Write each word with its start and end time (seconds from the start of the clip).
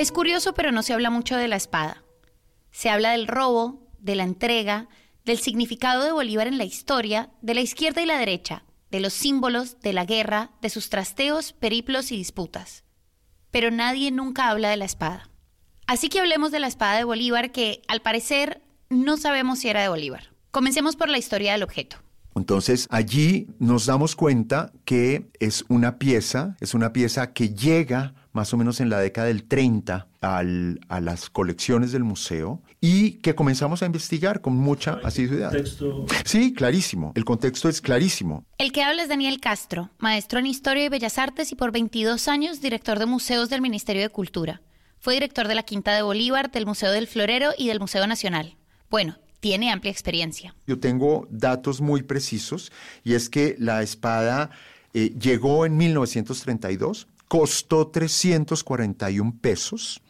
Es 0.00 0.12
curioso, 0.12 0.54
pero 0.54 0.72
no 0.72 0.82
se 0.82 0.94
habla 0.94 1.10
mucho 1.10 1.36
de 1.36 1.46
la 1.46 1.56
espada. 1.56 2.02
Se 2.70 2.88
habla 2.88 3.10
del 3.10 3.26
robo, 3.26 3.86
de 3.98 4.14
la 4.14 4.22
entrega, 4.22 4.88
del 5.26 5.38
significado 5.38 6.02
de 6.02 6.10
Bolívar 6.10 6.46
en 6.46 6.56
la 6.56 6.64
historia, 6.64 7.28
de 7.42 7.52
la 7.52 7.60
izquierda 7.60 8.00
y 8.00 8.06
la 8.06 8.16
derecha, 8.16 8.64
de 8.90 9.00
los 9.00 9.12
símbolos, 9.12 9.78
de 9.82 9.92
la 9.92 10.06
guerra, 10.06 10.52
de 10.62 10.70
sus 10.70 10.88
trasteos, 10.88 11.52
periplos 11.52 12.12
y 12.12 12.16
disputas. 12.16 12.84
Pero 13.50 13.70
nadie 13.70 14.10
nunca 14.10 14.48
habla 14.48 14.70
de 14.70 14.78
la 14.78 14.86
espada. 14.86 15.28
Así 15.86 16.08
que 16.08 16.20
hablemos 16.20 16.50
de 16.50 16.60
la 16.60 16.68
espada 16.68 16.96
de 16.96 17.04
Bolívar, 17.04 17.52
que 17.52 17.82
al 17.86 18.00
parecer 18.00 18.62
no 18.88 19.18
sabemos 19.18 19.58
si 19.58 19.68
era 19.68 19.82
de 19.82 19.90
Bolívar. 19.90 20.32
Comencemos 20.50 20.96
por 20.96 21.10
la 21.10 21.18
historia 21.18 21.52
del 21.52 21.62
objeto. 21.62 21.98
Entonces 22.34 22.86
allí 22.90 23.48
nos 23.58 23.84
damos 23.84 24.16
cuenta 24.16 24.72
que 24.86 25.30
es 25.40 25.66
una 25.68 25.98
pieza, 25.98 26.56
es 26.60 26.72
una 26.72 26.94
pieza 26.94 27.34
que 27.34 27.50
llega 27.50 28.14
más 28.32 28.52
o 28.52 28.56
menos 28.56 28.80
en 28.80 28.90
la 28.90 28.98
década 28.98 29.26
del 29.26 29.44
30 29.44 30.06
a 30.20 31.00
las 31.00 31.30
colecciones 31.30 31.92
del 31.92 32.04
museo 32.04 32.62
y 32.80 33.12
que 33.18 33.34
comenzamos 33.34 33.82
a 33.82 33.86
investigar 33.86 34.40
con 34.40 34.54
mucha 34.56 35.00
asiduidad. 35.02 35.52
Sí, 36.24 36.52
clarísimo. 36.52 37.12
El 37.14 37.24
contexto 37.24 37.68
es 37.68 37.80
clarísimo. 37.80 38.44
El 38.58 38.72
que 38.72 38.82
habla 38.82 39.02
es 39.02 39.08
Daniel 39.08 39.40
Castro, 39.40 39.90
maestro 39.98 40.38
en 40.38 40.46
Historia 40.46 40.84
y 40.84 40.88
Bellas 40.88 41.18
Artes 41.18 41.52
y 41.52 41.56
por 41.56 41.72
22 41.72 42.28
años 42.28 42.60
director 42.60 42.98
de 42.98 43.06
museos 43.06 43.50
del 43.50 43.60
Ministerio 43.60 44.02
de 44.02 44.08
Cultura. 44.08 44.62
Fue 44.98 45.14
director 45.14 45.48
de 45.48 45.54
la 45.54 45.62
Quinta 45.62 45.94
de 45.94 46.02
Bolívar, 46.02 46.50
del 46.50 46.66
Museo 46.66 46.92
del 46.92 47.06
Florero 47.06 47.50
y 47.56 47.68
del 47.68 47.80
Museo 47.80 48.06
Nacional. 48.06 48.56
Bueno, 48.90 49.16
tiene 49.40 49.70
amplia 49.70 49.90
experiencia. 49.90 50.54
Yo 50.66 50.78
tengo 50.78 51.26
datos 51.30 51.80
muy 51.80 52.02
precisos 52.02 52.70
y 53.02 53.14
es 53.14 53.30
que 53.30 53.56
la 53.58 53.82
espada 53.82 54.50
eh, 54.92 55.14
llegó 55.18 55.64
en 55.64 55.76
1932 55.76 57.08
costó 57.30 57.86
341 57.86 59.38
pesos 59.40 60.02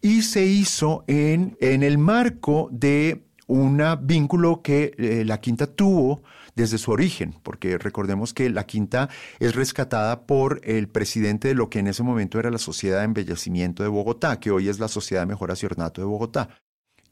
y 0.00 0.22
se 0.22 0.46
hizo 0.46 1.02
en, 1.08 1.56
en 1.60 1.82
el 1.82 1.98
marco 1.98 2.68
de 2.70 3.24
un 3.48 3.82
vínculo 4.02 4.62
que 4.62 4.94
eh, 4.96 5.24
la 5.26 5.40
quinta 5.40 5.66
tuvo 5.66 6.22
desde 6.54 6.78
su 6.78 6.92
origen, 6.92 7.34
porque 7.42 7.78
recordemos 7.78 8.32
que 8.32 8.48
la 8.48 8.64
quinta 8.64 9.08
es 9.40 9.56
rescatada 9.56 10.24
por 10.24 10.60
el 10.62 10.88
presidente 10.88 11.48
de 11.48 11.54
lo 11.54 11.68
que 11.68 11.80
en 11.80 11.88
ese 11.88 12.04
momento 12.04 12.38
era 12.38 12.52
la 12.52 12.58
Sociedad 12.58 13.00
de 13.00 13.06
Embellecimiento 13.06 13.82
de 13.82 13.88
Bogotá, 13.88 14.38
que 14.38 14.52
hoy 14.52 14.68
es 14.68 14.78
la 14.78 14.86
Sociedad 14.86 15.22
de 15.22 15.26
Mejoras 15.26 15.64
y 15.64 15.66
de 15.66 16.04
Bogotá, 16.04 16.60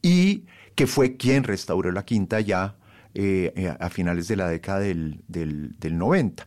y 0.00 0.46
que 0.76 0.86
fue 0.86 1.16
quien 1.16 1.42
restauró 1.42 1.90
la 1.90 2.04
quinta 2.04 2.38
ya 2.38 2.78
eh, 3.14 3.52
eh, 3.56 3.74
a 3.80 3.90
finales 3.90 4.28
de 4.28 4.36
la 4.36 4.46
década 4.46 4.78
del, 4.78 5.24
del, 5.26 5.98
90. 5.98 6.46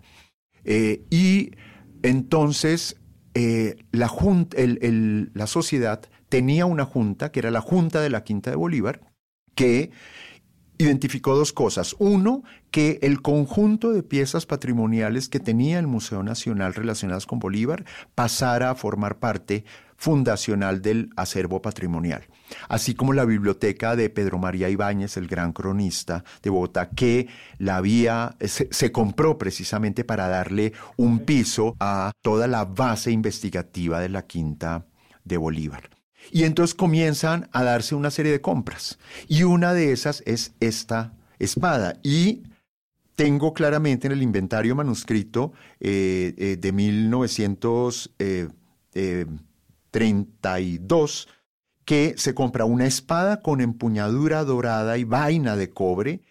y 0.64 1.52
entonces, 2.04 2.98
eh, 3.34 3.78
la, 3.92 4.12
la 5.34 5.48
sociedad 5.48 6.02
tenía 6.30 6.66
una 6.66 6.86
junta, 6.86 7.32
que 7.32 7.40
era 7.40 7.50
la 7.50 7.62
Junta 7.62 8.02
de 8.02 8.10
la 8.10 8.24
Quinta 8.24 8.52
de 8.52 8.56
Bolívar, 8.56 9.02
que 9.56 9.92
identificó 10.84 11.36
dos 11.36 11.54
cosas. 11.54 11.96
Uno, 12.00 12.44
que 12.72 13.00
el 13.02 13.22
conjunto 13.22 13.92
de 13.92 14.04
piezas 14.04 14.46
patrimoniales 14.46 15.30
que 15.30 15.40
tenía 15.40 15.80
el 15.80 15.88
Museo 15.88 16.24
Nacional 16.24 16.74
relacionadas 16.74 17.26
con 17.26 17.40
Bolívar 17.40 17.86
pasara 18.16 18.70
a 18.70 18.76
formar 18.76 19.20
parte 19.20 19.66
fundacional 19.96 20.82
del 20.82 21.12
acervo 21.16 21.62
patrimonial, 21.62 22.28
así 22.68 22.94
como 22.94 23.14
la 23.14 23.24
biblioteca 23.24 23.96
de 23.96 24.10
Pedro 24.10 24.38
María 24.38 24.68
Ibáñez, 24.68 25.16
el 25.16 25.28
gran 25.28 25.54
cronista 25.54 26.26
de 26.42 26.50
Bogotá, 26.50 26.90
que 26.90 27.30
la 27.58 27.78
había, 27.78 28.36
se, 28.42 28.92
compró 28.92 29.38
precisamente 29.38 30.04
para 30.04 30.28
darle 30.28 30.74
un 30.98 31.20
piso 31.20 31.78
a 31.80 32.12
toda 32.22 32.48
la 32.48 32.66
base 32.66 33.12
investigativa 33.12 34.02
de 34.02 34.10
la 34.10 34.24
Quinta 34.24 34.86
de 35.24 35.38
Bolívar. 35.38 35.93
Y 36.32 36.44
entonces 36.44 36.74
comienzan 36.74 37.50
a 37.52 37.64
darse 37.64 37.96
una 37.96 38.12
serie 38.12 38.32
de 38.32 38.42
compras. 38.42 39.00
Y 39.28 39.44
una 39.44 39.74
de 39.74 39.92
esas 39.92 40.24
es 40.26 40.54
esta 40.60 41.14
espada. 41.40 42.00
Y 42.04 42.44
tengo 43.16 43.54
claramente 43.54 44.08
en 44.08 44.14
el 44.14 44.24
inventario 44.24 44.76
manuscrito 44.76 45.54
eh, 45.80 46.34
eh, 46.38 46.58
de 46.58 46.72
1900. 46.72 48.12
32 49.94 51.28
que 51.86 52.16
se 52.18 52.34
compra 52.34 52.66
una 52.66 52.88
espada 52.88 53.42
con 53.42 53.62
empuñadura 53.62 54.44
dorada 54.44 54.98
y 54.98 55.04
vaina 55.04 55.56
de 55.56 55.70
cobre, 55.70 56.22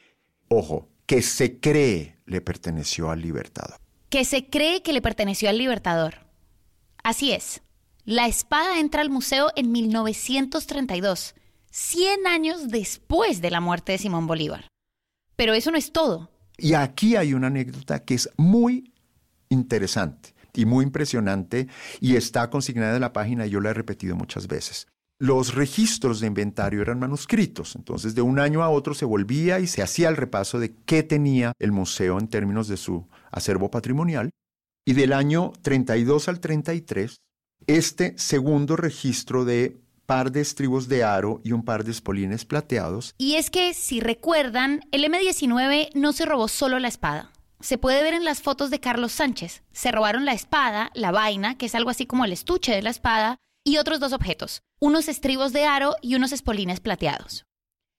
ojo, 0.48 0.88
que 1.06 1.22
se 1.22 1.60
cree 1.60 2.19
le 2.26 2.41
perteneció 2.41 3.10
al 3.10 3.22
libertador. 3.22 3.78
Que 4.09 4.24
se 4.24 4.48
cree 4.48 4.82
que 4.82 4.92
le 4.92 5.00
perteneció 5.00 5.48
al 5.48 5.59
libertador. 5.59 6.26
Así 7.03 7.32
es. 7.32 7.62
La 8.04 8.26
espada 8.26 8.80
entra 8.80 9.00
al 9.00 9.10
museo 9.10 9.50
en 9.54 9.70
1932, 9.70 11.36
100 11.70 12.26
años 12.26 12.66
después 12.66 13.40
de 13.40 13.52
la 13.52 13.60
muerte 13.60 13.92
de 13.92 13.98
Simón 13.98 14.26
Bolívar. 14.26 14.66
Pero 15.36 15.54
eso 15.54 15.70
no 15.70 15.78
es 15.78 15.92
todo. 15.92 16.28
Y 16.58 16.74
aquí 16.74 17.14
hay 17.14 17.32
una 17.32 17.46
anécdota 17.46 18.04
que 18.04 18.14
es 18.14 18.28
muy 18.36 18.92
interesante 19.50 20.34
y 20.52 20.64
muy 20.64 20.84
impresionante 20.84 21.68
y 22.00 22.16
está 22.16 22.50
consignada 22.50 22.96
en 22.96 23.02
la 23.02 23.12
página 23.12 23.46
y 23.46 23.50
yo 23.50 23.60
la 23.60 23.70
he 23.70 23.74
repetido 23.74 24.16
muchas 24.16 24.48
veces. 24.48 24.88
Los 25.20 25.54
registros 25.54 26.18
de 26.18 26.26
inventario 26.26 26.82
eran 26.82 26.98
manuscritos, 26.98 27.76
entonces 27.76 28.16
de 28.16 28.22
un 28.22 28.41
año 28.41 28.64
a 28.64 28.70
otro 28.70 28.94
se 28.94 29.04
volvía 29.04 29.60
y 29.60 29.68
se 29.68 29.80
hacía 29.80 30.08
el 30.08 30.16
repaso 30.16 30.58
de 30.58 30.74
qué 30.86 31.04
tenía 31.04 31.52
el 31.60 31.70
museo 31.70 32.18
en 32.18 32.26
términos 32.26 32.66
de 32.66 32.78
su 32.78 33.06
acervo 33.30 33.70
patrimonial. 33.70 34.30
Y 34.84 34.94
del 34.94 35.12
año 35.12 35.52
32 35.62 36.28
al 36.28 36.41
33, 36.41 37.20
este 37.66 38.14
segundo 38.18 38.76
registro 38.76 39.44
de 39.44 39.80
par 40.06 40.32
de 40.32 40.40
estribos 40.40 40.88
de 40.88 41.04
aro 41.04 41.40
y 41.44 41.52
un 41.52 41.64
par 41.64 41.84
de 41.84 41.90
espolines 41.92 42.44
plateados. 42.44 43.14
Y 43.18 43.34
es 43.34 43.50
que, 43.50 43.74
si 43.74 44.00
recuerdan, 44.00 44.80
el 44.90 45.04
M19 45.04 45.90
no 45.94 46.12
se 46.12 46.26
robó 46.26 46.48
solo 46.48 46.78
la 46.78 46.88
espada 46.88 47.32
se 47.62 47.78
puede 47.78 48.02
ver 48.02 48.12
en 48.12 48.24
las 48.24 48.42
fotos 48.42 48.70
de 48.70 48.80
Carlos 48.80 49.12
Sánchez. 49.12 49.62
Se 49.72 49.92
robaron 49.92 50.24
la 50.24 50.32
espada, 50.32 50.90
la 50.94 51.12
vaina, 51.12 51.56
que 51.56 51.66
es 51.66 51.74
algo 51.74 51.90
así 51.90 52.06
como 52.06 52.24
el 52.24 52.32
estuche 52.32 52.74
de 52.74 52.82
la 52.82 52.90
espada, 52.90 53.36
y 53.64 53.78
otros 53.78 54.00
dos 54.00 54.12
objetos, 54.12 54.62
unos 54.80 55.08
estribos 55.08 55.52
de 55.52 55.64
aro 55.64 55.94
y 56.02 56.16
unos 56.16 56.32
espolines 56.32 56.80
plateados. 56.80 57.44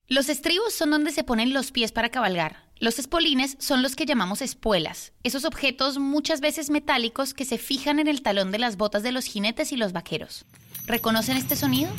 Los 0.10 0.28
estribos 0.28 0.74
son 0.74 0.92
donde 0.92 1.12
se 1.12 1.24
ponen 1.24 1.54
los 1.54 1.72
pies 1.72 1.94
para 1.94 2.10
cabalgar. 2.10 2.70
Los 2.78 3.00
espolines 3.00 3.56
son 3.60 3.82
los 3.82 3.96
que 3.96 4.06
llamamos 4.06 4.42
espuelas, 4.42 5.14
esos 5.24 5.46
objetos 5.46 5.98
muchas 5.98 6.42
veces 6.42 6.70
metálicos 6.70 7.34
que 7.34 7.46
se 7.46 7.58
fijan 7.58 8.00
en 8.00 8.10
el 8.10 8.22
talón 8.22 8.52
de 8.52 8.60
las 8.60 8.76
botas 8.76 9.04
de 9.04 9.14
los 9.14 9.24
jinetes 9.24 9.72
y 9.72 9.78
los 9.78 9.94
vaqueros. 9.94 10.46
¿Reconocen 10.86 11.38
este 11.38 11.56
sonido? 11.56 11.90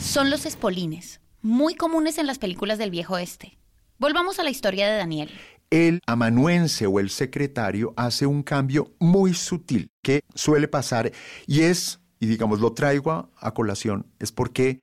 Son 0.00 0.30
los 0.30 0.46
espolines, 0.46 1.20
muy 1.42 1.74
comunes 1.74 2.16
en 2.16 2.26
las 2.26 2.38
películas 2.38 2.78
del 2.78 2.90
viejo 2.90 3.14
oeste. 3.14 3.58
Volvamos 3.98 4.38
a 4.38 4.42
la 4.44 4.50
historia 4.50 4.90
de 4.90 4.96
Daniel. 4.96 5.30
El 5.68 6.00
amanuense 6.06 6.86
o 6.86 6.98
el 6.98 7.10
secretario 7.10 7.92
hace 7.96 8.24
un 8.24 8.42
cambio 8.42 8.94
muy 8.98 9.34
sutil 9.34 9.90
que 10.02 10.22
suele 10.34 10.68
pasar 10.68 11.12
y 11.46 11.60
es, 11.60 12.00
y 12.18 12.26
digamos, 12.26 12.60
lo 12.60 12.72
traigo 12.72 13.30
a, 13.36 13.52
colación, 13.52 14.06
es 14.18 14.32
porque 14.32 14.80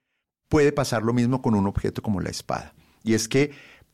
puede 0.50 0.72
pasar 0.72 1.04
lo 1.04 1.14
mismo 1.14 1.42
con 1.42 1.56
un 1.56 1.68
objeto 1.68 2.02
como 2.02 2.22
la 2.22 2.30
espada. 2.30 2.74
Y 3.04 3.14
es 3.14 3.28
que 3.28 3.52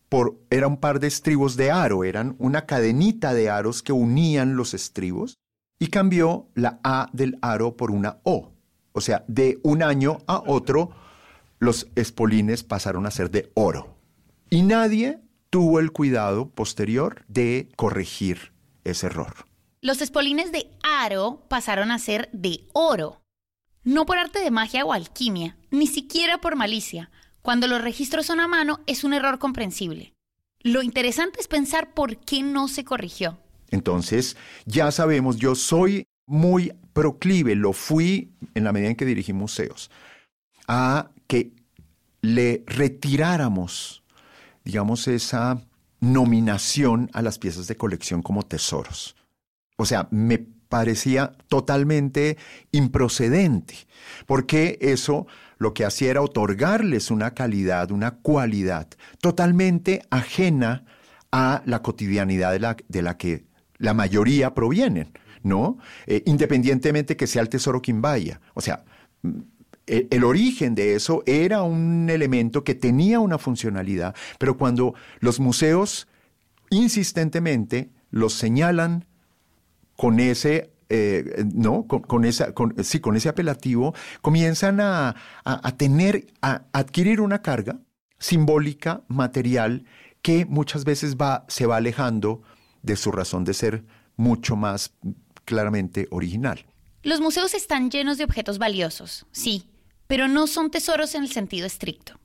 por, 0.09 0.37
era 0.49 0.67
un 0.67 0.77
par 0.77 0.99
de 0.99 1.07
estribos 1.07 1.55
de 1.55 1.71
aro, 1.71 2.03
eran 2.03 2.35
una 2.37 2.65
cadenita 2.65 3.33
de 3.33 3.49
aros 3.49 3.81
que 3.81 3.93
unían 3.93 4.55
los 4.55 4.73
estribos 4.73 5.37
y 5.79 5.87
cambió 5.87 6.47
la 6.53 6.79
A 6.83 7.09
del 7.13 7.37
aro 7.41 7.75
por 7.75 7.91
una 7.91 8.19
O. 8.23 8.51
O 8.91 9.01
sea, 9.01 9.25
de 9.27 9.59
un 9.63 9.81
año 9.81 10.19
a 10.27 10.43
otro, 10.45 10.91
los 11.57 11.87
espolines 11.95 12.63
pasaron 12.63 13.05
a 13.05 13.11
ser 13.11 13.31
de 13.31 13.51
oro. 13.55 13.97
Y 14.49 14.61
nadie 14.61 15.19
tuvo 15.49 15.79
el 15.79 15.91
cuidado 15.91 16.49
posterior 16.49 17.25
de 17.27 17.69
corregir 17.75 18.53
ese 18.83 19.07
error. 19.07 19.47
Los 19.81 20.01
espolines 20.01 20.51
de 20.51 20.69
aro 20.83 21.43
pasaron 21.49 21.91
a 21.91 21.99
ser 21.99 22.29
de 22.33 22.67
oro. 22.73 23.22
No 23.83 24.05
por 24.05 24.17
arte 24.17 24.39
de 24.39 24.51
magia 24.51 24.85
o 24.85 24.93
alquimia, 24.93 25.57
ni 25.71 25.87
siquiera 25.87 26.39
por 26.39 26.55
malicia. 26.55 27.11
Cuando 27.41 27.67
los 27.67 27.81
registros 27.81 28.25
son 28.25 28.39
a 28.39 28.47
mano 28.47 28.79
es 28.87 29.03
un 29.03 29.13
error 29.13 29.39
comprensible. 29.39 30.13
Lo 30.61 30.81
interesante 30.81 31.41
es 31.41 31.47
pensar 31.47 31.93
por 31.93 32.17
qué 32.17 32.41
no 32.41 32.67
se 32.67 32.85
corrigió. 32.85 33.39
Entonces, 33.69 34.37
ya 34.65 34.91
sabemos, 34.91 35.37
yo 35.37 35.55
soy 35.55 36.05
muy 36.25 36.73
proclive, 36.93 37.55
lo 37.55 37.73
fui 37.73 38.31
en 38.53 38.63
la 38.63 38.71
medida 38.71 38.89
en 38.89 38.95
que 38.95 39.05
dirigí 39.05 39.33
museos, 39.33 39.91
a 40.67 41.09
que 41.27 41.51
le 42.21 42.63
retiráramos 42.67 44.03
digamos, 44.63 45.07
esa 45.07 45.61
nominación 45.99 47.09
a 47.13 47.21
las 47.21 47.39
piezas 47.39 47.67
de 47.67 47.77
colección 47.77 48.21
como 48.21 48.43
tesoros. 48.43 49.15
O 49.77 49.85
sea, 49.85 50.07
me 50.11 50.45
parecía 50.73 51.33
totalmente 51.49 52.35
improcedente, 52.71 53.75
porque 54.25 54.79
eso 54.81 55.27
lo 55.59 55.75
que 55.75 55.85
hacía 55.85 56.09
era 56.09 56.23
otorgarles 56.23 57.11
una 57.11 57.35
calidad, 57.35 57.91
una 57.91 58.15
cualidad 58.15 58.87
totalmente 59.21 60.01
ajena 60.09 60.83
a 61.31 61.61
la 61.67 61.83
cotidianidad 61.83 62.53
de 62.53 62.59
la, 62.59 62.75
de 62.87 63.01
la 63.03 63.17
que 63.17 63.45
la 63.77 63.93
mayoría 63.93 64.55
provienen, 64.55 65.11
¿no? 65.43 65.77
Eh, 66.07 66.23
independientemente 66.25 67.15
que 67.15 67.27
sea 67.27 67.43
el 67.43 67.49
tesoro 67.49 67.79
quien 67.79 68.01
vaya. 68.01 68.41
O 68.55 68.61
sea, 68.61 68.83
mm, 69.21 69.41
el, 69.85 70.23
origen 70.23 70.73
de 70.73 70.95
eso 70.95 71.21
era 71.27 71.61
un 71.61 72.09
elemento 72.09 72.63
que 72.63 72.73
tenía 72.73 73.19
una 73.19 73.37
funcionalidad, 73.37 74.15
pero 74.39 74.57
cuando 74.57 74.95
los 75.19 75.39
museos 75.39 76.07
insistentemente 76.71 77.91
los 78.09 78.33
señalan 78.33 79.05
con 79.95 80.19
ese 80.19 80.73
eh, 80.89 81.45
¿no? 81.55 81.87
Con, 81.87 82.23
esa, 82.23 82.53
con, 82.53 82.75
sí, 82.83 82.99
con 82.99 83.15
ese 83.15 83.27
apelativo, 83.27 83.95
comienzan 84.21 84.79
a, 84.79 85.15
a, 85.43 85.71
tener, 85.75 86.27
a 86.41 86.65
adquirir 86.71 87.19
una 87.19 87.41
carga 87.41 87.79
simbólica, 88.19 89.03
material, 89.07 89.85
que 90.21 90.45
muchas 90.45 90.85
veces 90.85 91.15
va, 91.15 91.45
se 91.47 91.65
va 91.65 91.77
alejando 91.77 92.43
de 92.83 92.95
su 92.95 93.11
razón 93.11 93.43
de 93.43 93.55
ser 93.55 93.85
mucho 94.17 94.55
más 94.55 94.93
claramente 95.45 96.07
original. 96.11 96.65
Los 97.01 97.21
museos 97.21 97.53
están 97.53 97.89
llenos 97.89 98.17
de 98.17 98.23
objetos 98.25 98.59
valiosos, 98.59 99.25
sí, 99.31 99.69
pero 100.07 100.27
no 100.27 100.47
son 100.47 100.69
tesoros 100.69 101.15
en 101.15 101.23
el 101.23 101.31
sentido 101.31 101.65
estricto. 101.65 102.19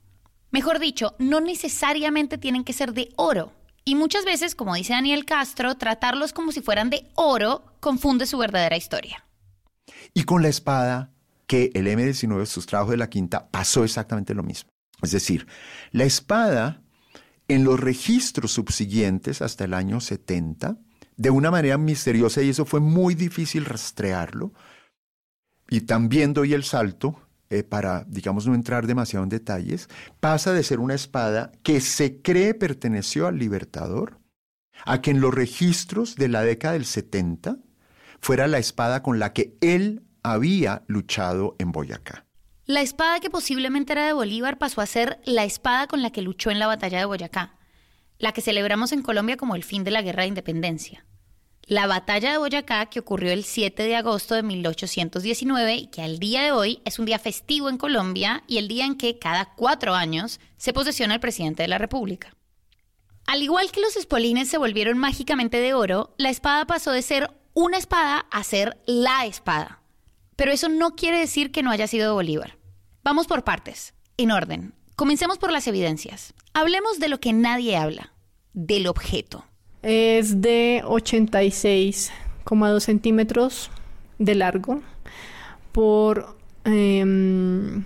Mejor 0.51 0.79
dicho, 0.79 1.15
no 1.19 1.41
necesariamente 1.41 2.37
tienen 2.37 2.63
que 2.63 2.73
ser 2.73 2.93
de 2.93 3.09
oro, 3.15 3.51
y 3.89 3.95
muchas 3.95 4.23
veces, 4.23 4.53
como 4.53 4.75
dice 4.75 4.93
Daniel 4.93 5.25
Castro, 5.25 5.75
tratarlos 5.75 6.31
como 6.31 6.51
si 6.51 6.61
fueran 6.61 6.91
de 6.91 7.09
oro 7.15 7.73
confunde 7.79 8.27
su 8.27 8.37
verdadera 8.37 8.77
historia. 8.77 9.25
Y 10.13 10.25
con 10.25 10.43
la 10.43 10.47
espada 10.47 11.11
que 11.47 11.71
el 11.73 11.87
M19 11.87 12.45
sustrajo 12.45 12.91
de 12.91 12.97
la 12.97 13.09
quinta 13.09 13.49
pasó 13.49 13.83
exactamente 13.83 14.35
lo 14.35 14.43
mismo. 14.43 14.69
Es 15.01 15.09
decir, 15.09 15.47
la 15.91 16.03
espada 16.03 16.83
en 17.47 17.63
los 17.63 17.79
registros 17.79 18.51
subsiguientes 18.51 19.41
hasta 19.41 19.63
el 19.63 19.73
año 19.73 20.01
70, 20.01 20.77
de 21.17 21.29
una 21.31 21.49
manera 21.49 21.79
misteriosa, 21.79 22.43
y 22.43 22.49
eso 22.49 22.65
fue 22.65 22.81
muy 22.81 23.15
difícil 23.15 23.65
rastrearlo, 23.65 24.53
y 25.67 25.81
también 25.81 26.33
doy 26.33 26.53
el 26.53 26.63
salto 26.63 27.27
eh, 27.49 27.63
para, 27.63 28.05
digamos, 28.07 28.45
no 28.45 28.53
entrar 28.53 28.87
demasiado 28.87 29.23
en 29.23 29.29
detalles, 29.29 29.89
pasa 30.19 30.53
de 30.53 30.63
ser 30.63 30.79
una 30.79 30.93
espada 30.93 31.51
que 31.63 31.81
se 31.81 32.21
cree 32.21 32.53
perteneció 32.53 33.27
al 33.27 33.39
libertador 33.39 34.19
a 34.85 35.01
que 35.01 35.11
en 35.11 35.19
los 35.19 35.33
registros 35.33 36.15
de 36.15 36.29
la 36.29 36.41
década 36.41 36.73
del 36.73 36.85
70 36.85 37.57
fuera 38.21 38.47
la 38.47 38.59
espada 38.59 39.01
con 39.01 39.19
la 39.19 39.33
que 39.33 39.57
él 39.61 40.03
había 40.23 40.83
luchado 40.87 41.55
en 41.59 41.71
Boyacá. 41.71 42.25
La 42.65 42.81
espada 42.81 43.19
que 43.19 43.31
posiblemente 43.31 43.93
era 43.93 44.05
de 44.05 44.13
Bolívar 44.13 44.59
pasó 44.59 44.81
a 44.81 44.85
ser 44.85 45.19
la 45.25 45.43
espada 45.43 45.87
con 45.87 46.03
la 46.03 46.11
que 46.11 46.21
luchó 46.21 46.51
en 46.51 46.59
la 46.59 46.67
batalla 46.67 46.99
de 46.99 47.05
Boyacá, 47.05 47.55
la 48.19 48.31
que 48.31 48.41
celebramos 48.41 48.91
en 48.91 49.01
Colombia 49.01 49.37
como 49.37 49.55
el 49.55 49.63
fin 49.63 49.83
de 49.83 49.91
la 49.91 50.03
guerra 50.03 50.21
de 50.21 50.29
independencia. 50.29 51.05
La 51.69 51.85
batalla 51.85 52.31
de 52.31 52.39
Boyacá, 52.39 52.87
que 52.87 52.99
ocurrió 52.99 53.31
el 53.31 53.43
7 53.43 53.83
de 53.83 53.95
agosto 53.95 54.33
de 54.33 54.41
1819 54.41 55.75
y 55.75 55.85
que 55.85 56.01
al 56.01 56.17
día 56.17 56.41
de 56.41 56.51
hoy 56.51 56.81
es 56.83 56.97
un 56.97 57.05
día 57.05 57.19
festivo 57.19 57.69
en 57.69 57.77
Colombia 57.77 58.43
y 58.47 58.57
el 58.57 58.67
día 58.67 58.85
en 58.85 58.97
que 58.97 59.19
cada 59.19 59.53
cuatro 59.53 59.93
años 59.93 60.39
se 60.57 60.73
posesiona 60.73 61.13
el 61.13 61.19
presidente 61.19 61.61
de 61.61 61.67
la 61.67 61.77
República. 61.77 62.35
Al 63.27 63.43
igual 63.43 63.69
que 63.71 63.81
los 63.81 63.95
espolines 63.97 64.49
se 64.49 64.57
volvieron 64.57 64.97
mágicamente 64.97 65.57
de 65.57 65.75
oro, 65.75 66.15
la 66.17 66.31
espada 66.31 66.65
pasó 66.65 66.91
de 66.91 67.03
ser 67.03 67.29
una 67.53 67.77
espada 67.77 68.25
a 68.31 68.43
ser 68.43 68.81
la 68.87 69.27
espada. 69.27 69.83
Pero 70.35 70.51
eso 70.51 70.69
no 70.69 70.95
quiere 70.95 71.19
decir 71.19 71.51
que 71.51 71.61
no 71.61 71.69
haya 71.69 71.85
sido 71.85 72.15
Bolívar. 72.15 72.57
Vamos 73.03 73.27
por 73.27 73.43
partes, 73.43 73.93
en 74.17 74.31
orden. 74.31 74.73
Comencemos 74.95 75.37
por 75.37 75.51
las 75.51 75.67
evidencias. 75.67 76.33
Hablemos 76.51 76.97
de 76.97 77.09
lo 77.09 77.19
que 77.19 77.31
nadie 77.31 77.77
habla, 77.77 78.13
del 78.53 78.87
objeto. 78.87 79.45
Es 79.81 80.41
de 80.41 80.81
86,2 80.85 82.79
centímetros 82.79 83.71
de 84.17 84.35
largo 84.35 84.81
por... 85.71 86.35
Eh, 86.65 87.81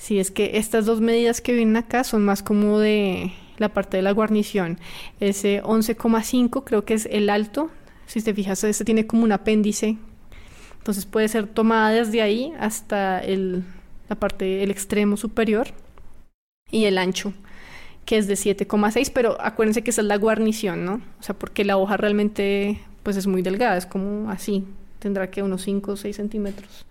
si 0.00 0.18
es 0.18 0.30
que 0.30 0.56
estas 0.56 0.86
dos 0.86 1.02
medidas 1.02 1.42
que 1.42 1.52
vienen 1.52 1.76
acá 1.76 2.04
son 2.04 2.24
más 2.24 2.42
como 2.42 2.78
de 2.78 3.34
la 3.58 3.68
parte 3.68 3.98
de 3.98 4.02
la 4.02 4.12
guarnición. 4.12 4.78
Ese 5.20 5.62
11,5 5.62 6.64
creo 6.64 6.86
que 6.86 6.94
es 6.94 7.06
el 7.10 7.28
alto. 7.28 7.70
Si 8.06 8.22
te 8.22 8.32
fijas, 8.32 8.64
este 8.64 8.86
tiene 8.86 9.06
como 9.06 9.24
un 9.24 9.32
apéndice. 9.32 9.98
Entonces 10.78 11.04
puede 11.04 11.28
ser 11.28 11.46
tomada 11.46 11.90
desde 11.90 12.22
ahí 12.22 12.54
hasta 12.58 13.20
el, 13.20 13.62
la 14.08 14.16
parte, 14.16 14.62
el 14.62 14.70
extremo 14.70 15.18
superior. 15.18 15.68
Y 16.70 16.86
el 16.86 16.96
ancho 16.96 17.34
que 18.10 18.18
es 18.18 18.26
de 18.26 18.34
7,6, 18.34 19.12
pero 19.14 19.40
acuérdense 19.40 19.84
que 19.84 19.90
esa 19.90 20.00
es 20.00 20.08
la 20.08 20.16
guarnición, 20.16 20.84
¿no? 20.84 20.94
O 21.20 21.22
sea, 21.22 21.38
porque 21.38 21.64
la 21.64 21.76
hoja 21.76 21.96
realmente 21.96 22.80
pues 23.04 23.16
es 23.16 23.28
muy 23.28 23.40
delgada, 23.40 23.76
es 23.76 23.86
como 23.86 24.32
así, 24.32 24.64
tendrá 24.98 25.30
que 25.30 25.44
unos 25.44 25.62
5 25.62 25.92
o 25.92 25.96
6 25.96 26.16
centímetros. 26.16 26.84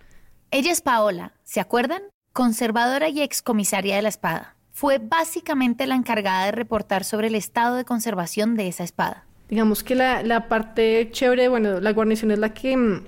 Ella 0.49 0.71
es 0.71 0.79
Paola, 0.79 1.33
¿se 1.43 1.59
acuerdan? 1.59 2.03
Conservadora 2.31 3.09
y 3.09 3.19
excomisaria 3.19 3.97
de 3.97 4.01
la 4.01 4.07
espada. 4.07 4.55
Fue 4.71 4.97
básicamente 4.97 5.87
la 5.87 5.95
encargada 5.95 6.45
de 6.45 6.53
reportar 6.53 7.03
sobre 7.03 7.27
el 7.27 7.35
estado 7.35 7.75
de 7.75 7.83
conservación 7.83 8.55
de 8.55 8.69
esa 8.69 8.85
espada. 8.85 9.25
Digamos 9.49 9.83
que 9.83 9.95
la, 9.95 10.23
la 10.23 10.47
parte 10.47 11.09
chévere, 11.11 11.49
bueno, 11.49 11.81
la 11.81 11.91
guarnición 11.91 12.31
es 12.31 12.39
la 12.39 12.53
que 12.53 12.77
mm, 12.77 13.05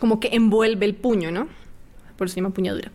como 0.00 0.18
que 0.18 0.30
envuelve 0.32 0.84
el 0.84 0.96
puño, 0.96 1.30
¿no? 1.30 1.46
Por 2.16 2.26
eso 2.26 2.34
se 2.34 2.40
llama 2.40 2.54
puñadura 2.54 2.92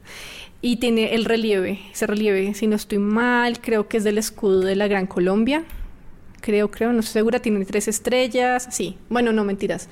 y 0.61 0.77
tiene 0.77 1.15
el 1.15 1.25
relieve, 1.25 1.79
ese 1.91 2.05
relieve, 2.05 2.53
si 2.53 2.67
no 2.67 2.75
estoy 2.75 2.97
mal, 2.97 3.61
creo 3.61 3.87
que 3.87 3.97
es 3.97 4.03
del 4.03 4.17
escudo 4.17 4.61
de 4.61 4.75
la 4.75 4.87
Gran 4.87 5.07
Colombia. 5.07 5.63
Creo, 6.41 6.69
creo, 6.69 6.91
no 6.91 6.99
estoy 6.99 7.13
segura, 7.13 7.39
tiene 7.39 7.63
tres 7.65 7.87
estrellas, 7.87 8.67
sí. 8.71 8.97
Bueno, 9.09 9.31
no, 9.31 9.43
mentiras. 9.43 9.89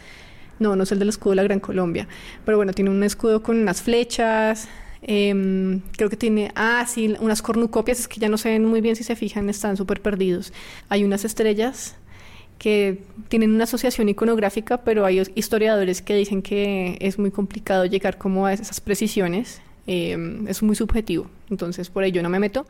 No, 0.59 0.75
no 0.75 0.83
es 0.83 0.91
el 0.91 0.99
del 0.99 1.09
escudo 1.09 1.31
de 1.31 1.35
la 1.37 1.43
Gran 1.43 1.59
Colombia. 1.59 2.07
Pero 2.45 2.57
bueno, 2.57 2.73
tiene 2.73 2.89
un 2.89 3.03
escudo 3.03 3.43
con 3.43 3.57
unas 3.57 3.81
flechas. 3.81 4.67
Em, 5.01 5.81
creo 5.95 6.09
que 6.09 6.17
tiene, 6.17 6.51
ah, 6.55 6.85
sí, 6.87 7.15
unas 7.19 7.41
cornucopias, 7.41 7.99
es 7.99 8.07
que 8.07 8.19
ya 8.19 8.27
no 8.27 8.37
se 8.37 8.49
ven 8.49 8.65
muy 8.65 8.81
bien 8.81 8.95
si 8.95 9.03
se 9.03 9.15
fijan, 9.15 9.49
están 9.49 9.77
súper 9.77 10.01
perdidos. 10.01 10.51
Hay 10.89 11.03
unas 11.03 11.23
estrellas 11.23 11.95
que 12.57 13.03
tienen 13.29 13.53
una 13.53 13.65
asociación 13.65 14.09
iconográfica, 14.09 14.83
pero 14.83 15.05
hay 15.05 15.21
historiadores 15.35 16.01
que 16.01 16.15
dicen 16.15 16.41
que 16.41 16.97
es 17.01 17.19
muy 17.19 17.31
complicado 17.31 17.85
llegar 17.85 18.17
como 18.17 18.45
a 18.45 18.53
esas 18.53 18.79
precisiones 18.81 19.61
Em, 19.87 20.45
es 20.49 20.61
muy 20.61 20.75
subjetivo, 20.75 21.31
entonces 21.49 21.89
por 21.89 22.03
ello 22.03 22.21
no 22.21 22.29
me 22.29 22.39
meto. 22.39 22.67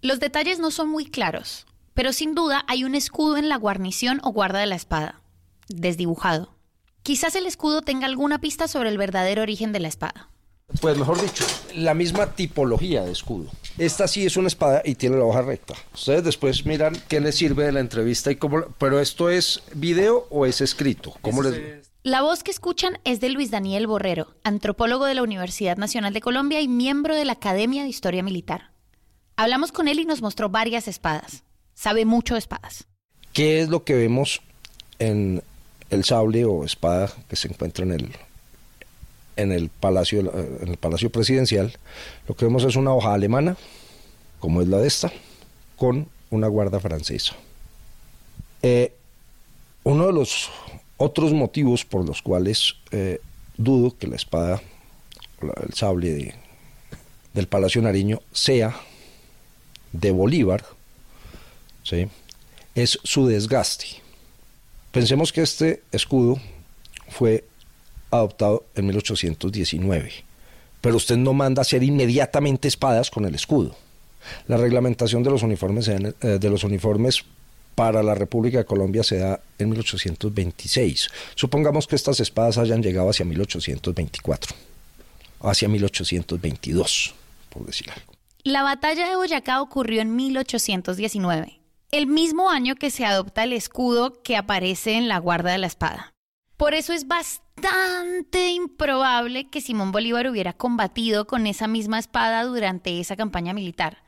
Los 0.00 0.18
detalles 0.18 0.58
no 0.58 0.70
son 0.70 0.88
muy 0.88 1.04
claros, 1.04 1.66
pero 1.92 2.14
sin 2.14 2.34
duda 2.34 2.64
hay 2.66 2.84
un 2.84 2.94
escudo 2.94 3.36
en 3.36 3.50
la 3.50 3.56
guarnición 3.56 4.20
o 4.24 4.32
guarda 4.32 4.60
de 4.60 4.66
la 4.66 4.74
espada, 4.74 5.20
desdibujado. 5.68 6.54
Quizás 7.02 7.36
el 7.36 7.44
escudo 7.46 7.82
tenga 7.82 8.06
alguna 8.06 8.40
pista 8.40 8.66
sobre 8.66 8.88
el 8.88 8.96
verdadero 8.96 9.42
origen 9.42 9.72
de 9.72 9.80
la 9.80 9.88
espada. 9.88 10.30
Pues 10.80 10.96
mejor 10.96 11.20
dicho, 11.20 11.44
la 11.74 11.94
misma 11.94 12.34
tipología 12.34 13.04
de 13.04 13.12
escudo. 13.12 13.50
Esta 13.78 14.08
sí 14.08 14.24
es 14.24 14.36
una 14.36 14.48
espada 14.48 14.82
y 14.84 14.94
tiene 14.94 15.16
la 15.16 15.24
hoja 15.24 15.42
recta. 15.42 15.74
Ustedes 15.92 16.24
después 16.24 16.64
miran 16.64 16.96
qué 17.08 17.20
les 17.20 17.36
sirve 17.36 17.64
de 17.64 17.72
la 17.72 17.80
entrevista 17.80 18.30
y 18.30 18.36
cómo... 18.36 18.62
Pero 18.78 19.00
esto 19.00 19.30
es 19.30 19.62
video 19.74 20.26
o 20.30 20.46
es 20.46 20.60
escrito. 20.60 21.14
¿Cómo 21.20 21.42
les... 21.42 21.84
La 22.02 22.22
voz 22.22 22.42
que 22.42 22.50
escuchan 22.50 22.98
es 23.04 23.20
de 23.20 23.30
Luis 23.30 23.50
Daniel 23.50 23.86
Borrero, 23.86 24.34
antropólogo 24.44 25.06
de 25.06 25.14
la 25.14 25.22
Universidad 25.22 25.76
Nacional 25.76 26.12
de 26.12 26.20
Colombia 26.20 26.60
y 26.60 26.68
miembro 26.68 27.14
de 27.16 27.24
la 27.24 27.32
Academia 27.32 27.82
de 27.82 27.88
Historia 27.88 28.22
Militar. 28.22 28.72
Hablamos 29.36 29.72
con 29.72 29.88
él 29.88 29.98
y 29.98 30.04
nos 30.04 30.22
mostró 30.22 30.50
varias 30.50 30.86
espadas. 30.86 31.44
Sabe 31.74 32.04
mucho 32.04 32.34
de 32.34 32.40
espadas. 32.40 32.86
¿Qué 33.32 33.62
es 33.62 33.68
lo 33.68 33.84
que 33.84 33.94
vemos 33.94 34.42
en 34.98 35.42
el 35.90 36.04
sable 36.04 36.44
o 36.44 36.64
espada 36.64 37.10
que 37.28 37.36
se 37.36 37.48
encuentra 37.48 37.84
en 37.84 37.92
el, 37.92 38.12
en 39.36 39.52
el, 39.52 39.68
palacio, 39.68 40.20
en 40.60 40.68
el 40.68 40.76
palacio 40.76 41.10
presidencial? 41.10 41.72
Lo 42.28 42.34
que 42.34 42.44
vemos 42.44 42.64
es 42.64 42.76
una 42.76 42.92
hoja 42.92 43.14
alemana, 43.14 43.56
como 44.40 44.62
es 44.62 44.68
la 44.68 44.78
de 44.78 44.88
esta, 44.88 45.12
con 45.76 46.08
una 46.30 46.48
guarda 46.48 46.80
francesa. 46.80 47.34
Eh, 48.62 48.92
uno 49.84 50.06
de 50.06 50.12
los 50.12 50.50
otros 50.96 51.32
motivos 51.32 51.84
por 51.84 52.06
los 52.06 52.22
cuales 52.22 52.74
eh, 52.90 53.20
dudo 53.56 53.96
que 53.96 54.06
la 54.06 54.16
espada, 54.16 54.62
el 55.62 55.74
sable 55.74 56.34
del 57.32 57.46
Palacio 57.46 57.82
Nariño 57.82 58.20
sea 58.32 58.74
de 59.92 60.10
Bolívar, 60.10 60.64
¿sí? 61.82 62.08
es 62.74 62.98
su 63.02 63.26
desgaste. 63.26 63.86
Pensemos 64.90 65.32
que 65.32 65.42
este 65.42 65.82
escudo 65.92 66.40
fue 67.08 67.44
adoptado 68.18 68.64
en 68.74 68.86
1819, 68.86 70.10
pero 70.80 70.96
usted 70.96 71.16
no 71.16 71.32
manda 71.32 71.62
hacer 71.62 71.82
inmediatamente 71.82 72.68
espadas 72.68 73.10
con 73.10 73.24
el 73.24 73.34
escudo. 73.34 73.76
La 74.48 74.56
reglamentación 74.56 75.22
de 75.22 75.30
los 75.30 75.42
uniformes, 75.42 75.88
eh, 75.88 76.14
de 76.20 76.50
los 76.50 76.64
uniformes 76.64 77.24
para 77.74 78.02
la 78.02 78.14
República 78.14 78.58
de 78.58 78.64
Colombia 78.64 79.02
se 79.02 79.18
da 79.18 79.40
en 79.58 79.70
1826. 79.70 81.08
Supongamos 81.34 81.86
que 81.86 81.96
estas 81.96 82.20
espadas 82.20 82.58
hayan 82.58 82.82
llegado 82.82 83.10
hacia 83.10 83.24
1824, 83.24 84.54
hacia 85.40 85.68
1822, 85.68 87.14
por 87.50 87.66
decir 87.66 87.90
algo. 87.90 88.12
La 88.44 88.62
batalla 88.62 89.08
de 89.08 89.16
Boyacá 89.16 89.60
ocurrió 89.62 90.02
en 90.02 90.14
1819. 90.16 91.60
el 91.90 92.08
mismo 92.08 92.50
año 92.50 92.74
que 92.74 92.90
se 92.90 93.04
adopta 93.04 93.44
el 93.44 93.52
escudo 93.52 94.20
que 94.24 94.36
aparece 94.36 94.94
en 94.94 95.06
la 95.06 95.18
guarda 95.18 95.52
de 95.52 95.58
la 95.58 95.68
espada. 95.68 96.12
Por 96.56 96.74
eso 96.74 96.92
es 96.92 97.06
bastante 97.06 97.43
improbable 98.64 99.48
que 99.48 99.60
Simón 99.60 99.92
Bolívar 99.92 100.26
hubiera 100.28 100.52
combatido 100.52 101.26
con 101.26 101.46
esa 101.46 101.66
misma 101.68 101.98
espada 101.98 102.44
durante 102.44 103.00
esa 103.00 103.16
campaña 103.16 103.52
militar. 103.52 103.98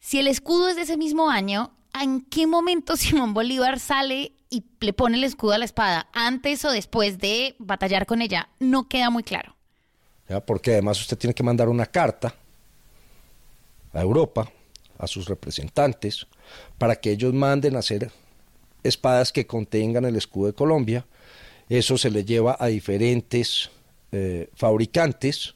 Si 0.00 0.18
el 0.18 0.28
escudo 0.28 0.68
es 0.68 0.76
de 0.76 0.82
ese 0.82 0.96
mismo 0.96 1.30
año, 1.30 1.72
¿en 2.00 2.22
qué 2.22 2.46
momento 2.46 2.96
Simón 2.98 3.34
Bolívar 3.34 3.78
sale 3.78 4.32
y 4.50 4.64
le 4.80 4.92
pone 4.92 5.16
el 5.16 5.24
escudo 5.24 5.52
a 5.52 5.58
la 5.58 5.64
espada? 5.64 6.08
¿Antes 6.12 6.64
o 6.64 6.70
después 6.70 7.18
de 7.18 7.54
batallar 7.58 8.06
con 8.06 8.22
ella? 8.22 8.48
No 8.58 8.88
queda 8.88 9.10
muy 9.10 9.22
claro. 9.22 9.54
Porque 10.46 10.72
además 10.72 11.00
usted 11.00 11.16
tiene 11.16 11.34
que 11.34 11.42
mandar 11.42 11.68
una 11.68 11.86
carta 11.86 12.34
a 13.94 14.00
Europa, 14.02 14.50
a 14.98 15.06
sus 15.06 15.26
representantes, 15.26 16.26
para 16.76 16.96
que 16.96 17.12
ellos 17.12 17.32
manden 17.32 17.76
a 17.76 17.78
hacer 17.78 18.12
espadas 18.82 19.32
que 19.32 19.46
contengan 19.46 20.04
el 20.04 20.16
escudo 20.16 20.48
de 20.48 20.52
Colombia. 20.52 21.06
Eso 21.68 21.98
se 21.98 22.10
le 22.10 22.24
lleva 22.24 22.56
a 22.58 22.68
diferentes 22.68 23.70
eh, 24.12 24.48
fabricantes, 24.54 25.54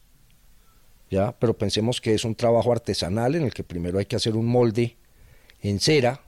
¿ya? 1.11 1.33
pero 1.39 1.57
pensemos 1.57 2.01
que 2.01 2.15
es 2.15 2.25
un 2.25 2.35
trabajo 2.35 2.71
artesanal 2.71 3.35
en 3.35 3.45
el 3.45 3.55
que 3.55 3.65
primero 3.65 3.99
hay 3.99 4.07
que 4.07 4.17
hacer 4.17 4.37
un 4.37 4.47
molde 4.47 4.97
en 5.63 5.81
cera, 5.81 6.21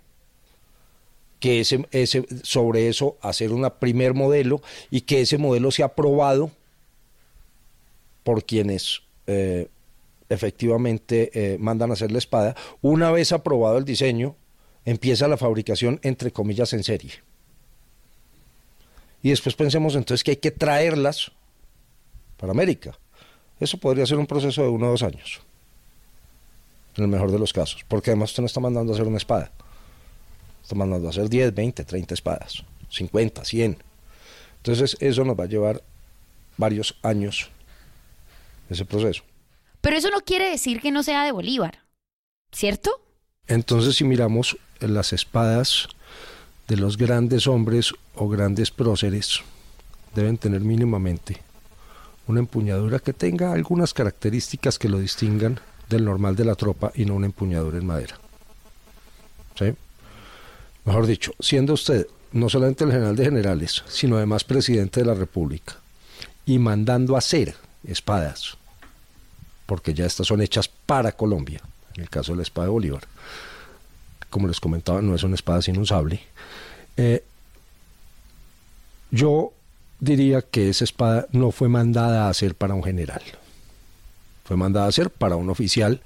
que 1.38 1.60
ese, 1.60 1.86
ese, 1.90 2.24
sobre 2.42 2.88
eso 2.88 3.18
hacer 3.20 3.52
un 3.52 3.70
primer 3.78 4.14
modelo 4.14 4.62
y 4.90 5.02
que 5.02 5.20
ese 5.20 5.36
modelo 5.36 5.70
sea 5.70 5.86
aprobado 5.86 6.50
por 8.22 8.44
quienes 8.44 9.02
eh, 9.26 9.68
efectivamente 10.30 11.30
eh, 11.34 11.58
mandan 11.58 11.90
a 11.90 11.92
hacer 11.92 12.10
la 12.10 12.18
espada. 12.18 12.56
Una 12.80 13.10
vez 13.10 13.32
aprobado 13.32 13.76
el 13.76 13.84
diseño, 13.84 14.36
empieza 14.84 15.28
la 15.28 15.36
fabricación, 15.36 16.00
entre 16.02 16.30
comillas, 16.30 16.72
en 16.72 16.82
serie. 16.82 17.12
Y 19.24 19.30
después 19.30 19.54
pensemos 19.54 19.94
entonces 19.94 20.22
que 20.22 20.32
hay 20.32 20.36
que 20.36 20.50
traerlas 20.50 21.32
para 22.36 22.52
América. 22.52 22.96
Eso 23.58 23.78
podría 23.78 24.04
ser 24.04 24.18
un 24.18 24.26
proceso 24.26 24.60
de 24.62 24.68
uno 24.68 24.88
o 24.88 24.90
dos 24.90 25.02
años, 25.02 25.40
en 26.94 27.04
el 27.04 27.08
mejor 27.08 27.32
de 27.32 27.38
los 27.38 27.50
casos, 27.50 27.86
porque 27.88 28.10
además 28.10 28.32
usted 28.32 28.42
no 28.42 28.46
está 28.48 28.60
mandando 28.60 28.92
a 28.92 28.94
hacer 28.94 29.06
una 29.06 29.16
espada, 29.16 29.50
está 30.62 30.74
mandando 30.74 31.06
a 31.06 31.10
hacer 31.10 31.30
10, 31.30 31.54
20, 31.54 31.84
30 31.84 32.12
espadas, 32.12 32.64
50, 32.90 33.46
100. 33.46 33.78
Entonces 34.58 34.94
eso 35.00 35.24
nos 35.24 35.40
va 35.40 35.44
a 35.44 35.48
llevar 35.48 35.82
varios 36.58 36.94
años 37.00 37.48
ese 38.68 38.84
proceso. 38.84 39.22
Pero 39.80 39.96
eso 39.96 40.10
no 40.10 40.20
quiere 40.20 40.50
decir 40.50 40.82
que 40.82 40.90
no 40.90 41.02
sea 41.02 41.24
de 41.24 41.32
Bolívar, 41.32 41.78
¿cierto? 42.52 43.00
Entonces, 43.46 43.96
si 43.96 44.04
miramos 44.04 44.58
las 44.80 45.14
espadas 45.14 45.88
de 46.68 46.76
los 46.76 46.98
grandes 46.98 47.46
hombres 47.46 47.94
o 48.16 48.28
grandes 48.28 48.70
próceres, 48.70 49.40
deben 50.14 50.38
tener 50.38 50.60
mínimamente 50.60 51.40
una 52.26 52.40
empuñadura 52.40 52.98
que 52.98 53.12
tenga 53.12 53.52
algunas 53.52 53.92
características 53.92 54.78
que 54.78 54.88
lo 54.88 54.98
distingan 54.98 55.60
del 55.88 56.04
normal 56.04 56.36
de 56.36 56.44
la 56.44 56.54
tropa 56.54 56.92
y 56.94 57.04
no 57.04 57.14
una 57.14 57.26
empuñadura 57.26 57.78
en 57.78 57.86
madera. 57.86 58.18
¿Sí? 59.58 59.74
Mejor 60.84 61.06
dicho, 61.06 61.32
siendo 61.40 61.74
usted 61.74 62.06
no 62.32 62.48
solamente 62.48 62.84
el 62.84 62.92
general 62.92 63.16
de 63.16 63.24
generales, 63.24 63.84
sino 63.86 64.16
además 64.16 64.44
presidente 64.44 65.00
de 65.00 65.06
la 65.06 65.14
República, 65.14 65.76
y 66.46 66.58
mandando 66.58 67.16
hacer 67.16 67.54
espadas 67.84 68.56
porque 69.66 69.94
ya 69.94 70.06
estas 70.06 70.26
son 70.26 70.42
hechas 70.42 70.68
para 70.68 71.12
Colombia, 71.12 71.60
en 71.94 72.02
el 72.02 72.10
caso 72.10 72.32
de 72.32 72.36
la 72.36 72.42
espada 72.42 72.66
de 72.66 72.72
Bolívar. 72.72 73.04
Como 74.30 74.48
les 74.48 74.60
comentaba, 74.60 75.00
no 75.00 75.14
es 75.14 75.22
una 75.22 75.36
espada 75.36 75.62
sino 75.62 75.78
un 75.78 75.86
sable. 75.86 76.20
Eh, 76.96 77.24
yo 79.14 79.52
diría 80.00 80.42
que 80.42 80.68
esa 80.68 80.84
espada 80.84 81.26
no 81.30 81.52
fue 81.52 81.68
mandada 81.68 82.26
a 82.26 82.30
hacer 82.30 82.56
para 82.56 82.74
un 82.74 82.82
general. 82.82 83.22
Fue 84.44 84.56
mandada 84.56 84.86
a 84.86 84.88
hacer 84.88 85.10
para 85.10 85.36
un 85.36 85.48
oficial 85.50 86.02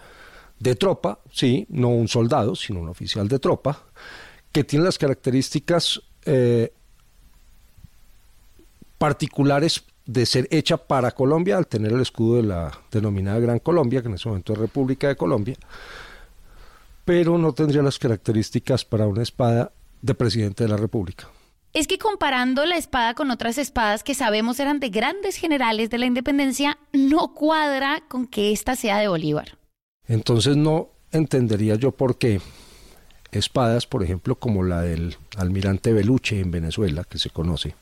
de 0.60 0.76
tropa, 0.76 1.18
sí, 1.32 1.66
no 1.70 1.88
un 1.88 2.08
soldado, 2.08 2.54
sino 2.54 2.80
un 2.80 2.88
oficial 2.88 3.26
de 3.28 3.38
tropa, 3.38 3.82
que 4.52 4.62
tiene 4.62 4.84
las 4.84 4.98
características 4.98 6.02
eh, 6.26 6.72
particulares 8.98 9.84
de 10.04 10.26
ser 10.26 10.46
hecha 10.50 10.76
para 10.76 11.12
Colombia 11.12 11.56
al 11.56 11.66
tener 11.66 11.92
el 11.92 12.00
escudo 12.00 12.36
de 12.36 12.42
la 12.42 12.78
denominada 12.90 13.38
Gran 13.40 13.58
Colombia, 13.58 14.02
que 14.02 14.08
en 14.08 14.14
ese 14.14 14.28
momento 14.28 14.52
es 14.52 14.58
República 14.58 15.08
de 15.08 15.16
Colombia, 15.16 15.56
pero 17.04 17.38
no 17.38 17.54
tendría 17.54 17.82
las 17.82 17.98
características 17.98 18.84
para 18.84 19.06
una 19.06 19.22
espada 19.22 19.72
de 20.02 20.14
presidente 20.14 20.64
de 20.64 20.70
la 20.70 20.76
República. 20.76 21.28
Es 21.74 21.86
que 21.86 21.98
comparando 21.98 22.64
la 22.64 22.76
espada 22.76 23.14
con 23.14 23.30
otras 23.30 23.58
espadas 23.58 24.02
que 24.02 24.14
sabemos 24.14 24.58
eran 24.58 24.80
de 24.80 24.88
grandes 24.88 25.36
generales 25.36 25.90
de 25.90 25.98
la 25.98 26.06
independencia, 26.06 26.78
no 26.92 27.34
cuadra 27.34 28.02
con 28.08 28.26
que 28.26 28.52
ésta 28.52 28.74
sea 28.74 28.98
de 28.98 29.08
Bolívar. 29.08 29.58
Entonces 30.06 30.56
no 30.56 30.88
entendería 31.12 31.74
yo 31.74 31.92
por 31.92 32.16
qué 32.16 32.40
espadas, 33.30 33.86
por 33.86 34.02
ejemplo, 34.02 34.36
como 34.36 34.62
la 34.62 34.80
del 34.80 35.16
almirante 35.36 35.92
Beluche 35.92 36.40
en 36.40 36.50
Venezuela, 36.50 37.04
que 37.04 37.18
se 37.18 37.30
conoce, 37.30 37.74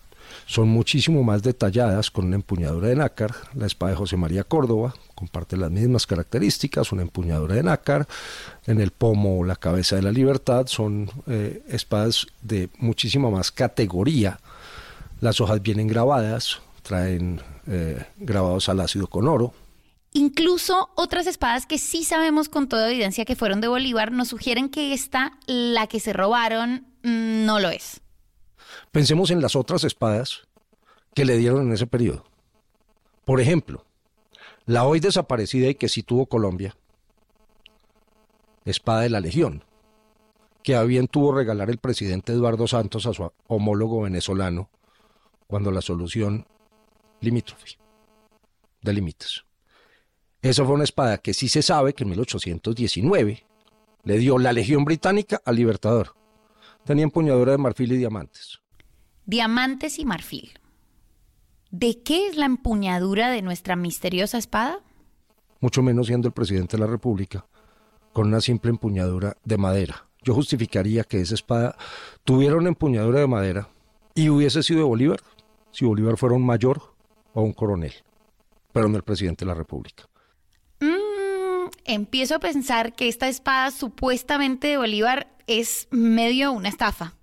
son 0.46 0.68
muchísimo 0.68 1.24
más 1.24 1.42
detalladas 1.42 2.10
con 2.10 2.26
una 2.26 2.36
empuñadura 2.36 2.88
de 2.88 2.96
nácar. 2.96 3.34
La 3.54 3.66
espada 3.66 3.90
de 3.90 3.98
José 3.98 4.16
María 4.16 4.44
Córdoba 4.44 4.94
comparte 5.16 5.56
las 5.56 5.70
mismas 5.72 6.06
características, 6.06 6.92
una 6.92 7.02
empuñadura 7.02 7.56
de 7.56 7.64
nácar. 7.64 8.06
En 8.66 8.80
el 8.80 8.92
pomo, 8.92 9.44
la 9.44 9.56
cabeza 9.56 9.96
de 9.96 10.02
la 10.02 10.12
libertad, 10.12 10.66
son 10.68 11.10
eh, 11.26 11.62
espadas 11.68 12.26
de 12.42 12.70
muchísima 12.78 13.28
más 13.28 13.50
categoría. 13.50 14.38
Las 15.20 15.40
hojas 15.40 15.60
vienen 15.62 15.88
grabadas, 15.88 16.60
traen 16.82 17.40
eh, 17.66 18.04
grabados 18.16 18.68
al 18.68 18.80
ácido 18.80 19.08
con 19.08 19.26
oro. 19.26 19.52
Incluso 20.12 20.90
otras 20.94 21.26
espadas 21.26 21.66
que 21.66 21.78
sí 21.78 22.04
sabemos 22.04 22.48
con 22.48 22.68
toda 22.68 22.88
evidencia 22.88 23.24
que 23.24 23.36
fueron 23.36 23.60
de 23.60 23.68
Bolívar 23.68 24.12
nos 24.12 24.28
sugieren 24.28 24.68
que 24.68 24.94
esta, 24.94 25.32
la 25.46 25.88
que 25.88 25.98
se 25.98 26.12
robaron, 26.12 26.86
mm, 27.02 27.44
no 27.44 27.58
lo 27.58 27.70
es. 27.70 28.00
Pensemos 28.96 29.30
en 29.30 29.42
las 29.42 29.56
otras 29.56 29.84
espadas 29.84 30.48
que 31.12 31.26
le 31.26 31.36
dieron 31.36 31.66
en 31.66 31.72
ese 31.74 31.86
periodo. 31.86 32.24
Por 33.26 33.42
ejemplo, 33.42 33.84
la 34.64 34.86
hoy 34.86 35.00
desaparecida 35.00 35.68
y 35.68 35.74
que 35.74 35.90
sí 35.90 36.02
tuvo 36.02 36.24
Colombia, 36.24 36.74
espada 38.64 39.02
de 39.02 39.10
la 39.10 39.20
Legión, 39.20 39.64
que 40.62 40.76
a 40.76 40.82
bien 40.84 41.08
tuvo 41.08 41.34
regalar 41.34 41.68
el 41.68 41.76
presidente 41.76 42.32
Eduardo 42.32 42.66
Santos 42.66 43.04
a 43.04 43.12
su 43.12 43.30
homólogo 43.48 44.00
venezolano 44.00 44.70
cuando 45.46 45.70
la 45.70 45.82
solución 45.82 46.46
limítrofe 47.20 47.76
de 48.80 48.92
límites. 48.94 49.44
Esa 50.40 50.64
fue 50.64 50.72
una 50.72 50.84
espada 50.84 51.18
que 51.18 51.34
sí 51.34 51.50
se 51.50 51.60
sabe 51.60 51.92
que 51.92 52.04
en 52.04 52.08
1819 52.12 53.44
le 54.04 54.16
dio 54.16 54.38
la 54.38 54.54
Legión 54.54 54.86
Británica 54.86 55.42
al 55.44 55.56
Libertador. 55.56 56.14
Tenía 56.86 57.04
empuñadura 57.04 57.52
de 57.52 57.58
marfil 57.58 57.92
y 57.92 57.98
diamantes 57.98 58.62
diamantes 59.26 59.98
y 59.98 60.04
marfil. 60.04 60.58
¿De 61.70 62.00
qué 62.02 62.28
es 62.28 62.36
la 62.36 62.46
empuñadura 62.46 63.30
de 63.30 63.42
nuestra 63.42 63.76
misteriosa 63.76 64.38
espada? 64.38 64.80
Mucho 65.60 65.82
menos 65.82 66.06
siendo 66.06 66.28
el 66.28 66.34
presidente 66.34 66.76
de 66.76 66.82
la 66.82 66.86
República, 66.88 67.46
con 68.12 68.28
una 68.28 68.40
simple 68.40 68.70
empuñadura 68.70 69.36
de 69.44 69.58
madera. 69.58 70.06
Yo 70.22 70.34
justificaría 70.34 71.04
que 71.04 71.20
esa 71.20 71.34
espada 71.34 71.76
tuviera 72.24 72.56
una 72.56 72.68
empuñadura 72.68 73.20
de 73.20 73.26
madera 73.26 73.68
y 74.14 74.28
hubiese 74.28 74.62
sido 74.62 74.80
de 74.80 74.86
Bolívar, 74.86 75.20
si 75.70 75.84
Bolívar 75.84 76.16
fuera 76.16 76.34
un 76.34 76.46
mayor 76.46 76.94
o 77.34 77.42
un 77.42 77.52
coronel, 77.52 77.92
pero 78.72 78.88
no 78.88 78.96
el 78.96 79.02
presidente 79.02 79.44
de 79.44 79.48
la 79.48 79.54
República. 79.54 80.04
Mm, 80.80 81.68
empiezo 81.84 82.36
a 82.36 82.40
pensar 82.40 82.94
que 82.94 83.08
esta 83.08 83.28
espada 83.28 83.70
supuestamente 83.70 84.68
de 84.68 84.78
Bolívar 84.78 85.28
es 85.46 85.88
medio 85.90 86.52
una 86.52 86.68
estafa. 86.68 87.14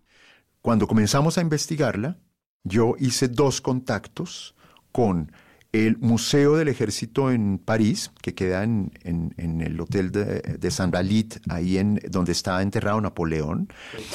Cuando 0.64 0.88
comenzamos 0.88 1.38
a 1.38 1.42
investigarla, 1.42 2.18
yo 2.64 2.96
hice 2.98 3.28
dos 3.28 3.60
contactos 3.60 4.56
con 4.94 5.30
el 5.74 5.98
Museo 5.98 6.56
del 6.56 6.70
Ejército 6.70 7.32
en 7.32 7.58
París, 7.58 8.12
que 8.22 8.34
queda 8.34 8.64
en, 8.64 8.94
el 9.04 9.82
Hotel 9.82 10.14
de, 10.14 10.72
San 10.72 10.90
Valit, 10.90 11.36
ahí 11.50 11.80
en 11.80 12.00
donde 12.10 12.32
estaba 12.32 12.62
enterrado 12.62 13.02
Napoleón. 13.02 13.68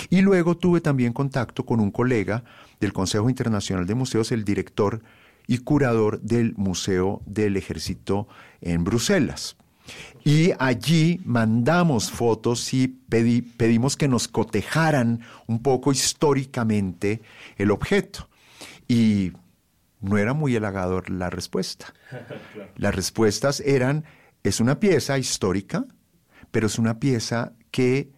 Y 0.08 0.22
luego 0.22 0.56
tuve 0.56 0.80
también 0.80 1.12
contacto 1.12 1.66
con 1.66 1.80
un 1.80 1.90
colega 1.90 2.44
del 2.80 2.94
Consejo 2.94 3.28
Internacional 3.28 3.84
de 3.84 3.94
Museos, 3.94 4.32
el 4.32 4.44
director 4.44 5.02
y 5.46 5.58
curador 5.58 6.18
del 6.22 6.54
Museo 6.56 7.20
del 7.26 7.58
Ejército 7.58 8.26
en 8.62 8.84
Bruselas. 8.84 9.58
Y 10.24 10.52
allí 10.58 11.20
mandamos 11.24 12.10
fotos 12.10 12.72
y 12.74 12.88
pedimos 12.88 13.96
que 13.96 14.08
nos 14.08 14.28
cotejaran 14.28 15.20
un 15.46 15.62
poco 15.62 15.92
históricamente 15.92 17.22
el 17.56 17.70
objeto. 17.70 18.28
Y 18.86 19.32
no 20.00 20.18
era 20.18 20.34
muy 20.34 20.54
halagador 20.56 21.10
la 21.10 21.30
respuesta. 21.30 21.94
Las 22.76 22.94
respuestas 22.94 23.60
eran, 23.60 24.04
es 24.42 24.60
una 24.60 24.80
pieza 24.80 25.18
histórica, 25.18 25.84
pero 26.50 26.66
es 26.66 26.78
una 26.78 26.98
pieza 26.98 27.52
que 27.70 28.10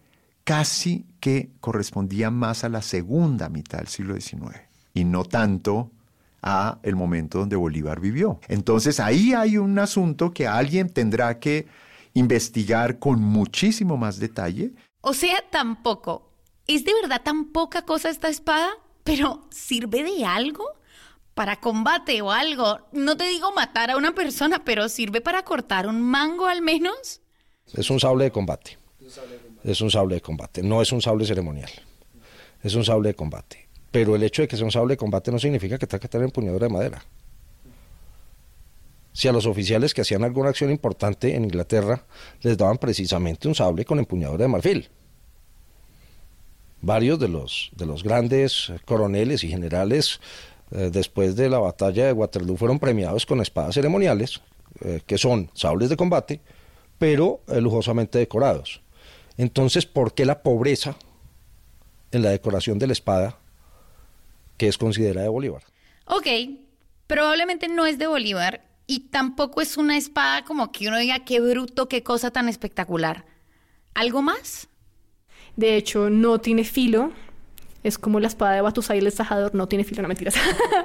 casi 0.43 1.05
que 1.19 1.51
correspondía 1.59 2.31
más 2.31 2.63
a 2.63 2.69
la 2.69 2.81
segunda 2.81 3.49
mitad 3.49 3.79
del 3.79 3.87
siglo 3.87 4.19
XIX 4.19 4.61
y 4.93 5.03
no 5.03 5.23
tanto 5.23 5.91
a 6.41 6.79
el 6.83 6.95
momento 6.95 7.39
donde 7.39 7.55
Bolívar 7.55 7.99
vivió. 7.99 8.39
Entonces 8.47 8.99
ahí 8.99 9.33
hay 9.33 9.57
un 9.57 9.77
asunto 9.79 10.31
que 10.33 10.47
alguien 10.47 10.89
tendrá 10.89 11.39
que 11.39 11.67
investigar 12.13 12.99
con 12.99 13.21
muchísimo 13.21 13.97
más 13.97 14.19
detalle. 14.19 14.73
O 15.01 15.13
sea, 15.13 15.43
tampoco. 15.49 16.31
¿Es 16.67 16.85
de 16.85 16.93
verdad 16.93 17.21
tan 17.23 17.51
poca 17.51 17.83
cosa 17.83 18.09
esta 18.09 18.29
espada? 18.29 18.69
¿Pero 19.03 19.47
sirve 19.49 20.03
de 20.03 20.25
algo? 20.25 20.63
¿Para 21.33 21.59
combate 21.59 22.21
o 22.21 22.31
algo? 22.31 22.79
No 22.91 23.17
te 23.17 23.27
digo 23.27 23.51
matar 23.51 23.91
a 23.91 23.97
una 23.97 24.13
persona, 24.13 24.63
pero 24.63 24.89
¿sirve 24.89 25.21
para 25.21 25.43
cortar 25.43 25.87
un 25.87 26.01
mango 26.01 26.47
al 26.47 26.61
menos? 26.61 27.21
Es 27.73 27.89
un 27.89 27.99
sable 27.99 28.25
de 28.25 28.31
combate. 28.31 28.77
Es 29.63 29.81
un 29.81 29.91
sable 29.91 30.15
de 30.15 30.21
combate. 30.21 30.61
No 30.61 30.81
es 30.81 30.91
un 30.91 31.01
sable 31.01 31.25
ceremonial. 31.25 31.71
Es 32.61 32.75
un 32.75 32.83
sable 32.83 33.09
de 33.09 33.15
combate. 33.15 33.69
Pero 33.91 34.15
el 34.15 34.23
hecho 34.23 34.41
de 34.41 34.47
que 34.47 34.55
sea 34.55 34.65
un 34.65 34.71
sable 34.71 34.93
de 34.93 34.97
combate 34.97 35.31
no 35.31 35.39
significa 35.39 35.77
que 35.77 35.85
tenga 35.85 35.99
que 35.99 36.07
tener 36.07 36.25
empuñadura 36.25 36.67
de 36.67 36.73
madera. 36.73 37.05
Si 39.13 39.27
a 39.27 39.33
los 39.33 39.45
oficiales 39.45 39.93
que 39.93 40.01
hacían 40.01 40.23
alguna 40.23 40.49
acción 40.49 40.71
importante 40.71 41.35
en 41.35 41.43
Inglaterra 41.43 42.05
les 42.41 42.57
daban 42.57 42.77
precisamente 42.77 43.47
un 43.47 43.55
sable 43.55 43.83
con 43.83 43.99
empuñadura 43.99 44.43
de 44.43 44.47
marfil. 44.47 44.89
Varios 46.81 47.19
de 47.19 47.27
los, 47.27 47.71
de 47.75 47.85
los 47.85 48.03
grandes 48.03 48.71
coroneles 48.85 49.43
y 49.43 49.49
generales 49.49 50.19
eh, 50.71 50.89
después 50.91 51.35
de 51.35 51.49
la 51.49 51.59
batalla 51.59 52.05
de 52.05 52.13
Waterloo 52.13 52.55
fueron 52.55 52.79
premiados 52.79 53.25
con 53.25 53.41
espadas 53.41 53.75
ceremoniales, 53.75 54.41
eh, 54.79 55.01
que 55.05 55.17
son 55.17 55.51
sables 55.53 55.89
de 55.89 55.97
combate, 55.97 56.39
pero 56.97 57.41
eh, 57.47 57.59
lujosamente 57.59 58.17
decorados. 58.19 58.81
Entonces, 59.37 59.85
¿por 59.85 60.13
qué 60.13 60.25
la 60.25 60.41
pobreza 60.41 60.95
en 62.11 62.23
la 62.23 62.29
decoración 62.29 62.79
de 62.79 62.87
la 62.87 62.93
espada 62.93 63.40
que 64.61 64.67
es 64.67 64.77
considerada 64.77 65.23
de 65.23 65.29
Bolívar? 65.29 65.63
Ok, 66.05 66.27
probablemente 67.07 67.67
no 67.67 67.87
es 67.87 67.97
de 67.97 68.05
Bolívar 68.05 68.61
y 68.85 69.09
tampoco 69.09 69.59
es 69.59 69.75
una 69.75 69.97
espada 69.97 70.45
como 70.45 70.71
que 70.71 70.87
uno 70.87 70.99
diga 70.99 71.25
qué 71.25 71.39
bruto, 71.39 71.89
qué 71.89 72.03
cosa 72.03 72.29
tan 72.29 72.47
espectacular. 72.47 73.25
¿Algo 73.95 74.21
más? 74.21 74.67
De 75.55 75.77
hecho, 75.77 76.11
no 76.11 76.39
tiene 76.41 76.63
filo. 76.63 77.11
Es 77.83 77.97
como 77.97 78.19
la 78.19 78.27
espada 78.27 78.53
de 78.53 78.61
Batusai 78.61 78.99
el 78.99 79.07
estajador. 79.07 79.55
No 79.55 79.67
tiene 79.67 79.83
filo, 79.83 80.03
no 80.03 80.07
mentiras. 80.07 80.35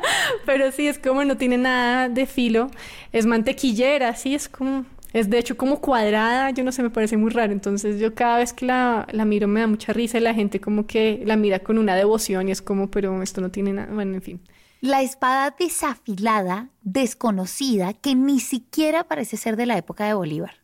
Pero 0.46 0.72
sí, 0.72 0.88
es 0.88 0.98
como 0.98 1.22
no 1.24 1.36
tiene 1.36 1.58
nada 1.58 2.08
de 2.08 2.24
filo. 2.24 2.70
Es 3.12 3.26
mantequillera, 3.26 4.16
sí, 4.16 4.34
es 4.34 4.48
como... 4.48 4.86
Es 5.16 5.30
de 5.30 5.38
hecho 5.38 5.56
como 5.56 5.80
cuadrada, 5.80 6.50
yo 6.50 6.62
no 6.62 6.72
sé, 6.72 6.82
me 6.82 6.90
parece 6.90 7.16
muy 7.16 7.30
raro. 7.30 7.50
Entonces 7.50 7.98
yo 7.98 8.14
cada 8.14 8.36
vez 8.36 8.52
que 8.52 8.66
la, 8.66 9.08
la 9.10 9.24
miro 9.24 9.48
me 9.48 9.60
da 9.60 9.66
mucha 9.66 9.94
risa 9.94 10.18
y 10.18 10.20
la 10.20 10.34
gente 10.34 10.60
como 10.60 10.86
que 10.86 11.22
la 11.24 11.38
mira 11.38 11.60
con 11.60 11.78
una 11.78 11.94
devoción 11.94 12.50
y 12.50 12.52
es 12.52 12.60
como, 12.60 12.90
pero 12.90 13.22
esto 13.22 13.40
no 13.40 13.50
tiene 13.50 13.72
nada. 13.72 13.94
Bueno, 13.94 14.14
en 14.14 14.20
fin. 14.20 14.42
La 14.82 15.00
espada 15.00 15.56
desafilada, 15.58 16.68
desconocida, 16.82 17.94
que 17.94 18.14
ni 18.14 18.40
siquiera 18.40 19.04
parece 19.04 19.38
ser 19.38 19.56
de 19.56 19.64
la 19.64 19.78
época 19.78 20.04
de 20.04 20.12
Bolívar. 20.12 20.56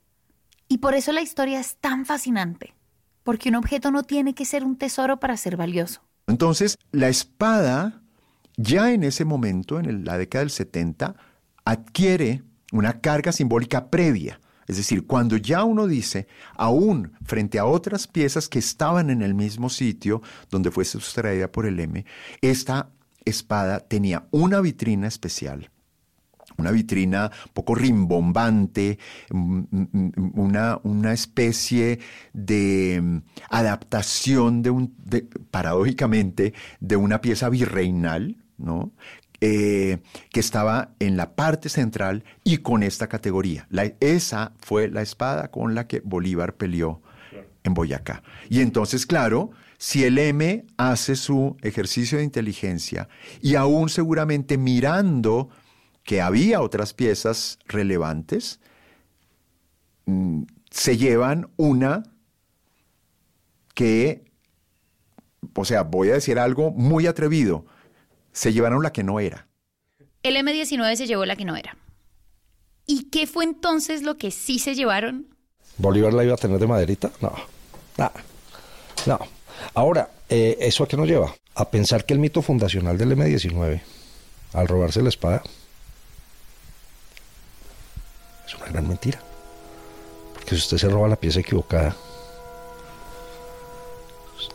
Y 0.69 0.79
por 0.79 0.93
eso 0.93 1.13
la 1.13 1.23
historia 1.23 1.59
es 1.59 1.77
tan 1.77 2.05
fascinante, 2.05 2.75
porque 3.23 3.49
un 3.49 3.55
objeto 3.55 3.91
no 3.91 4.03
tiene 4.03 4.35
que 4.35 4.45
ser 4.45 4.65
un 4.65 4.77
tesoro 4.77 5.19
para 5.19 5.39
ser 5.39 5.57
valioso. 5.57 6.03
Entonces, 6.27 6.77
la 6.91 7.09
espada, 7.09 8.03
ya 8.59 8.93
en 8.93 9.03
ese 9.03 9.25
momento, 9.25 9.81
en 9.81 10.05
la 10.05 10.19
década 10.19 10.45
del 10.45 10.51
70, 10.51 11.17
adquiere 11.65 12.43
una 12.73 13.01
carga 13.01 13.33
simbólica 13.33 13.89
previa. 13.89 14.41
Es 14.67 14.77
decir, 14.77 15.07
cuando 15.07 15.37
ya 15.37 15.65
uno 15.65 15.87
dice, 15.87 16.27
aún 16.57 17.13
frente 17.25 17.59
a 17.59 17.67
otras 17.67 18.07
piezas 18.07 18.49
que 18.49 18.59
estaban 18.59 19.11
en 19.11 19.23
el 19.23 19.35
mismo 19.35 19.69
sitio 19.69 20.23
donde 20.51 20.71
fue 20.71 20.85
sustraída 20.85 21.51
por 21.51 21.67
el 21.67 21.79
M, 21.81 22.05
esta 22.41 22.91
espada 23.25 23.81
tenía 23.81 24.27
una 24.31 24.61
vitrina 24.61 25.09
especial, 25.09 25.71
una 26.57 26.71
vitrina 26.71 27.31
poco 27.53 27.75
rimbombante, 27.75 28.99
mm, 29.31 29.59
mm, 29.71 29.89
mm, 29.93 30.33
una, 30.35 30.79
una 30.83 31.13
especie 31.13 31.99
de 32.33 33.23
adaptación 33.49 34.63
de 34.63 34.71
un, 34.71 34.95
paradójicamente, 35.51 36.55
de 36.81 36.97
una 36.97 37.21
pieza 37.21 37.49
virreinal, 37.49 38.37
¿no? 38.59 38.93
Eh, 39.45 39.99
que 40.31 40.39
estaba 40.39 40.95
en 41.01 41.17
la 41.17 41.35
parte 41.35 41.69
central 41.69 42.23
y 42.45 42.59
con 42.59 42.85
esta 42.85 43.09
categoría. 43.09 43.67
esa 43.99 44.53
fue 44.61 44.87
la 44.87 45.03
espada 45.03 45.51
con 45.51 45.75
la 45.75 45.89
que 45.89 45.99
Bolívar 45.99 46.55
peleó 46.55 47.03
en 47.65 47.75
Boyacá. 47.75 48.23
Y 48.49 48.61
entonces, 48.61 49.05
claro, 49.05 49.51
si 49.79 50.05
el 50.05 50.17
M 50.19 50.65
hace 50.77 51.17
su 51.17 51.57
ejercicio 51.61 52.19
de 52.19 52.25
inteligencia 52.25 53.09
y 53.41 53.57
aún 53.57 53.89
seguramente 53.89 54.59
mirando 54.59 55.49
que 56.05 56.21
había 56.21 56.61
otras 56.61 56.95
piezas 56.95 57.59
relevantes, 57.67 58.61
mm, 60.07 60.43
se 60.71 60.97
llevan 60.97 61.51
una 61.57 62.05
que, 63.75 64.23
o 65.57 65.65
sea, 65.65 65.83
voy 65.83 66.11
a 66.11 66.15
decir 66.15 66.39
algo 66.39 66.71
muy 66.71 67.09
atrevido, 67.09 67.67
se 68.33 68.53
llevaron 68.53 68.83
la 68.83 68.93
que 68.93 69.03
no 69.03 69.21
era. 69.21 69.47
El 70.23 70.37
M19 70.37 70.97
se 70.97 71.07
llevó 71.07 71.25
la 71.25 71.37
que 71.37 71.45
no 71.45 71.57
era. 71.57 71.77
¿Y 72.87 73.05
qué 73.11 73.27
fue 73.27 73.45
entonces 73.45 74.03
lo 74.03 74.17
que 74.19 74.31
sí 74.31 74.59
se 74.59 74.75
llevaron? 74.75 75.35
¿Bolívar 75.79 76.13
la 76.13 76.25
iba 76.25 76.35
a 76.35 76.39
tener 76.39 76.59
de 76.59 76.67
maderita? 76.67 77.11
No, 77.21 77.33
no, 77.99 78.11
no. 79.07 79.19
Ahora, 79.75 80.11
eh, 80.29 80.57
¿eso 80.61 80.85
a 80.85 80.89
qué 80.89 80.97
nos 80.97 81.09
lleva? 81.09 81.35
A 81.55 81.71
pensar 81.71 82.05
que 82.05 82.15
el 82.15 82.21
mito 82.21 82.43
fundacional 82.43 82.99
del 82.99 83.17
M19, 83.17 83.81
al 84.55 84.69
robarse 84.69 85.03
la 85.03 85.09
espada, 85.09 85.43
es 88.47 88.55
una 88.55 88.67
gran 88.67 88.89
mentira. 88.89 89.21
Porque 90.35 90.51
si 90.51 90.57
usted 90.57 90.79
se 90.79 90.89
roba 90.89 91.09
la 91.09 91.17
pieza 91.17 91.41
equivocada, 91.41 91.97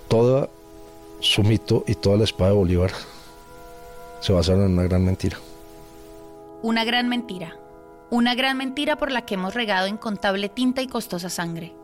todo 0.07 0.49
su 1.19 1.43
mito 1.43 1.83
y 1.87 1.95
toda 1.95 2.17
la 2.17 2.23
espada 2.23 2.51
de 2.51 2.57
Bolívar 2.57 2.91
se 4.19 4.33
basaron 4.33 4.65
en 4.65 4.73
una 4.73 4.83
gran 4.83 5.03
mentira. 5.03 5.37
Una 6.61 6.83
gran 6.83 7.09
mentira. 7.09 7.55
Una 8.09 8.35
gran 8.35 8.57
mentira 8.57 8.97
por 8.97 9.11
la 9.11 9.25
que 9.25 9.35
hemos 9.35 9.53
regado 9.53 9.87
incontable 9.87 10.49
tinta 10.49 10.81
y 10.81 10.87
costosa 10.87 11.29
sangre 11.29 11.75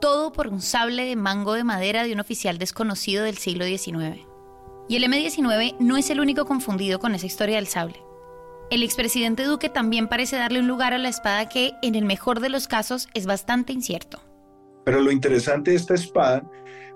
todo 0.00 0.32
por 0.32 0.48
un 0.48 0.60
sable 0.60 1.04
de 1.04 1.16
mango 1.16 1.54
de 1.54 1.64
madera 1.64 2.04
de 2.04 2.12
un 2.12 2.20
oficial 2.20 2.58
desconocido 2.58 3.24
del 3.24 3.38
siglo 3.38 3.64
XIX. 3.64 4.26
Y 4.88 4.96
el 4.96 5.04
M-19 5.04 5.76
no 5.80 5.96
es 5.96 6.10
el 6.10 6.20
único 6.20 6.44
confundido 6.44 6.98
con 6.98 7.14
esa 7.14 7.26
historia 7.26 7.56
del 7.56 7.66
sable. 7.66 8.02
El 8.70 8.82
expresidente 8.82 9.44
Duque 9.44 9.68
también 9.68 10.08
parece 10.08 10.36
darle 10.36 10.60
un 10.60 10.68
lugar 10.68 10.94
a 10.94 10.98
la 10.98 11.08
espada 11.08 11.48
que, 11.48 11.72
en 11.82 11.94
el 11.94 12.04
mejor 12.04 12.40
de 12.40 12.48
los 12.48 12.68
casos, 12.68 13.08
es 13.14 13.26
bastante 13.26 13.72
incierto. 13.72 14.20
Pero 14.84 15.00
lo 15.00 15.10
interesante 15.10 15.72
de 15.72 15.76
esta 15.76 15.94
espada, 15.94 16.42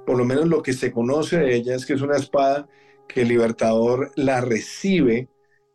por 0.07 0.17
lo 0.17 0.25
menos 0.25 0.47
lo 0.49 0.63
que 0.63 0.73
se 0.73 0.93
conoce 0.93 1.39
de 1.39 1.55
ella, 1.55 1.75
es 1.75 1.85
que 1.85 1.95
es 1.95 2.03
una 2.03 2.17
espada 2.17 2.67
que 3.09 3.23
el 3.23 3.29
Libertador 3.29 4.13
la 4.17 4.41
recibe 4.41 5.29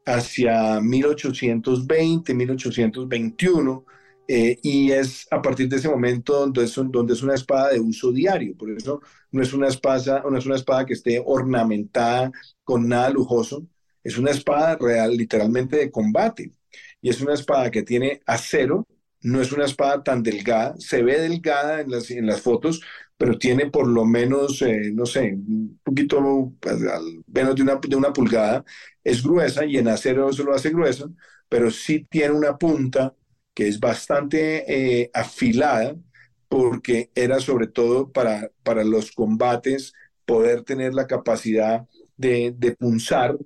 hacia 0.05 0.79
1820, 0.81 2.33
1821, 2.33 3.85
eh, 4.29 4.57
y 4.61 4.91
es 4.91 5.25
a 5.31 5.41
partir 5.41 5.69
de 5.69 5.77
ese 5.77 5.89
momento 5.89 6.33
donde 6.39 6.65
es, 6.65 6.75
donde 6.75 7.13
es 7.13 7.23
una 7.23 7.35
espada 7.35 7.69
de 7.71 7.79
uso 7.79 8.11
diario. 8.11 8.55
Por 8.57 8.71
eso 8.71 9.01
no 9.31 9.41
es, 9.41 9.53
una 9.53 9.67
espada, 9.67 10.23
no 10.29 10.37
es 10.37 10.45
una 10.45 10.55
espada 10.55 10.85
que 10.85 10.93
esté 10.93 11.21
ornamentada 11.25 12.31
con 12.63 12.87
nada 12.87 13.09
lujoso. 13.09 13.67
Es 14.03 14.17
una 14.17 14.31
espada 14.31 14.77
real, 14.77 15.15
literalmente 15.15 15.77
de 15.77 15.91
combate. 15.91 16.51
Y 17.01 17.09
es 17.09 17.21
una 17.21 17.33
espada 17.33 17.71
que 17.71 17.83
tiene 17.83 18.21
acero. 18.25 18.85
No 19.21 19.41
es 19.41 19.51
una 19.51 19.65
espada 19.65 20.03
tan 20.03 20.23
delgada. 20.23 20.75
Se 20.77 21.03
ve 21.03 21.19
delgada 21.19 21.81
en 21.81 21.91
las, 21.91 22.11
en 22.11 22.25
las 22.25 22.41
fotos, 22.41 22.81
pero 23.17 23.37
tiene 23.37 23.69
por 23.71 23.87
lo 23.87 24.05
menos, 24.05 24.61
eh, 24.61 24.91
no 24.93 25.05
sé, 25.05 25.33
un 25.33 25.79
poquito 25.83 26.53
pues, 26.59 26.77
menos 27.27 27.55
de 27.55 27.63
una, 27.63 27.75
de 27.75 27.95
una 27.95 28.13
pulgada. 28.13 28.63
Es 29.03 29.23
gruesa 29.23 29.65
y 29.65 29.77
en 29.77 29.87
acero 29.87 30.29
eso 30.29 30.43
lo 30.43 30.53
hace 30.53 30.69
grueso, 30.69 31.11
pero 31.49 31.71
sí 31.71 32.05
tiene 32.09 32.33
una 32.33 32.57
punta 32.57 33.15
que 33.53 33.67
es 33.67 33.79
bastante 33.79 35.01
eh, 35.01 35.09
afilada 35.13 35.95
porque 36.47 37.11
era 37.15 37.39
sobre 37.39 37.67
todo 37.67 38.11
para, 38.11 38.51
para 38.63 38.83
los 38.83 39.11
combates 39.11 39.93
poder 40.25 40.63
tener 40.63 40.93
la 40.93 41.07
capacidad 41.07 41.87
de, 42.17 42.53
de 42.57 42.75
punzar, 42.75 43.37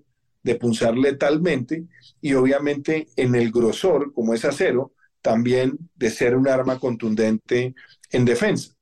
de 0.43 0.55
punzar 0.55 0.97
letalmente 0.97 1.85
y 2.21 2.33
obviamente 2.33 3.07
en 3.15 3.35
el 3.35 3.51
grosor, 3.51 4.13
como 4.13 4.33
es 4.33 4.45
acero, 4.45 4.93
también 5.21 5.77
de 5.95 6.09
ser 6.09 6.35
un 6.35 6.47
arma 6.47 6.79
contundente 6.79 7.75
en 8.11 8.25
defensa. 8.25 8.73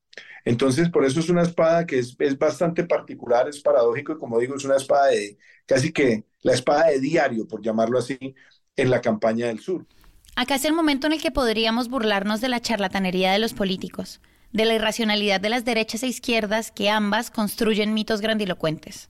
Entonces, 0.45 0.89
por 0.89 1.05
eso 1.05 1.19
es 1.19 1.29
una 1.29 1.41
espada 1.41 1.85
que 1.85 1.99
es, 1.99 2.15
es, 2.19 2.37
bastante 2.37 2.83
particular, 2.83 3.47
es 3.47 3.59
paradójico 3.61 4.13
y 4.13 4.17
como 4.17 4.39
digo, 4.39 4.55
es 4.55 4.65
una 4.65 4.77
espada 4.77 5.07
de 5.07 5.37
casi 5.65 5.91
que 5.91 6.25
la 6.41 6.53
espada 6.53 6.87
de 6.87 6.99
diario, 6.99 7.47
por 7.47 7.61
llamarlo 7.61 7.99
así, 7.99 8.17
en 8.75 8.89
la 8.89 9.01
campaña 9.01 9.47
del 9.47 9.59
sur. 9.59 9.85
Acá 10.35 10.55
es 10.55 10.65
el 10.65 10.73
momento 10.73 11.07
en 11.07 11.13
el 11.13 11.21
que 11.21 11.31
podríamos 11.31 11.89
burlarnos 11.89 12.39
de 12.39 12.49
la 12.49 12.61
charlatanería 12.61 13.31
de 13.31 13.39
los 13.39 13.53
políticos, 13.53 14.21
de 14.53 14.65
la 14.65 14.75
irracionalidad 14.75 15.41
de 15.41 15.49
las 15.49 15.65
derechas 15.65 16.03
e 16.03 16.07
izquierdas 16.07 16.71
que 16.71 16.89
ambas 16.89 17.29
construyen 17.29 17.93
mitos 17.93 18.21
grandilocuentes. 18.21 19.09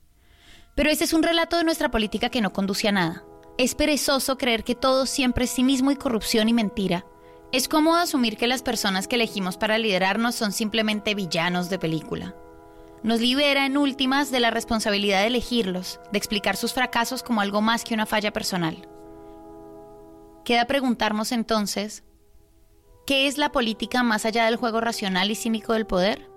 Pero 0.76 0.90
ese 0.90 1.04
es 1.04 1.14
un 1.14 1.24
relato 1.24 1.58
de 1.58 1.64
nuestra 1.64 1.92
política 1.92 2.30
que 2.30 2.42
no 2.42 2.52
conduce 2.52 2.88
a 2.88 2.92
nada. 2.92 3.24
Es 3.58 3.76
perezoso 3.76 4.38
creer 4.38 4.64
que 4.64 4.76
todo 4.76 5.06
siempre 5.06 5.46
es 5.46 5.54
cinismo 5.54 5.92
y 5.92 5.98
corrupción 5.98 6.50
y 6.50 6.54
mentira. 6.54 7.06
Es 7.52 7.68
cómodo 7.68 7.98
asumir 7.98 8.38
que 8.38 8.46
las 8.46 8.62
personas 8.62 9.08
que 9.08 9.16
elegimos 9.16 9.58
para 9.58 9.80
liderarnos 9.80 10.36
son 10.36 10.52
simplemente 10.52 11.16
villanos 11.16 11.72
de 11.72 11.80
película. 11.80 12.36
Nos 13.02 13.22
libera 13.22 13.66
en 13.66 13.76
últimas 13.76 14.30
de 14.30 14.40
la 14.40 14.52
responsabilidad 14.52 15.22
de 15.22 15.28
elegirlos, 15.28 16.00
de 16.12 16.20
explicar 16.20 16.58
sus 16.58 16.74
fracasos 16.74 17.24
como 17.24 17.42
algo 17.42 17.62
más 17.62 17.84
que 17.84 17.96
una 17.96 18.06
falla 18.06 18.32
personal. 18.32 18.88
Queda 20.46 20.66
preguntarnos 20.66 21.32
entonces, 21.32 22.04
¿qué 23.08 23.26
es 23.26 23.40
la 23.40 23.52
política 23.52 24.04
más 24.04 24.26
allá 24.26 24.46
del 24.46 24.58
juego 24.58 24.80
racional 24.80 25.32
y 25.32 25.36
cínico 25.36 25.74
del 25.74 25.88
poder? 25.88 26.30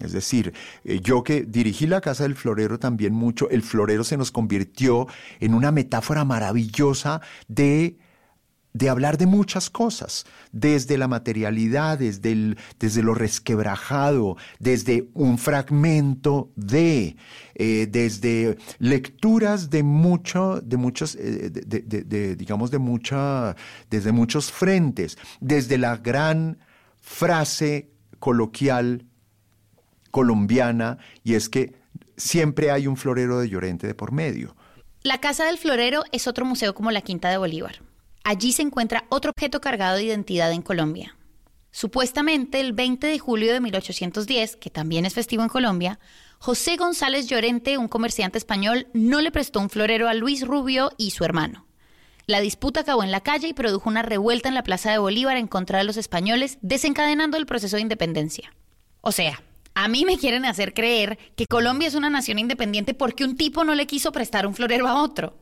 Es 0.00 0.10
decir, 0.12 0.52
eh, 0.82 0.98
yo 1.00 1.22
que 1.22 1.42
dirigí 1.42 1.86
la 1.86 2.00
Casa 2.00 2.24
del 2.24 2.34
Florero 2.34 2.80
también 2.80 3.12
mucho, 3.12 3.48
el 3.50 3.62
florero 3.62 4.02
se 4.02 4.16
nos 4.16 4.32
convirtió 4.32 5.06
en 5.38 5.54
una 5.54 5.70
metáfora 5.70 6.24
maravillosa 6.24 7.20
de 7.46 7.98
de 8.72 8.88
hablar 8.88 9.18
de 9.18 9.26
muchas 9.26 9.68
cosas, 9.68 10.24
desde 10.52 10.96
la 10.96 11.08
materialidad, 11.08 11.98
desde, 11.98 12.56
desde 12.78 13.02
lo 13.02 13.14
resquebrajado, 13.14 14.36
desde 14.58 15.08
un 15.14 15.38
fragmento 15.38 16.50
de, 16.54 17.16
eh, 17.54 17.88
desde 17.90 18.56
lecturas 18.78 19.70
de 19.70 19.82
mucho, 19.82 20.60
de 20.60 20.76
muchos, 20.76 21.16
eh, 21.16 21.50
de, 21.50 22.36
digamos, 22.36 22.70
de 22.70 22.78
mucha, 22.78 23.56
desde 23.90 24.12
muchos 24.12 24.52
frentes, 24.52 25.18
desde 25.40 25.76
la 25.76 25.96
gran 25.96 26.58
frase 27.00 27.90
coloquial 28.18 29.06
colombiana, 30.10 30.98
y 31.24 31.34
es 31.34 31.48
que 31.48 31.74
siempre 32.16 32.70
hay 32.70 32.86
un 32.86 32.96
florero 32.96 33.40
de 33.40 33.48
Llorente 33.48 33.86
de 33.86 33.94
por 33.94 34.12
medio. 34.12 34.54
La 35.02 35.18
Casa 35.18 35.46
del 35.46 35.56
Florero 35.56 36.04
es 36.12 36.28
otro 36.28 36.44
museo 36.44 36.74
como 36.74 36.90
la 36.90 37.00
Quinta 37.00 37.30
de 37.30 37.38
Bolívar. 37.38 37.80
Allí 38.24 38.52
se 38.52 38.62
encuentra 38.62 39.04
otro 39.08 39.30
objeto 39.30 39.60
cargado 39.60 39.96
de 39.96 40.04
identidad 40.04 40.52
en 40.52 40.62
Colombia. 40.62 41.16
Supuestamente 41.70 42.60
el 42.60 42.72
20 42.72 43.06
de 43.06 43.18
julio 43.18 43.52
de 43.52 43.60
1810, 43.60 44.56
que 44.56 44.70
también 44.70 45.06
es 45.06 45.14
festivo 45.14 45.42
en 45.42 45.48
Colombia, 45.48 46.00
José 46.38 46.76
González 46.76 47.28
Llorente, 47.28 47.78
un 47.78 47.88
comerciante 47.88 48.38
español, 48.38 48.88
no 48.92 49.20
le 49.20 49.30
prestó 49.30 49.60
un 49.60 49.70
florero 49.70 50.08
a 50.08 50.14
Luis 50.14 50.46
Rubio 50.46 50.90
y 50.96 51.10
su 51.10 51.24
hermano. 51.24 51.66
La 52.26 52.40
disputa 52.40 52.80
acabó 52.80 53.02
en 53.02 53.10
la 53.10 53.22
calle 53.22 53.48
y 53.48 53.54
produjo 53.54 53.88
una 53.88 54.02
revuelta 54.02 54.48
en 54.48 54.54
la 54.54 54.62
Plaza 54.62 54.90
de 54.90 54.98
Bolívar 54.98 55.36
en 55.36 55.48
contra 55.48 55.78
de 55.78 55.84
los 55.84 55.96
españoles, 55.96 56.58
desencadenando 56.62 57.36
el 57.36 57.46
proceso 57.46 57.76
de 57.76 57.82
independencia. 57.82 58.54
O 59.00 59.12
sea, 59.12 59.42
a 59.74 59.88
mí 59.88 60.04
me 60.04 60.18
quieren 60.18 60.44
hacer 60.44 60.74
creer 60.74 61.18
que 61.36 61.46
Colombia 61.46 61.88
es 61.88 61.94
una 61.94 62.10
nación 62.10 62.38
independiente 62.38 62.94
porque 62.94 63.24
un 63.24 63.36
tipo 63.36 63.64
no 63.64 63.74
le 63.74 63.86
quiso 63.86 64.12
prestar 64.12 64.46
un 64.46 64.54
florero 64.54 64.86
a 64.86 65.02
otro. 65.02 65.36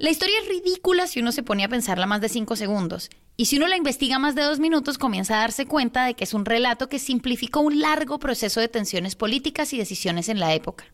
La 0.00 0.08
historia 0.08 0.36
es 0.40 0.48
ridícula 0.48 1.06
si 1.06 1.20
uno 1.20 1.30
se 1.30 1.42
pone 1.42 1.62
a 1.62 1.68
pensarla 1.68 2.06
más 2.06 2.22
de 2.22 2.30
cinco 2.30 2.56
segundos, 2.56 3.10
y 3.36 3.44
si 3.44 3.58
uno 3.58 3.68
la 3.68 3.76
investiga 3.76 4.18
más 4.18 4.34
de 4.34 4.40
dos 4.40 4.58
minutos 4.58 4.96
comienza 4.96 5.34
a 5.34 5.40
darse 5.40 5.66
cuenta 5.66 6.06
de 6.06 6.14
que 6.14 6.24
es 6.24 6.32
un 6.32 6.46
relato 6.46 6.88
que 6.88 6.98
simplificó 6.98 7.60
un 7.60 7.80
largo 7.80 8.18
proceso 8.18 8.60
de 8.60 8.68
tensiones 8.68 9.14
políticas 9.14 9.74
y 9.74 9.76
decisiones 9.76 10.30
en 10.30 10.40
la 10.40 10.54
época. 10.54 10.86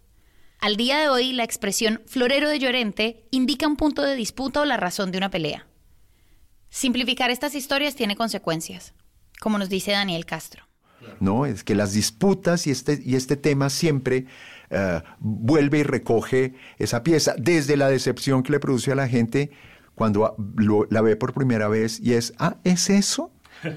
Al 0.59 0.77
día 0.77 0.99
de 0.99 1.09
hoy, 1.09 1.33
la 1.33 1.45
expresión 1.45 2.03
florero 2.07 2.49
de 2.49 2.59
Llorente 2.59 3.29
indica 3.31 3.69
un 3.69 3.77
punto 3.77 4.03
de 4.03 4.16
disputa 4.16 4.62
o 4.62 4.64
la 4.64 4.77
razón 4.77 5.12
de 5.12 5.19
una 5.19 5.31
pelea. 5.31 5.69
Simplificar 6.69 7.31
estas 7.31 7.55
historias 7.55 7.95
tiene 7.95 8.16
consecuencias, 8.16 8.92
como 9.38 9.57
nos 9.57 9.69
dice 9.69 9.92
Daniel 9.92 10.27
Castro. 10.27 10.66
No, 11.21 11.47
es 11.47 11.62
que 11.62 11.77
las 11.77 11.92
disputas 11.92 12.66
y 12.66 12.73
este, 12.73 13.01
y 13.05 13.14
este 13.14 13.37
tema 13.37 13.71
siempre 13.71 14.27
eh, 14.71 15.01
vuelve 15.19 15.79
y 15.79 15.83
recoge 15.83 16.55
esa 16.79 17.03
pieza, 17.03 17.35
desde 17.39 17.77
la 17.77 17.89
decepción 17.89 18.43
que 18.43 18.53
le 18.53 18.61
produce 18.61 18.93
a 18.93 18.95
la 18.95 19.09
gente 19.09 19.51
cuando 19.95 20.37
la 20.91 21.01
ve 21.01 21.17
por 21.17 21.33
primera 21.33 21.69
vez 21.69 22.01
y 22.01 22.13
es, 22.13 22.35
ah, 22.39 22.57
¿es 22.65 22.91
eso? 22.91 23.33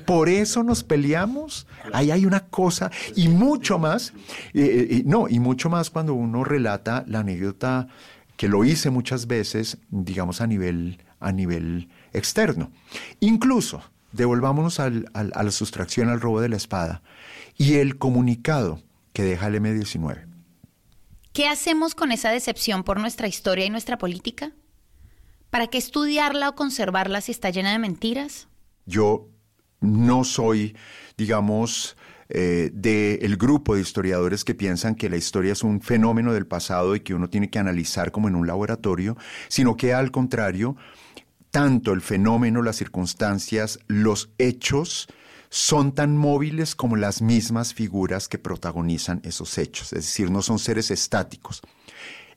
Por 0.05 0.27
eso 0.27 0.63
nos 0.63 0.83
peleamos. 0.83 1.65
Ahí 1.93 2.11
hay 2.11 2.25
una 2.25 2.41
cosa 2.47 2.91
y 3.15 3.29
mucho 3.29 3.79
más, 3.79 4.13
no, 5.05 5.29
y 5.29 5.39
mucho 5.39 5.69
más 5.69 5.89
cuando 5.89 6.13
uno 6.13 6.43
relata 6.43 7.05
la 7.07 7.19
anécdota 7.19 7.87
que 8.39 8.47
lo 8.47 8.63
hice 8.63 8.89
muchas 8.89 9.27
veces, 9.27 9.79
digamos 9.89 10.39
a 10.39 10.47
nivel, 10.47 11.01
a 11.19 11.33
nivel 11.33 11.89
externo. 12.13 12.71
Incluso, 13.19 13.83
devolvámonos 14.13 14.79
a 14.79 14.89
la 14.89 15.51
sustracción, 15.51 16.07
al 16.07 16.21
robo 16.21 16.39
de 16.39 16.47
la 16.47 16.55
espada 16.55 17.01
y 17.57 17.75
el 17.75 17.97
comunicado 17.97 18.81
que 19.11 19.23
deja 19.23 19.47
el 19.47 19.55
M19. 19.55 20.28
¿Qué 21.33 21.47
hacemos 21.47 21.95
con 21.95 22.11
esa 22.11 22.31
decepción 22.31 22.83
por 22.83 22.99
nuestra 22.99 23.27
historia 23.27 23.65
y 23.65 23.69
nuestra 23.69 23.97
política? 23.97 24.51
¿Para 25.49 25.67
qué 25.67 25.77
estudiarla 25.77 26.49
o 26.49 26.55
conservarla 26.55 27.21
si 27.21 27.31
está 27.31 27.49
llena 27.49 27.71
de 27.71 27.79
mentiras? 27.79 28.47
Yo 28.85 29.27
no 29.79 30.23
soy, 30.23 30.75
digamos, 31.17 31.95
eh, 32.29 32.69
del 32.73 33.37
grupo 33.37 33.75
de 33.75 33.81
historiadores 33.81 34.43
que 34.43 34.53
piensan 34.53 34.95
que 34.95 35.09
la 35.09 35.17
historia 35.17 35.53
es 35.53 35.63
un 35.63 35.81
fenómeno 35.81 36.33
del 36.33 36.45
pasado 36.45 36.95
y 36.95 36.99
que 36.99 37.13
uno 37.13 37.29
tiene 37.29 37.49
que 37.49 37.59
analizar 37.59 38.11
como 38.11 38.27
en 38.27 38.35
un 38.35 38.45
laboratorio, 38.45 39.17
sino 39.47 39.77
que 39.77 39.93
al 39.93 40.11
contrario, 40.11 40.75
tanto 41.51 41.93
el 41.93 42.01
fenómeno, 42.01 42.61
las 42.61 42.75
circunstancias, 42.75 43.79
los 43.87 44.29
hechos, 44.37 45.07
son 45.49 45.93
tan 45.93 46.15
móviles 46.17 46.75
como 46.75 46.95
las 46.95 47.21
mismas 47.21 47.73
figuras 47.73 48.27
que 48.27 48.37
protagonizan 48.37 49.21
esos 49.23 49.57
hechos, 49.57 49.93
es 49.93 50.05
decir, 50.05 50.29
no 50.29 50.41
son 50.41 50.59
seres 50.59 50.91
estáticos. 50.91 51.61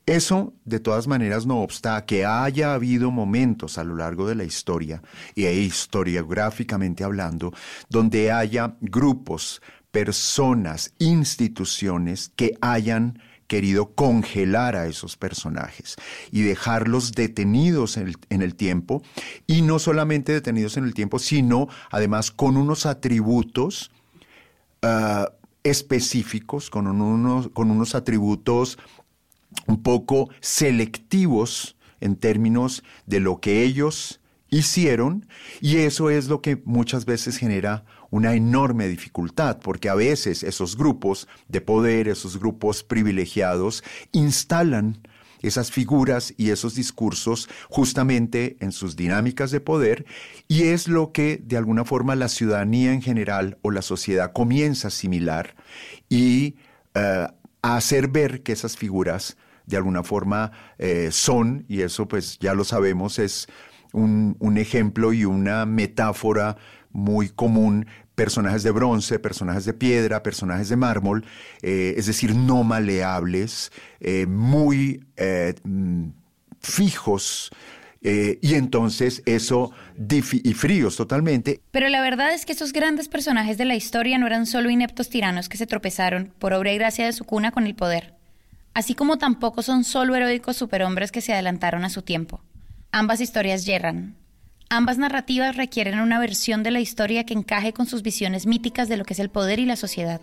Eso, 0.05 0.53
de 0.65 0.81
todas 0.81 1.07
maneras, 1.07 1.47
no 1.47 1.63
obsta 1.63 2.05
que 2.07 2.27
haya 2.27 2.75
habido 2.75 3.13
momentos 3.13 3.79
a 3.79 3.85
lo 3.85 3.95
largo 3.95 4.27
de 4.27 4.35
la 4.35 4.45
historia, 4.45 5.01
y 5.37 5.47
historiográficamente 5.47 7.05
hablando, 7.05 7.53
donde 7.89 8.33
haya 8.33 8.77
grupos, 8.81 9.63
personas, 9.93 10.93
instituciones 10.99 12.33
que 12.35 12.57
hayan 12.61 13.21
querido 13.53 13.91
congelar 13.95 14.77
a 14.77 14.87
esos 14.87 15.19
personajes 15.19 15.97
y 16.31 16.41
dejarlos 16.41 17.13
detenidos 17.13 17.99
en 17.99 18.41
el, 18.41 18.55
tiempo, 18.55 19.03
y 19.47 19.61
no 19.61 19.79
solamente 19.79 20.33
detenidos 20.33 20.79
en 20.79 20.85
el 20.85 20.95
tiempo, 20.95 21.19
sino 21.19 21.69
además 21.91 22.31
con 22.31 22.57
unos 22.57 22.87
atributos 22.87 23.91
ah, 24.81 25.33
específicos, 25.65 26.71
con 26.71 26.87
unos, 26.87 27.51
con 27.51 27.71
unos 27.71 27.95
atributos 27.95 28.79
un 29.67 29.83
poco 29.83 30.31
selectivos 30.41 31.77
en 32.01 32.17
términos 32.17 32.83
de 33.05 33.21
lo 33.21 33.39
que 33.39 33.65
ellos 33.65 34.23
hicieron, 34.49 35.27
y 35.61 35.77
eso 35.77 36.09
es 36.09 36.29
lo 36.29 36.41
que 36.41 36.63
muchas 36.65 37.05
veces 37.05 37.37
genera 37.37 37.85
una 38.13 38.35
enorme 38.35 38.89
dificultad, 38.89 39.59
porque 39.59 39.89
a 39.89 39.95
veces 39.95 40.43
esos 40.43 40.77
grupos 40.77 41.27
de 41.49 41.63
poder, 41.63 42.09
esos 42.09 42.39
grupos 42.39 42.85
privilegiados, 42.85 43.83
instalan 44.13 45.01
esas 45.41 45.73
figuras 45.73 46.35
y 46.37 46.51
esos 46.51 46.75
discursos 46.75 47.49
justamente 47.71 48.59
en 48.61 48.71
sus 48.71 48.97
dinámicas 48.97 49.51
de 49.51 49.61
poder 49.61 50.05
y 50.47 50.65
es 50.65 50.89
lo 50.89 51.11
que 51.11 51.41
de 51.43 51.57
alguna 51.57 51.85
forma 51.85 52.15
la 52.15 52.29
ciudadanía 52.29 52.93
en 52.93 53.03
general 53.03 53.59
o 53.63 53.71
la 53.71 53.83
sociedad 53.83 54.33
comienza 54.33 54.87
a 54.87 54.91
asimilar 54.91 55.57
y 56.11 56.57
eh, 56.95 57.27
a 57.63 57.77
hacer 57.77 58.09
ver 58.09 58.43
que 58.43 58.53
esas 58.53 58.77
figuras 58.77 59.39
de 59.65 59.79
alguna 59.79 60.03
forma 60.03 60.53
eh, 60.79 61.09
son, 61.11 61.65
y 61.67 61.81
eso 61.81 62.07
pues 62.07 62.39
ya 62.41 62.53
lo 62.53 62.65
sabemos, 62.65 63.19
es 63.19 63.49
un, 63.93 64.37
un 64.39 64.59
ejemplo 64.59 65.15
y 65.15 65.25
una 65.25 65.65
metáfora 65.65 66.59
muy 66.93 67.29
común 67.31 67.87
personajes 68.15 68.63
de 68.63 68.71
bronce, 68.71 69.19
personajes 69.19 69.65
de 69.65 69.73
piedra, 69.73 70.23
personajes 70.23 70.69
de 70.69 70.77
mármol, 70.77 71.25
eh, 71.63 71.95
es 71.97 72.07
decir, 72.07 72.35
no 72.35 72.63
maleables, 72.63 73.73
eh, 74.01 74.27
muy 74.27 75.05
eh, 75.17 75.55
mm, 75.65 76.09
fijos. 76.61 77.51
y 78.05 78.55
entonces 78.55 79.23
eso, 79.27 79.71
y 80.11 80.55
fríos 80.55 80.97
totalmente. 80.97 81.61
Pero 81.71 81.89
la 81.89 82.03
verdad 82.03 82.35
es 82.35 82.45
que 82.45 82.53
esos 82.53 82.73
grandes 82.73 83.07
personajes 83.07 83.59
de 83.59 83.65
la 83.65 83.77
historia 83.77 84.19
no 84.19 84.27
eran 84.27 84.47
solo 84.47 84.71
ineptos 84.71 85.09
tiranos 85.09 85.49
que 85.49 85.57
se 85.57 85.69
tropezaron 85.69 86.33
por 86.41 86.53
obra 86.53 86.73
y 86.73 86.79
gracia 86.79 87.07
de 87.07 87.13
su 87.13 87.25
cuna 87.25 87.53
con 87.53 87.65
el 87.65 87.77
poder, 87.77 88.15
así 88.75 88.97
como 88.97 89.19
tampoco 89.19 89.63
son 89.63 89.85
solo 89.85 90.17
heroicos 90.17 90.57
superhombres 90.57 91.13
que 91.13 91.21
se 91.21 91.33
adelantaron 91.33 91.85
a 91.85 91.91
su 91.91 92.03
tiempo. 92.03 92.43
Ambas 92.91 93.21
historias 93.21 93.65
yerran, 93.67 94.17
Ambas 94.75 94.97
narrativas 94.97 95.55
requieren 95.55 96.01
una 96.01 96.19
versión 96.19 96.63
de 96.63 96.71
la 96.71 96.81
historia 96.81 97.25
que 97.25 97.35
encaje 97.35 97.75
con 97.75 97.85
sus 97.85 98.03
visiones 98.03 98.47
míticas 98.47 98.89
de 98.89 98.97
lo 98.97 99.05
que 99.05 99.13
es 99.13 99.19
el 99.19 99.29
poder 99.29 99.59
y 99.59 99.67
la 99.67 99.77
sociedad. 99.77 100.23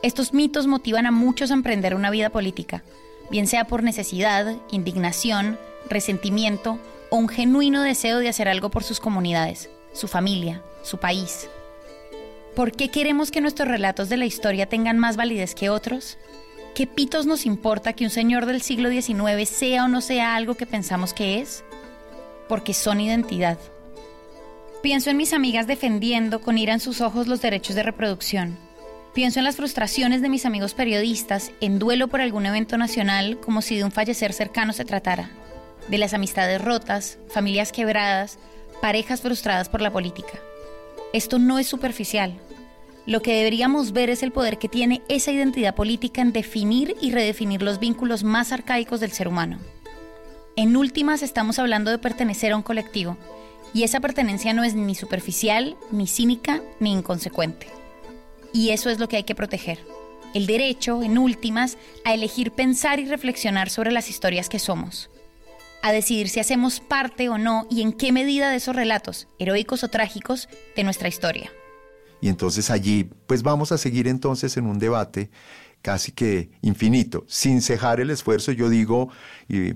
Estos 0.00 0.32
mitos 0.32 0.68
motivan 0.68 1.06
a 1.06 1.10
muchos 1.10 1.50
a 1.50 1.54
emprender 1.54 1.96
una 1.96 2.10
vida 2.10 2.30
política, 2.30 2.84
bien 3.32 3.48
sea 3.48 3.64
por 3.64 3.82
necesidad, 3.82 4.54
indignación, 4.70 5.58
resentimiento 5.90 6.78
o 7.10 7.16
un 7.16 7.28
genuino 7.28 7.82
deseo 7.82 8.20
de 8.20 8.28
hacer 8.28 8.46
algo 8.46 8.70
por 8.70 8.84
sus 8.84 9.00
comunidades, 9.00 9.68
su 9.92 10.06
familia, 10.06 10.62
su 10.84 10.98
país. 10.98 11.48
¿Por 12.54 12.70
qué 12.70 12.92
queremos 12.92 13.32
que 13.32 13.40
nuestros 13.40 13.66
relatos 13.66 14.08
de 14.08 14.18
la 14.18 14.26
historia 14.26 14.68
tengan 14.68 15.00
más 15.00 15.16
validez 15.16 15.56
que 15.56 15.68
otros? 15.68 16.16
¿Qué 16.76 16.86
pitos 16.86 17.26
nos 17.26 17.44
importa 17.44 17.92
que 17.92 18.04
un 18.04 18.10
señor 18.10 18.46
del 18.46 18.62
siglo 18.62 18.88
XIX 18.88 19.48
sea 19.48 19.86
o 19.86 19.88
no 19.88 20.00
sea 20.00 20.36
algo 20.36 20.54
que 20.54 20.64
pensamos 20.64 21.12
que 21.12 21.40
es? 21.40 21.64
Porque 22.48 22.74
son 22.74 23.00
identidad. 23.00 23.58
Pienso 24.82 25.10
en 25.10 25.16
mis 25.16 25.32
amigas 25.32 25.66
defendiendo 25.66 26.40
con 26.40 26.58
ira 26.58 26.74
en 26.74 26.80
sus 26.80 27.00
ojos 27.00 27.26
los 27.26 27.40
derechos 27.40 27.74
de 27.74 27.82
reproducción. 27.82 28.58
Pienso 29.14 29.38
en 29.38 29.44
las 29.44 29.56
frustraciones 29.56 30.22
de 30.22 30.28
mis 30.28 30.44
amigos 30.44 30.74
periodistas 30.74 31.52
en 31.60 31.78
duelo 31.78 32.08
por 32.08 32.20
algún 32.20 32.46
evento 32.46 32.76
nacional 32.76 33.38
como 33.40 33.62
si 33.62 33.76
de 33.76 33.84
un 33.84 33.92
fallecer 33.92 34.32
cercano 34.32 34.72
se 34.72 34.84
tratara. 34.84 35.30
De 35.88 35.98
las 35.98 36.14
amistades 36.14 36.60
rotas, 36.60 37.18
familias 37.28 37.72
quebradas, 37.72 38.38
parejas 38.82 39.20
frustradas 39.20 39.68
por 39.68 39.80
la 39.80 39.92
política. 39.92 40.38
Esto 41.12 41.38
no 41.38 41.58
es 41.58 41.66
superficial, 41.66 42.40
lo 43.06 43.20
que 43.20 43.34
deberíamos 43.34 43.92
ver 43.92 44.08
es 44.08 44.22
el 44.22 44.32
poder 44.32 44.58
que 44.58 44.68
tiene 44.68 45.02
esa 45.08 45.30
identidad 45.30 45.74
política 45.74 46.22
en 46.22 46.32
definir 46.32 46.96
y 47.02 47.10
redefinir 47.10 47.60
los 47.60 47.78
vínculos 47.78 48.24
más 48.24 48.50
arcaicos 48.50 48.98
del 49.00 49.12
ser 49.12 49.28
humano. 49.28 49.58
En 50.56 50.76
últimas 50.76 51.22
estamos 51.22 51.58
hablando 51.58 51.90
de 51.90 51.98
pertenecer 51.98 52.52
a 52.52 52.56
un 52.56 52.62
colectivo, 52.62 53.16
y 53.72 53.82
esa 53.82 53.98
pertenencia 53.98 54.54
no 54.54 54.62
es 54.62 54.76
ni 54.76 54.94
superficial, 54.94 55.76
ni 55.90 56.06
cínica, 56.06 56.62
ni 56.78 56.92
inconsecuente. 56.92 57.66
Y 58.52 58.70
eso 58.70 58.88
es 58.88 59.00
lo 59.00 59.08
que 59.08 59.16
hay 59.16 59.24
que 59.24 59.34
proteger. 59.34 59.80
El 60.32 60.46
derecho, 60.46 61.02
en 61.02 61.18
últimas, 61.18 61.76
a 62.04 62.14
elegir 62.14 62.52
pensar 62.52 63.00
y 63.00 63.06
reflexionar 63.06 63.68
sobre 63.68 63.90
las 63.90 64.08
historias 64.08 64.48
que 64.48 64.60
somos. 64.60 65.10
A 65.82 65.90
decidir 65.90 66.28
si 66.28 66.38
hacemos 66.38 66.78
parte 66.78 67.28
o 67.28 67.36
no 67.36 67.66
y 67.68 67.82
en 67.82 67.92
qué 67.92 68.12
medida 68.12 68.48
de 68.48 68.56
esos 68.56 68.76
relatos, 68.76 69.26
heroicos 69.40 69.82
o 69.82 69.88
trágicos, 69.88 70.48
de 70.76 70.84
nuestra 70.84 71.08
historia. 71.08 71.50
Y 72.20 72.28
entonces 72.28 72.70
allí, 72.70 73.10
pues 73.26 73.42
vamos 73.42 73.72
a 73.72 73.78
seguir 73.78 74.06
entonces 74.06 74.56
en 74.56 74.66
un 74.66 74.78
debate 74.78 75.30
casi 75.84 76.12
que 76.12 76.50
infinito, 76.62 77.26
sin 77.28 77.60
cejar 77.60 78.00
el 78.00 78.08
esfuerzo. 78.08 78.52
Yo 78.52 78.70
digo, 78.70 79.10
y 79.50 79.74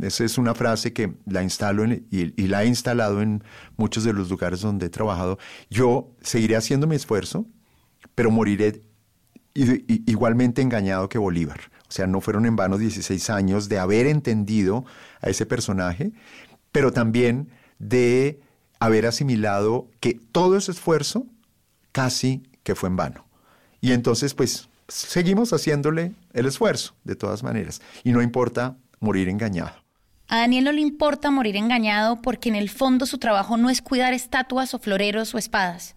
esa 0.00 0.24
es 0.24 0.38
una 0.38 0.54
frase 0.54 0.94
que 0.94 1.12
la 1.26 1.42
instalo 1.42 1.84
y, 1.84 2.32
la 2.48 2.64
he 2.64 2.66
instalado 2.66 3.20
en 3.20 3.44
muchos 3.76 4.02
de 4.02 4.14
los 4.14 4.30
lugares 4.30 4.62
donde 4.62 4.86
he 4.86 4.88
trabajado, 4.88 5.38
yo 5.68 6.08
seguiré 6.22 6.56
haciendo 6.56 6.86
mi 6.86 6.96
esfuerzo, 6.96 7.44
pero 8.14 8.30
moriré 8.30 8.80
igualmente 9.54 10.62
engañado 10.62 11.10
que 11.10 11.18
Bolívar. 11.18 11.60
O 11.86 11.92
sea, 11.92 12.06
no 12.06 12.22
fueron 12.22 12.46
en 12.46 12.56
vano 12.56 12.78
16 12.78 13.28
años 13.28 13.68
de 13.68 13.78
haber 13.78 14.06
entendido 14.06 14.86
a 15.20 15.28
ese 15.28 15.44
personaje, 15.44 16.12
pero 16.72 16.94
también 16.94 17.50
de 17.78 18.40
haber 18.80 19.04
asimilado 19.04 19.90
que 20.00 20.18
todo 20.32 20.56
ese 20.56 20.70
esfuerzo 20.70 21.26
casi 21.92 22.42
que 22.62 22.74
fue 22.74 22.88
en 22.88 22.96
vano. 22.96 23.26
Y 23.82 23.92
entonces, 23.92 24.32
pues, 24.32 24.70
seguimos 24.92 25.52
haciéndole 25.52 26.12
el 26.32 26.46
esfuerzo, 26.46 26.94
de 27.04 27.16
todas 27.16 27.42
maneras, 27.42 27.80
y 28.04 28.12
no 28.12 28.22
importa 28.22 28.76
morir 29.00 29.28
engañado. 29.28 29.72
A 30.28 30.38
Daniel 30.38 30.64
no 30.64 30.72
le 30.72 30.80
importa 30.80 31.30
morir 31.30 31.56
engañado 31.56 32.22
porque 32.22 32.48
en 32.48 32.54
el 32.54 32.70
fondo 32.70 33.06
su 33.06 33.18
trabajo 33.18 33.56
no 33.56 33.70
es 33.70 33.82
cuidar 33.82 34.14
estatuas 34.14 34.72
o 34.74 34.78
floreros 34.78 35.34
o 35.34 35.38
espadas. 35.38 35.94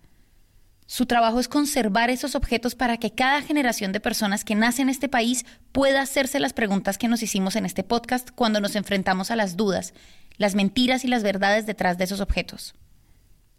Su 0.87 1.05
trabajo 1.05 1.39
es 1.39 1.47
conservar 1.47 2.09
esos 2.09 2.35
objetos 2.35 2.75
para 2.75 2.97
que 2.97 3.11
cada 3.11 3.41
generación 3.41 3.91
de 3.91 3.99
personas 3.99 4.43
que 4.43 4.53
nace 4.53 4.81
en 4.81 4.89
este 4.89 5.09
país 5.09 5.45
pueda 5.71 6.01
hacerse 6.01 6.39
las 6.39 6.53
preguntas 6.53 6.97
que 6.97 7.07
nos 7.07 7.23
hicimos 7.23 7.55
en 7.55 7.65
este 7.65 7.83
podcast 7.83 8.29
cuando 8.35 8.61
nos 8.61 8.75
enfrentamos 8.75 9.31
a 9.31 9.35
las 9.35 9.57
dudas, 9.57 9.93
las 10.37 10.53
mentiras 10.53 11.03
y 11.03 11.07
las 11.07 11.23
verdades 11.23 11.65
detrás 11.65 11.97
de 11.97 12.03
esos 12.03 12.19
objetos. 12.19 12.75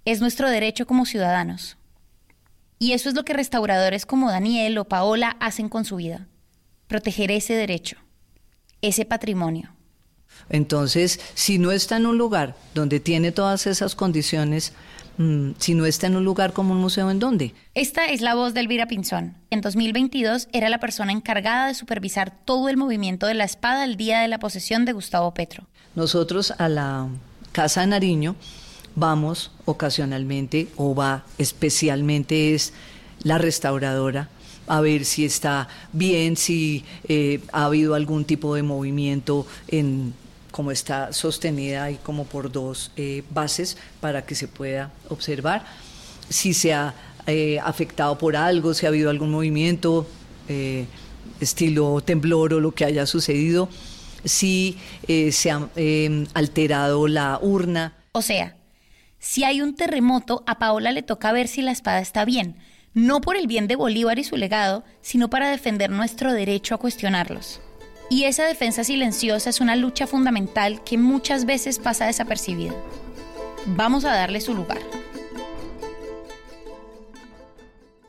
Es 0.05 0.21
nuestro 0.21 0.51
derecho 0.51 0.87
como 0.87 1.05
ciudadanos. 1.05 1.77
Y 2.79 2.93
eso 2.93 3.09
es 3.09 3.15
lo 3.15 3.25
que 3.25 3.33
restauradores 3.33 4.05
como 4.05 4.31
Daniel 4.31 4.77
o 4.79 4.85
Paola 4.85 5.37
hacen 5.41 5.69
con 5.69 5.85
su 5.85 5.97
vida. 5.97 6.27
Proteger 6.89 7.31
ese 7.31 7.55
derecho, 7.55 7.97
ese 8.83 9.05
patrimonio. 9.05 9.73
Entonces, 10.51 11.19
si 11.35 11.59
no 11.59 11.73
está 11.73 11.97
en 11.97 12.07
un 12.07 12.19
lugar 12.19 12.55
donde 12.75 13.01
tiene 13.01 13.33
todas 13.33 13.67
esas 13.67 13.95
condiciones, 13.95 14.75
mm, 15.17 15.53
si 15.59 15.75
no 15.75 15.87
está 15.87 16.07
en 16.07 16.17
un 16.17 16.25
lugar 16.25 16.53
como 16.53 16.73
un 16.73 16.81
museo, 16.81 17.11
¿en 17.11 17.19
dónde? 17.19 17.55
Esta 17.75 18.07
es 18.07 18.21
la 18.21 18.35
voz 18.35 18.53
de 18.53 18.61
Elvira 18.61 18.87
Pinzón. 18.87 19.37
En 19.51 19.63
2022 19.63 20.49
era 20.53 20.69
la 20.69 20.79
persona 20.79 21.13
encargada 21.13 21.69
de 21.69 21.75
supervisar 21.75 22.33
todo 22.45 22.69
el 22.69 22.77
movimiento 22.77 23.27
de 23.27 23.35
la 23.35 23.45
espada 23.45 23.85
el 23.85 23.97
día 23.97 24.21
de 24.21 24.29
la 24.29 24.39
posesión 24.39 24.85
de 24.85 24.93
Gustavo 24.93 25.33
Petro. 25.33 25.67
Nosotros 25.95 26.53
a 26.59 26.69
la 26.69 27.09
Casa 27.53 27.81
de 27.81 27.87
Nariño 27.87 28.37
vamos 28.97 29.53
ocasionalmente 29.67 30.69
o 30.77 30.95
va 30.95 31.25
especialmente 31.39 32.55
es 32.55 32.73
la 33.23 33.39
restauradora 33.39 34.29
a 34.67 34.81
ver 34.81 35.05
si 35.05 35.25
está 35.25 35.69
bien, 35.93 36.37
si 36.37 36.85
eh, 37.09 37.41
ha 37.53 37.67
habido 37.67 37.95
algún 37.95 38.25
tipo 38.25 38.55
de 38.55 38.63
movimiento 38.63 39.47
en 39.69 40.15
como 40.51 40.71
está 40.71 41.13
sostenida 41.13 41.91
y 41.91 41.97
como 41.97 42.25
por 42.25 42.51
dos 42.51 42.91
eh, 42.97 43.23
bases 43.31 43.77
para 44.01 44.25
que 44.25 44.35
se 44.35 44.49
pueda 44.49 44.91
observar 45.11 45.67
si 46.31 46.55
se 46.55 46.73
ha 46.73 46.95
eh, 47.27 47.59
afectado 47.63 48.17
por 48.17 48.37
algo, 48.37 48.73
si 48.73 48.87
ha 48.87 48.89
habido 48.89 49.11
algún 49.11 49.31
movimiento 49.31 50.07
estilo 51.41 52.01
temblor 52.01 52.55
o 52.55 52.61
lo 52.61 52.73
que 52.73 52.85
haya 52.85 53.05
sucedido, 53.05 53.69
si 54.25 54.79
se 55.07 55.51
ha 55.51 55.69
alterado 56.35 57.09
la 57.09 57.39
urna. 57.43 57.95
O 58.13 58.23
sea, 58.23 58.57
si 59.27 59.43
hay 59.43 59.61
un 59.61 59.75
terremoto, 59.75 60.45
a 60.47 60.61
Paola 60.61 60.93
le 60.93 61.03
toca 61.03 61.33
ver 61.33 61.49
si 61.49 61.61
la 61.61 61.73
espada 61.73 61.99
está 61.99 62.25
bien, 62.25 62.57
no 62.95 63.21
por 63.21 63.37
el 63.37 63.49
bien 63.49 63.67
de 63.67 63.75
Bolívar 63.75 64.21
y 64.21 64.25
su 64.25 64.37
legado, 64.37 64.85
sino 65.01 65.29
para 65.29 65.51
defender 65.51 65.91
nuestro 65.91 66.33
derecho 66.33 66.77
a 66.77 66.79
cuestionarlos. 66.79 67.61
Y 68.09 68.23
esa 68.23 68.45
defensa 68.45 68.85
silenciosa 68.85 69.51
es 69.51 69.61
una 69.61 69.75
lucha 69.75 70.07
fundamental 70.07 70.85
que 70.85 70.97
muchas 70.97 71.45
veces 71.45 71.81
pasa 71.81 72.07
desapercibida. 72.07 72.73
Vamos 73.67 74.05
a 74.05 74.15
darle 74.15 74.41
su 74.41 74.55
lugar. 74.55 74.79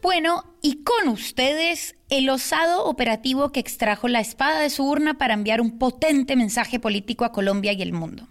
Bueno, 0.04 0.46
y 0.62 0.84
con 0.84 1.10
ustedes 1.10 1.96
el 2.10 2.30
osado 2.30 2.86
operativo 2.86 3.52
que 3.52 3.60
extrajo 3.60 4.08
la 4.08 4.20
espada 4.20 4.60
de 4.60 4.70
su 4.70 4.88
urna 4.88 5.18
para 5.18 5.34
enviar 5.34 5.62
un 5.62 5.80
potente 5.80 6.36
mensaje 6.36 6.80
político 6.80 7.26
a 7.26 7.32
Colombia 7.32 7.74
y 7.74 7.82
el 7.82 7.92
mundo. 7.92 8.28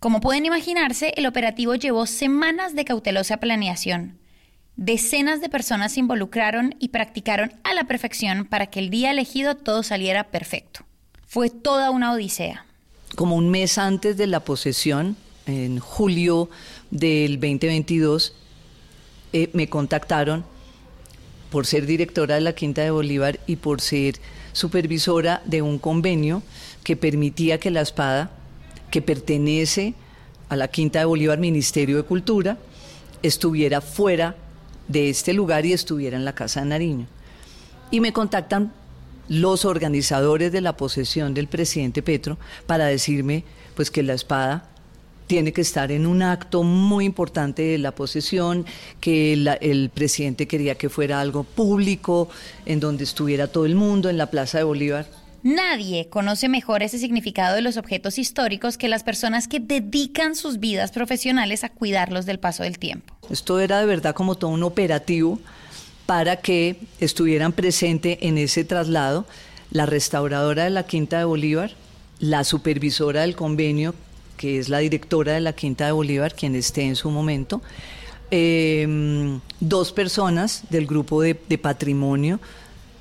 Como 0.00 0.20
pueden 0.20 0.46
imaginarse, 0.46 1.12
el 1.18 1.26
operativo 1.26 1.74
llevó 1.74 2.06
semanas 2.06 2.74
de 2.74 2.86
cautelosa 2.86 3.36
planeación. 3.36 4.16
Decenas 4.76 5.42
de 5.42 5.50
personas 5.50 5.92
se 5.92 6.00
involucraron 6.00 6.74
y 6.78 6.88
practicaron 6.88 7.52
a 7.64 7.74
la 7.74 7.84
perfección 7.84 8.46
para 8.46 8.68
que 8.68 8.80
el 8.80 8.88
día 8.88 9.10
elegido 9.10 9.56
todo 9.56 9.82
saliera 9.82 10.24
perfecto. 10.24 10.86
Fue 11.26 11.50
toda 11.50 11.90
una 11.90 12.12
odisea. 12.12 12.64
Como 13.14 13.36
un 13.36 13.50
mes 13.50 13.76
antes 13.76 14.16
de 14.16 14.26
la 14.26 14.40
posesión, 14.40 15.18
en 15.44 15.80
julio 15.80 16.48
del 16.90 17.34
2022, 17.34 18.32
eh, 19.34 19.50
me 19.52 19.68
contactaron 19.68 20.46
por 21.50 21.66
ser 21.66 21.84
directora 21.84 22.36
de 22.36 22.40
la 22.40 22.54
Quinta 22.54 22.80
de 22.80 22.90
Bolívar 22.90 23.38
y 23.46 23.56
por 23.56 23.82
ser 23.82 24.14
supervisora 24.54 25.42
de 25.44 25.60
un 25.60 25.78
convenio 25.78 26.42
que 26.84 26.96
permitía 26.96 27.60
que 27.60 27.70
la 27.70 27.82
espada 27.82 28.30
que 28.90 29.02
pertenece 29.02 29.94
a 30.48 30.56
la 30.56 30.68
Quinta 30.68 30.98
de 30.98 31.04
Bolívar, 31.04 31.38
Ministerio 31.38 31.96
de 31.96 32.02
Cultura, 32.02 32.58
estuviera 33.22 33.80
fuera 33.80 34.36
de 34.88 35.10
este 35.10 35.32
lugar 35.32 35.64
y 35.64 35.72
estuviera 35.72 36.16
en 36.16 36.24
la 36.24 36.34
Casa 36.34 36.60
de 36.60 36.66
Nariño. 36.66 37.06
Y 37.90 38.00
me 38.00 38.12
contactan 38.12 38.72
los 39.28 39.64
organizadores 39.64 40.50
de 40.50 40.60
la 40.60 40.76
posesión 40.76 41.34
del 41.34 41.46
presidente 41.46 42.02
Petro 42.02 42.36
para 42.66 42.86
decirme 42.86 43.44
pues 43.76 43.90
que 43.90 44.02
la 44.02 44.14
espada 44.14 44.66
tiene 45.28 45.52
que 45.52 45.60
estar 45.60 45.92
en 45.92 46.06
un 46.06 46.22
acto 46.22 46.64
muy 46.64 47.04
importante 47.04 47.62
de 47.62 47.78
la 47.78 47.94
posesión, 47.94 48.66
que 49.00 49.32
el 49.32 49.90
presidente 49.94 50.48
quería 50.48 50.74
que 50.74 50.88
fuera 50.88 51.20
algo 51.20 51.44
público, 51.44 52.28
en 52.66 52.80
donde 52.80 53.04
estuviera 53.04 53.46
todo 53.46 53.64
el 53.64 53.76
mundo, 53.76 54.10
en 54.10 54.18
la 54.18 54.26
Plaza 54.26 54.58
de 54.58 54.64
Bolívar. 54.64 55.06
Nadie 55.42 56.08
conoce 56.08 56.48
mejor 56.48 56.82
ese 56.82 56.98
significado 56.98 57.54
de 57.54 57.62
los 57.62 57.76
objetos 57.76 58.18
históricos 58.18 58.76
que 58.76 58.88
las 58.88 59.04
personas 59.04 59.48
que 59.48 59.58
dedican 59.58 60.36
sus 60.36 60.60
vidas 60.60 60.92
profesionales 60.92 61.64
a 61.64 61.70
cuidarlos 61.70 62.26
del 62.26 62.38
paso 62.38 62.62
del 62.62 62.78
tiempo. 62.78 63.14
Esto 63.30 63.58
era 63.58 63.80
de 63.80 63.86
verdad 63.86 64.14
como 64.14 64.34
todo 64.34 64.50
un 64.50 64.62
operativo 64.62 65.38
para 66.04 66.36
que 66.36 66.76
estuvieran 66.98 67.52
presentes 67.52 68.18
en 68.20 68.36
ese 68.36 68.64
traslado 68.64 69.26
la 69.70 69.86
restauradora 69.86 70.64
de 70.64 70.70
la 70.70 70.82
Quinta 70.82 71.18
de 71.18 71.24
Bolívar, 71.24 71.70
la 72.18 72.44
supervisora 72.44 73.22
del 73.22 73.36
convenio, 73.36 73.94
que 74.36 74.58
es 74.58 74.68
la 74.68 74.78
directora 74.78 75.34
de 75.34 75.40
la 75.40 75.52
Quinta 75.52 75.86
de 75.86 75.92
Bolívar, 75.92 76.34
quien 76.34 76.54
esté 76.54 76.82
en 76.82 76.96
su 76.96 77.10
momento, 77.10 77.62
em, 78.30 79.40
dos 79.60 79.92
personas 79.92 80.64
del 80.70 80.86
grupo 80.86 81.22
de, 81.22 81.34
patrimonio 81.34 82.40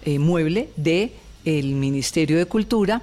eh, 0.06 0.20
mueble 0.20 0.70
de 0.76 1.12
el 1.50 1.76
Ministerio 1.76 2.38
de 2.38 2.46
Cultura, 2.46 3.02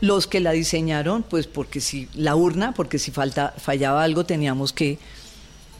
los 0.00 0.26
que 0.26 0.40
la 0.40 0.52
diseñaron, 0.52 1.22
pues 1.22 1.46
porque 1.46 1.80
si 1.80 2.08
la 2.14 2.36
urna, 2.36 2.72
porque 2.72 2.98
si 2.98 3.10
falta, 3.10 3.54
fallaba 3.58 4.04
algo 4.04 4.24
teníamos 4.24 4.72
que 4.72 4.98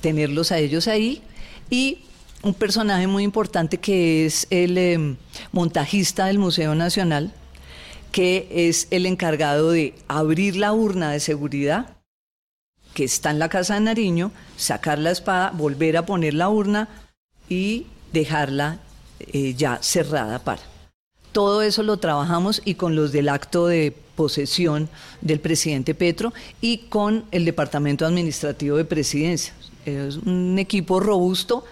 tenerlos 0.00 0.50
a 0.52 0.58
ellos 0.58 0.88
ahí, 0.88 1.22
y 1.70 1.98
un 2.42 2.54
personaje 2.54 3.06
muy 3.06 3.24
importante 3.24 3.78
que 3.78 4.26
es 4.26 4.46
el 4.50 4.78
em, 4.78 5.16
montajista 5.52 6.26
del 6.26 6.38
Museo 6.38 6.74
Nacional, 6.74 7.32
que 8.12 8.48
es 8.50 8.88
el 8.90 9.06
encargado 9.06 9.70
de 9.70 9.94
abrir 10.08 10.56
la 10.56 10.72
urna 10.72 11.10
de 11.10 11.20
seguridad 11.20 11.98
que 12.94 13.04
está 13.04 13.30
en 13.30 13.38
la 13.38 13.48
casa 13.48 13.74
de 13.74 13.80
Nariño, 13.80 14.32
sacar 14.56 14.98
la 14.98 15.10
espada, 15.10 15.52
volver 15.54 15.96
a 15.96 16.06
poner 16.06 16.34
la 16.34 16.48
urna 16.48 16.88
y 17.48 17.86
dejarla 18.12 18.78
eh, 19.20 19.54
ya 19.54 19.78
cerrada 19.82 20.40
para. 20.40 20.62
Todo 21.32 21.62
eso 21.62 21.82
lo 21.82 21.98
trabajamos 21.98 22.62
y 22.64 22.74
con 22.74 22.96
los 22.96 23.12
del 23.12 23.28
acto 23.28 23.66
de 23.66 23.94
posesión 24.16 24.88
del 25.20 25.40
presidente 25.40 25.94
Petro 25.94 26.32
y 26.60 26.78
con 26.88 27.24
el 27.30 27.44
Departamento 27.44 28.04
Administrativo 28.04 28.76
de 28.76 28.84
Presidencia. 28.84 29.54
Es 29.86 30.16
un 30.16 30.58
equipo 30.58 31.00
robusto 31.00 31.64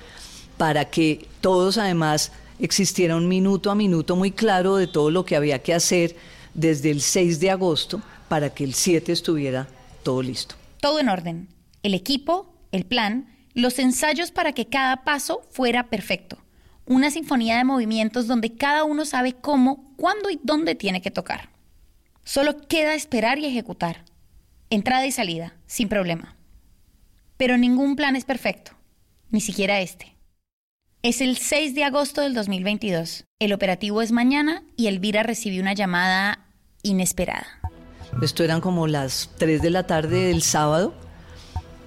para 0.57 0.87
que 0.87 1.27
todos 1.41 1.79
además 1.79 2.33
existiera 2.59 3.17
un 3.17 3.29
minuto 3.29 3.71
a 3.71 3.75
minuto 3.75 4.17
muy 4.17 4.31
claro 4.31 4.77
de 4.77 4.87
todo 4.87 5.11
lo 5.11 5.25
que 5.25 5.37
había 5.37 5.61
que 5.61 5.75
hacer 5.75 6.17
desde 6.55 6.91
el 6.91 7.01
6 7.01 7.41
de 7.41 7.51
agosto 7.51 8.01
para 8.29 8.51
que 8.55 8.65
el 8.65 8.75
7 8.75 9.13
estuviera 9.13 9.69
todo 10.03 10.23
listo. 10.23 10.55
Todo 10.81 11.01
en 11.01 11.09
orden. 11.09 11.49
El 11.83 11.95
equipo, 11.95 12.55
el 12.73 12.85
plan, 12.85 13.29
los 13.55 13.79
ensayos 13.79 14.31
para 14.31 14.53
que 14.53 14.67
cada 14.67 15.05
paso 15.05 15.43
fuera 15.51 15.89
perfecto. 15.89 16.39
Una 16.87 17.11
sinfonía 17.11 17.57
de 17.57 17.65
movimientos 17.65 18.29
donde 18.29 18.55
cada 18.55 18.85
uno 18.85 19.05
sabe 19.05 19.33
cómo, 19.33 19.93
cuándo 19.97 20.31
y 20.31 20.39
dónde 20.45 20.77
tiene 20.77 21.03
que 21.03 21.11
tocar. 21.11 21.51
Solo 22.23 22.57
queda 22.69 22.95
esperar 22.95 23.41
y 23.41 23.47
ejecutar. 23.47 24.05
Entrada 24.71 25.05
y 25.05 25.11
salida, 25.11 25.55
sin 25.67 25.89
problema. 25.89 26.37
Pero 27.37 27.59
ningún 27.59 27.97
plan 27.97 28.15
es 28.15 28.25
perfecto, 28.25 28.73
ni 29.31 29.41
siquiera 29.41 29.81
este. 29.81 30.17
Es 31.03 31.21
el 31.21 31.37
6 31.39 31.75
de 31.75 31.85
agosto 31.85 32.21
del 32.21 32.35
2022. 32.35 33.25
El 33.41 33.53
operativo 33.53 34.01
es 34.01 34.13
mañana 34.13 34.63
y 34.77 34.87
Elvira 34.87 35.25
recibió 35.25 35.63
una 35.63 35.73
llamada 35.73 36.47
inesperada. 36.83 37.47
Esto 38.23 38.45
eran 38.45 38.61
como 38.61 38.87
las 38.87 39.31
3 39.39 39.61
de 39.61 39.71
la 39.71 39.87
tarde 39.87 40.29
del 40.29 40.43
sábado, 40.43 40.95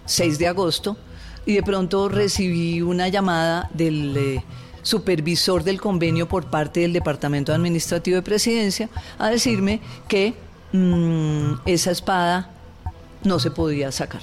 6 0.06 0.40
de 0.40 0.48
agosto, 0.48 0.98
y 1.46 1.54
de 1.54 1.64
pronto 1.64 2.10
recibí 2.10 2.82
una 2.82 3.08
llamada 3.08 3.70
del 3.74 4.16
eh, 4.16 4.44
supervisor 4.82 5.64
del 5.64 5.80
convenio 5.80 6.28
por 6.28 6.46
parte 6.46 6.82
del 6.82 6.94
Departamento 6.94 7.54
Administrativo 7.54 8.16
de 8.16 8.22
Presidencia 8.22 8.90
a 9.18 9.30
decirme 9.30 9.82
que 10.08 10.34
mm, 10.74 11.54
esa 11.66 11.92
espada 11.92 12.52
no 13.24 13.40
se 13.40 13.52
podía 13.52 13.92
sacar. 13.92 14.22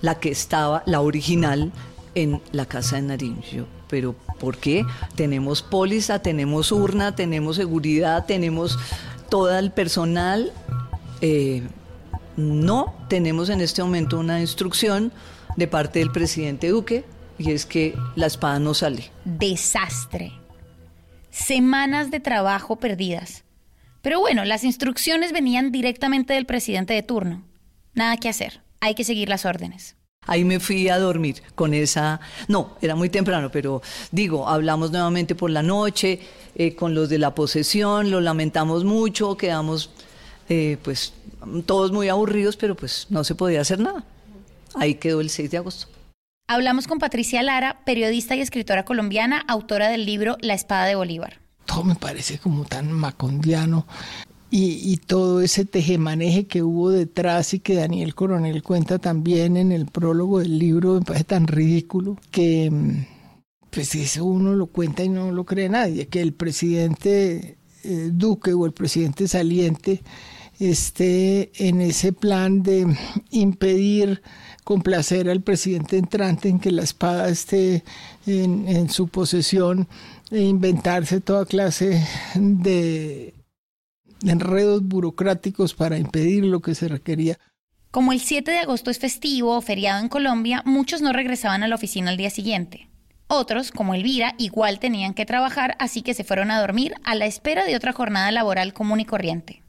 La 0.00 0.16
que 0.16 0.30
estaba, 0.30 0.82
la 0.86 1.00
original, 1.00 1.72
en 2.14 2.40
la 2.52 2.66
casa 2.66 2.96
de 2.96 3.02
Nariño. 3.02 3.66
pero 3.88 4.14
¿por 4.40 4.56
qué? 4.56 4.84
Tenemos 5.14 5.62
póliza, 5.62 6.18
tenemos 6.20 6.72
urna, 6.72 7.14
tenemos 7.14 7.56
seguridad, 7.56 8.24
tenemos 8.26 8.78
todo 9.28 9.56
el 9.56 9.70
personal. 9.70 10.52
Eh, 11.20 11.62
no 12.36 12.94
tenemos 13.08 13.48
en 13.48 13.60
este 13.60 13.82
momento 13.82 14.18
una 14.18 14.40
instrucción 14.40 15.12
de 15.56 15.68
parte 15.68 16.00
del 16.00 16.10
presidente 16.10 16.68
Duque 16.68 17.04
y 17.38 17.52
es 17.52 17.66
que 17.66 17.94
la 18.14 18.26
espada 18.26 18.58
no 18.58 18.74
sale. 18.74 19.10
Desastre. 19.24 20.32
Semanas 21.30 22.10
de 22.10 22.20
trabajo 22.20 22.76
perdidas. 22.76 23.44
Pero 24.02 24.20
bueno, 24.20 24.44
las 24.44 24.64
instrucciones 24.64 25.32
venían 25.32 25.72
directamente 25.72 26.34
del 26.34 26.46
presidente 26.46 26.94
de 26.94 27.02
turno. 27.02 27.42
Nada 27.94 28.16
que 28.16 28.28
hacer. 28.28 28.62
Hay 28.80 28.94
que 28.94 29.04
seguir 29.04 29.28
las 29.28 29.44
órdenes. 29.44 29.96
Ahí 30.26 30.44
me 30.44 30.60
fui 30.60 30.88
a 30.88 30.98
dormir 30.98 31.42
con 31.54 31.72
esa, 31.72 32.20
no, 32.48 32.76
era 32.80 32.96
muy 32.96 33.08
temprano, 33.08 33.50
pero 33.50 33.80
digo, 34.10 34.48
hablamos 34.48 34.90
nuevamente 34.90 35.36
por 35.36 35.50
la 35.50 35.62
noche 35.62 36.20
eh, 36.56 36.74
con 36.74 36.94
los 36.94 37.08
de 37.08 37.18
la 37.18 37.34
posesión, 37.34 38.10
lo 38.10 38.20
lamentamos 38.20 38.84
mucho, 38.84 39.36
quedamos 39.36 39.90
eh, 40.48 40.78
pues 40.82 41.12
todos 41.64 41.92
muy 41.92 42.08
aburridos, 42.08 42.56
pero 42.56 42.74
pues 42.74 43.06
no 43.08 43.22
se 43.22 43.36
podía 43.36 43.60
hacer 43.60 43.78
nada. 43.78 44.04
Ahí 44.74 44.96
quedó 44.96 45.20
el 45.20 45.30
6 45.30 45.50
de 45.50 45.58
agosto. 45.58 45.95
Hablamos 46.48 46.86
con 46.86 47.00
Patricia 47.00 47.42
Lara, 47.42 47.80
periodista 47.84 48.36
y 48.36 48.40
escritora 48.40 48.84
colombiana, 48.84 49.40
autora 49.48 49.88
del 49.88 50.06
libro 50.06 50.36
La 50.40 50.54
espada 50.54 50.84
de 50.84 50.94
Bolívar. 50.94 51.40
Todo 51.64 51.82
me 51.82 51.96
parece 51.96 52.38
como 52.38 52.64
tan 52.64 52.92
macondiano 52.92 53.84
y, 54.48 54.96
todo 54.98 55.40
ese 55.40 55.64
tejemaneje 55.64 56.46
que 56.46 56.62
hubo 56.62 56.90
detrás 56.90 57.52
y 57.52 57.58
que 57.58 57.74
Daniel 57.74 58.14
Coronel 58.14 58.62
cuenta 58.62 59.00
también 59.00 59.56
en 59.56 59.72
el 59.72 59.86
prólogo 59.86 60.38
del 60.38 60.60
libro 60.60 60.94
me 60.94 61.00
parece 61.00 61.24
tan 61.24 61.48
ridículo 61.48 62.16
que 62.30 62.70
mm, 62.70 63.06
pues 63.70 63.96
eso 63.96 64.24
uno 64.24 64.54
lo 64.54 64.68
cuenta 64.68 65.02
y 65.02 65.08
no 65.08 65.32
lo 65.32 65.44
cree 65.44 65.68
nadie, 65.68 66.06
que 66.06 66.20
el 66.20 66.32
presidente 66.32 67.58
eh, 67.82 68.10
Duque 68.12 68.52
o 68.52 68.66
el 68.66 68.72
presidente 68.72 69.26
saliente 69.26 70.04
esté 70.60 71.50
en 71.68 71.80
ese 71.80 72.12
plan 72.12 72.62
de 72.62 72.86
impedir 73.30 74.22
complacer 74.66 75.30
al 75.30 75.42
presidente 75.42 75.96
entrante 75.96 76.48
en 76.48 76.58
que 76.58 76.72
la 76.72 76.82
espada 76.82 77.28
esté 77.28 77.84
en, 78.26 78.90
su 78.90 79.06
posesión 79.06 79.86
e 80.32 80.40
inventarse 80.40 81.20
toda 81.20 81.46
clase 81.46 82.04
de 82.34 83.32
enredos 84.24 84.82
burocráticos 84.82 85.72
para 85.72 85.98
impedir 85.98 86.44
lo 86.44 86.58
que 86.62 86.74
se 86.74 86.88
requería. 86.88 87.38
Como 87.92 88.10
el 88.10 88.18
7 88.18 88.50
de 88.50 88.58
agosto 88.58 88.90
es 88.90 88.98
festivo 88.98 89.56
o 89.56 89.60
feriado 89.60 90.02
en 90.02 90.08
Colombia, 90.08 90.64
muchos 90.66 91.00
no 91.00 91.12
regresaban 91.12 91.62
a 91.62 91.68
la 91.68 91.76
oficina 91.76 92.10
al 92.10 92.16
día 92.16 92.30
siguiente. 92.30 92.88
Otros, 93.28 93.70
como 93.70 93.94
Elvira, 93.94 94.34
igual 94.36 94.80
tenían 94.80 95.14
que 95.14 95.26
trabajar, 95.26 95.76
así 95.78 96.02
que 96.02 96.12
se 96.12 96.24
fueron 96.24 96.50
a 96.50 96.60
dormir 96.60 96.94
a 97.04 97.14
la 97.14 97.26
espera 97.26 97.64
de 97.64 97.76
otra 97.76 97.92
jornada 97.92 98.32
laboral 98.32 98.72
común 98.72 98.98
y 98.98 99.04
corriente. 99.04 99.62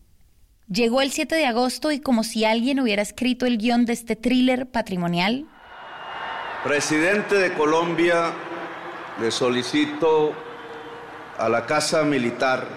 Llegó 0.70 1.02
el 1.02 1.14
7 1.14 1.34
de 1.34 1.46
agosto 1.46 1.94
y 1.94 2.02
como 2.02 2.26
si 2.26 2.44
alguien 2.44 2.82
hubiera 2.82 3.02
escrito 3.02 3.46
el 3.46 3.58
guion 3.58 3.86
de 3.86 3.94
este 3.94 4.18
thriller 4.18 4.70
patrimonial. 4.70 5.46
Presidente 6.62 7.36
de 7.36 7.54
Colombia, 7.54 8.34
le 9.22 9.32
solicito 9.32 10.34
a 11.38 11.48
la 11.48 11.66
Casa 11.66 12.04
Militar 12.04 12.68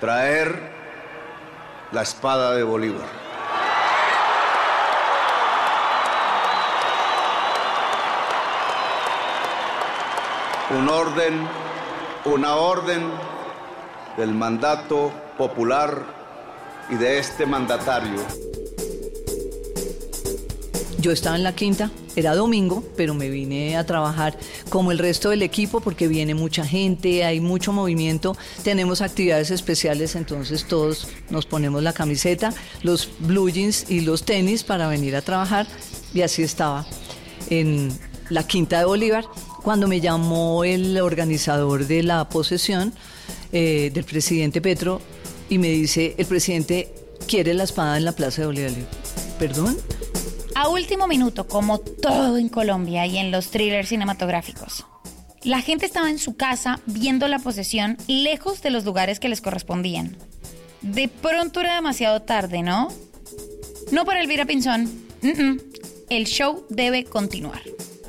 traer 0.00 0.58
la 1.92 2.00
espada 2.00 2.54
de 2.54 2.62
Bolívar. 2.62 3.06
Un 10.70 10.88
orden, 10.88 11.46
una 12.24 12.54
orden 12.56 13.10
del 14.16 14.32
mandato 14.32 15.12
popular 15.36 16.04
y 16.90 16.96
de 16.96 17.18
este 17.18 17.46
mandatario. 17.46 18.20
Yo 20.98 21.12
estaba 21.12 21.36
en 21.36 21.42
la 21.42 21.54
quinta, 21.54 21.90
era 22.16 22.34
domingo, 22.34 22.82
pero 22.96 23.12
me 23.12 23.28
vine 23.28 23.76
a 23.76 23.84
trabajar 23.84 24.38
como 24.70 24.90
el 24.90 24.98
resto 24.98 25.28
del 25.28 25.42
equipo 25.42 25.80
porque 25.80 26.08
viene 26.08 26.34
mucha 26.34 26.64
gente, 26.64 27.24
hay 27.24 27.40
mucho 27.40 27.74
movimiento, 27.74 28.34
tenemos 28.62 29.02
actividades 29.02 29.50
especiales, 29.50 30.14
entonces 30.14 30.64
todos 30.66 31.08
nos 31.28 31.44
ponemos 31.44 31.82
la 31.82 31.92
camiseta, 31.92 32.54
los 32.82 33.10
blue 33.18 33.50
jeans 33.50 33.90
y 33.90 34.00
los 34.00 34.24
tenis 34.24 34.64
para 34.64 34.88
venir 34.88 35.14
a 35.14 35.20
trabajar 35.20 35.66
y 36.14 36.22
así 36.22 36.42
estaba 36.42 36.86
en 37.50 37.90
la 38.30 38.46
quinta 38.46 38.78
de 38.78 38.86
Bolívar 38.86 39.26
cuando 39.62 39.86
me 39.86 40.00
llamó 40.00 40.64
el 40.64 40.98
organizador 40.98 41.86
de 41.86 42.02
la 42.02 42.30
posesión 42.30 42.94
eh, 43.52 43.90
del 43.92 44.04
presidente 44.04 44.62
Petro 44.62 45.02
y 45.48 45.58
me 45.58 45.68
dice, 45.68 46.14
el 46.18 46.26
presidente 46.26 46.92
quiere 47.26 47.54
la 47.54 47.64
espada 47.64 47.96
en 47.96 48.04
la 48.04 48.12
Plaza 48.12 48.42
de 48.42 48.46
Bolívar. 48.46 48.72
¿Perdón? 49.38 49.76
A 50.54 50.68
último 50.68 51.06
minuto, 51.06 51.48
como 51.48 51.78
todo 51.78 52.38
en 52.38 52.48
Colombia 52.48 53.06
y 53.06 53.18
en 53.18 53.30
los 53.30 53.48
thrillers 53.50 53.88
cinematográficos. 53.88 54.84
La 55.42 55.60
gente 55.60 55.84
estaba 55.84 56.08
en 56.10 56.18
su 56.18 56.36
casa 56.36 56.80
viendo 56.86 57.28
la 57.28 57.38
posesión 57.38 57.98
lejos 58.06 58.62
de 58.62 58.70
los 58.70 58.84
lugares 58.84 59.20
que 59.20 59.28
les 59.28 59.40
correspondían. 59.40 60.16
De 60.80 61.08
pronto 61.08 61.60
era 61.60 61.74
demasiado 61.74 62.22
tarde, 62.22 62.62
¿no? 62.62 62.88
No 63.90 64.04
para 64.04 64.20
Elvira 64.20 64.46
Pinzón. 64.46 64.90
El 66.10 66.26
show 66.26 66.64
debe 66.68 67.04
continuar. 67.04 67.62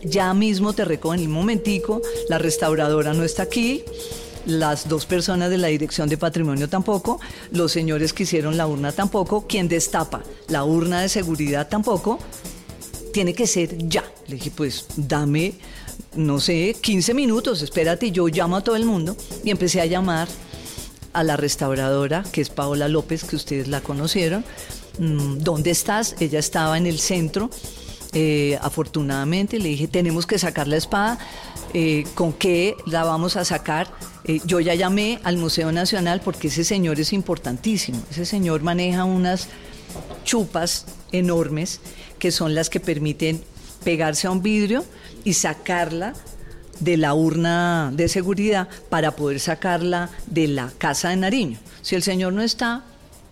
Ya 0.04 0.34
mismo 0.34 0.74
te 0.74 0.86
recogen 0.86 1.22
el 1.22 1.30
momentico, 1.30 2.02
la 2.30 2.38
restauradora 2.38 3.14
no 3.14 3.24
está 3.24 3.44
aquí, 3.44 3.84
las 4.46 4.88
dos 4.88 5.06
personas 5.06 5.50
de 5.50 5.58
la 5.58 5.68
Dirección 5.68 6.10
de 6.10 6.18
Patrimonio 6.18 6.70
tampoco, 6.70 7.20
los 7.52 7.72
señores 7.72 8.14
que 8.14 8.24
hicieron 8.24 8.58
la 8.58 8.68
urna 8.68 8.92
tampoco, 8.92 9.48
quien 9.48 9.68
destapa 9.68 10.24
la 10.50 10.64
urna 10.64 11.02
de 11.02 11.10
seguridad 11.10 11.68
tampoco, 11.68 12.20
tiene 13.14 13.34
que 13.34 13.48
ser 13.48 13.78
ya. 13.88 14.04
Le 14.28 14.36
dije, 14.36 14.52
pues 14.52 14.86
dame, 14.96 15.54
no 16.16 16.40
sé, 16.40 16.76
15 16.80 17.14
minutos, 17.14 17.62
espérate, 17.62 18.12
yo 18.12 18.28
llamo 18.28 18.58
a 18.58 18.62
todo 18.62 18.76
el 18.76 18.86
mundo 18.86 19.16
y 19.44 19.52
empecé 19.52 19.82
a 19.82 19.86
llamar 19.86 20.28
a 21.14 21.24
la 21.24 21.38
restauradora, 21.38 22.24
que 22.32 22.42
es 22.42 22.50
Paola 22.50 22.88
López, 22.88 23.24
que 23.24 23.36
ustedes 23.36 23.68
la 23.68 23.82
conocieron. 23.82 24.44
Mm, 25.00 25.38
¿Dónde 25.40 25.72
estás? 25.72 26.16
Ella 26.20 26.40
estaba 26.40 26.78
en 26.78 26.86
el 26.88 27.00
centro 27.00 27.50
Eh, 28.18 28.58
afortunadamente 28.62 29.60
le 29.60 29.68
dije, 29.68 29.90
tenemos 29.90 30.26
que 30.26 30.40
sacar 30.40 30.70
la 30.70 30.78
espada. 30.78 31.20
Eh, 31.78 32.06
¿Con 32.16 32.32
qué 32.32 32.78
la 32.86 33.04
vamos 33.04 33.36
a 33.36 33.44
sacar? 33.44 33.90
Eh, 34.24 34.40
yo 34.46 34.62
ya 34.62 34.76
llamé 34.76 35.20
al 35.26 35.36
Museo 35.36 35.74
Nacional 35.74 36.22
porque 36.24 36.48
ese 36.48 36.64
señor 36.64 37.02
es 37.02 37.12
importantísimo. 37.12 38.02
Ese 38.10 38.24
señor 38.24 38.64
maneja 38.64 39.04
unas 39.04 39.50
chupas 40.24 40.86
enormes 41.12 41.82
que 42.18 42.32
son 42.32 42.56
las 42.56 42.70
que 42.70 42.80
permiten 42.80 43.44
pegarse 43.84 44.28
a 44.28 44.32
un 44.32 44.42
vidrio 44.42 44.86
y 45.26 45.34
sacarla 45.34 46.14
de 46.80 46.96
la 46.96 47.14
urna 47.14 47.92
de 47.94 48.08
seguridad 48.08 48.70
para 48.88 49.18
poder 49.18 49.42
sacarla 49.42 50.10
de 50.28 50.48
la 50.48 50.72
casa 50.78 51.10
de 51.10 51.18
Nariño. 51.18 51.60
Si 51.82 51.96
el 51.96 52.04
señor 52.04 52.32
no 52.32 52.42
está, 52.42 52.86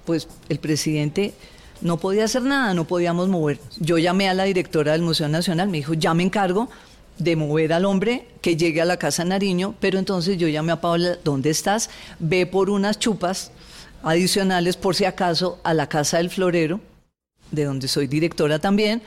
pues 0.03 0.27
el 0.49 0.59
presidente 0.59 1.33
no 1.79 1.95
podía 1.95 2.25
hacer 2.25 2.41
nada, 2.41 2.73
no 2.73 2.83
podíamos 2.83 3.29
mover. 3.29 3.61
Yo 3.79 3.97
llamé 3.99 4.27
a 4.27 4.33
la 4.33 4.43
directora 4.43 4.91
del 4.91 5.01
Museo 5.01 5.29
Nacional, 5.29 5.69
me 5.69 5.77
dijo, 5.77 5.93
ya 5.93 6.13
me 6.13 6.23
encargo 6.23 6.69
de 7.17 7.35
mover 7.35 7.73
al 7.73 7.85
hombre 7.85 8.27
que 8.41 8.57
llegue 8.57 8.81
a 8.81 8.85
la 8.85 8.97
casa 8.97 9.23
Nariño, 9.23 9.75
pero 9.79 9.99
entonces 9.99 10.37
yo 10.37 10.47
llamé 10.47 10.71
a 10.71 10.81
Paula, 10.81 11.17
¿dónde 11.23 11.49
estás? 11.49 11.89
Ve 12.19 12.45
por 12.45 12.69
unas 12.69 12.99
chupas 12.99 13.51
adicionales 14.03 14.75
por 14.75 14.95
si 14.95 15.05
acaso 15.05 15.59
a 15.63 15.73
la 15.73 15.87
casa 15.87 16.17
del 16.17 16.29
florero, 16.29 16.79
de 17.51 17.65
donde 17.65 17.87
soy 17.87 18.07
directora 18.07 18.59
también. 18.59 19.01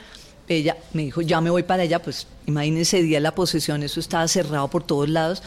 Ella 0.48 0.76
me 0.92 1.02
dijo, 1.02 1.22
ya 1.22 1.40
me 1.40 1.50
voy 1.50 1.64
para 1.64 1.82
allá, 1.82 2.00
pues 2.00 2.26
imagínense 2.46 3.02
día 3.02 3.20
la 3.20 3.34
posesión, 3.34 3.82
eso 3.82 4.00
estaba 4.00 4.26
cerrado 4.28 4.68
por 4.68 4.84
todos 4.84 5.08
lados. 5.08 5.42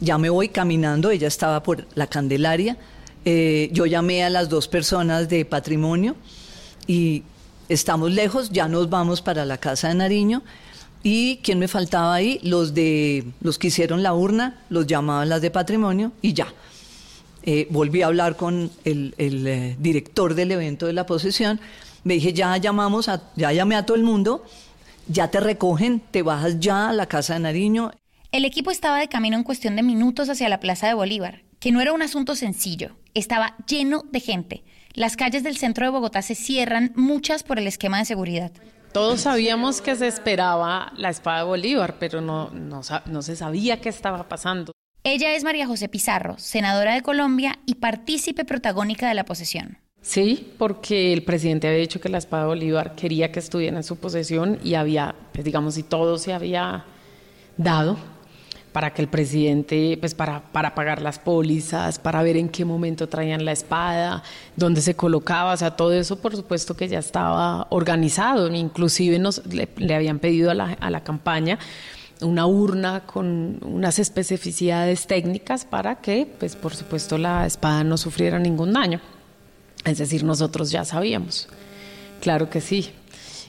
Ya 0.00 0.18
me 0.18 0.28
voy 0.28 0.48
caminando, 0.48 1.10
ella 1.10 1.28
estaba 1.28 1.62
por 1.62 1.86
la 1.94 2.08
Candelaria. 2.08 2.76
Eh, 3.24 3.70
yo 3.72 3.86
llamé 3.86 4.24
a 4.24 4.30
las 4.30 4.48
dos 4.48 4.68
personas 4.68 5.28
de 5.28 5.44
patrimonio 5.44 6.16
y 6.86 7.22
estamos 7.68 8.10
lejos, 8.10 8.50
ya 8.50 8.68
nos 8.68 8.90
vamos 8.90 9.22
para 9.22 9.46
la 9.46 9.58
casa 9.58 9.88
de 9.88 9.94
Nariño. 9.94 10.42
¿Y 11.06 11.36
quién 11.42 11.58
me 11.58 11.68
faltaba 11.68 12.14
ahí? 12.14 12.40
Los 12.42 12.72
de 12.72 13.26
los 13.42 13.58
que 13.58 13.66
hicieron 13.66 14.02
la 14.02 14.14
urna, 14.14 14.64
los 14.70 14.86
llamaban 14.86 15.28
las 15.28 15.42
de 15.42 15.50
patrimonio 15.50 16.12
y 16.22 16.32
ya. 16.32 16.48
Eh, 17.42 17.66
volví 17.68 18.00
a 18.00 18.06
hablar 18.06 18.36
con 18.36 18.70
el, 18.86 19.14
eh, 19.18 19.76
director 19.78 20.34
del 20.34 20.50
evento 20.50 20.86
de 20.86 20.94
la 20.94 21.04
posesión. 21.04 21.60
Me 22.04 22.14
dije, 22.14 22.32
ya 22.32 22.56
llamamos, 22.56 23.10
a, 23.10 23.22
ya 23.36 23.52
llamé 23.52 23.76
a 23.76 23.84
todo 23.84 23.98
el 23.98 24.02
mundo, 24.02 24.46
ya 25.06 25.30
te 25.30 25.40
recogen, 25.40 26.00
te 26.10 26.22
bajas 26.22 26.58
ya 26.58 26.88
a 26.88 26.92
la 26.94 27.04
casa 27.04 27.34
de 27.34 27.40
Nariño. 27.40 27.90
El 28.32 28.46
equipo 28.46 28.70
estaba 28.70 28.98
de 28.98 29.08
camino 29.08 29.36
en 29.36 29.44
cuestión 29.44 29.76
de 29.76 29.82
minutos 29.82 30.30
hacia 30.30 30.48
la 30.48 30.58
Plaza 30.58 30.86
de 30.86 30.94
Bolívar, 30.94 31.42
que 31.60 31.70
no 31.70 31.82
era 31.82 31.92
un 31.92 32.00
asunto 32.00 32.34
sencillo, 32.34 32.96
estaba 33.12 33.56
lleno 33.68 34.04
de 34.10 34.20
gente. 34.20 34.64
Las 34.94 35.16
calles 35.16 35.42
del 35.42 35.58
centro 35.58 35.84
de 35.84 35.90
Bogotá 35.90 36.22
se 36.22 36.34
cierran, 36.34 36.92
muchas 36.96 37.42
por 37.42 37.58
el 37.58 37.66
esquema 37.66 37.98
de 37.98 38.06
seguridad. 38.06 38.52
Todos 38.94 39.22
sabíamos 39.22 39.80
que 39.80 39.96
se 39.96 40.06
esperaba 40.06 40.92
la 40.96 41.10
espada 41.10 41.38
de 41.38 41.46
Bolívar, 41.46 41.96
pero 41.98 42.20
no, 42.20 42.50
no, 42.50 42.80
no 43.06 43.22
se 43.22 43.34
sabía 43.34 43.80
qué 43.80 43.88
estaba 43.88 44.28
pasando. 44.28 44.70
Ella 45.02 45.34
es 45.34 45.42
María 45.42 45.66
José 45.66 45.88
Pizarro, 45.88 46.38
senadora 46.38 46.94
de 46.94 47.02
Colombia 47.02 47.58
y 47.66 47.74
partícipe 47.74 48.44
protagónica 48.44 49.08
de 49.08 49.14
la 49.14 49.24
posesión. 49.24 49.78
Sí, 50.00 50.54
porque 50.58 51.12
el 51.12 51.24
presidente 51.24 51.66
había 51.66 51.80
dicho 51.80 52.00
que 52.00 52.08
la 52.08 52.18
espada 52.18 52.44
de 52.44 52.50
Bolívar 52.50 52.94
quería 52.94 53.32
que 53.32 53.40
estuviera 53.40 53.76
en 53.76 53.82
su 53.82 53.96
posesión 53.96 54.60
y 54.62 54.74
había, 54.74 55.16
pues 55.32 55.44
digamos, 55.44 55.76
y 55.76 55.82
todo 55.82 56.16
se 56.16 56.32
había 56.32 56.84
dado 57.56 57.98
para 58.74 58.92
que 58.92 59.02
el 59.02 59.06
presidente, 59.06 59.96
pues 60.00 60.16
para, 60.16 60.42
para 60.50 60.74
pagar 60.74 61.00
las 61.00 61.20
pólizas, 61.20 62.00
para 62.00 62.24
ver 62.24 62.36
en 62.36 62.48
qué 62.48 62.64
momento 62.64 63.08
traían 63.08 63.44
la 63.44 63.52
espada, 63.52 64.24
dónde 64.56 64.80
se 64.80 64.96
colocaba, 64.96 65.52
o 65.52 65.56
sea, 65.56 65.76
todo 65.76 65.92
eso 65.92 66.18
por 66.18 66.34
supuesto 66.34 66.76
que 66.76 66.88
ya 66.88 66.98
estaba 66.98 67.68
organizado, 67.70 68.52
inclusive 68.52 69.20
nos, 69.20 69.42
le, 69.46 69.94
habían 69.94 70.18
pedido 70.18 70.50
a 70.50 70.54
la, 70.54 70.76
a 70.80 70.90
la 70.90 71.04
campaña 71.04 71.56
una 72.20 72.46
urna 72.46 73.04
con 73.06 73.60
unas 73.64 74.00
especificidades 74.00 75.06
técnicas 75.06 75.64
para 75.64 76.00
que, 76.00 76.26
pues 76.26 76.56
por 76.56 76.74
supuesto, 76.74 77.16
la 77.16 77.46
espada 77.46 77.84
no 77.84 77.96
sufriera 77.96 78.40
ningún 78.40 78.72
daño. 78.72 79.00
Es 79.84 79.98
decir, 79.98 80.24
nosotros 80.24 80.72
ya 80.72 80.84
sabíamos. 80.84 81.46
Claro 82.20 82.50
que 82.50 82.60
sí 82.60 82.90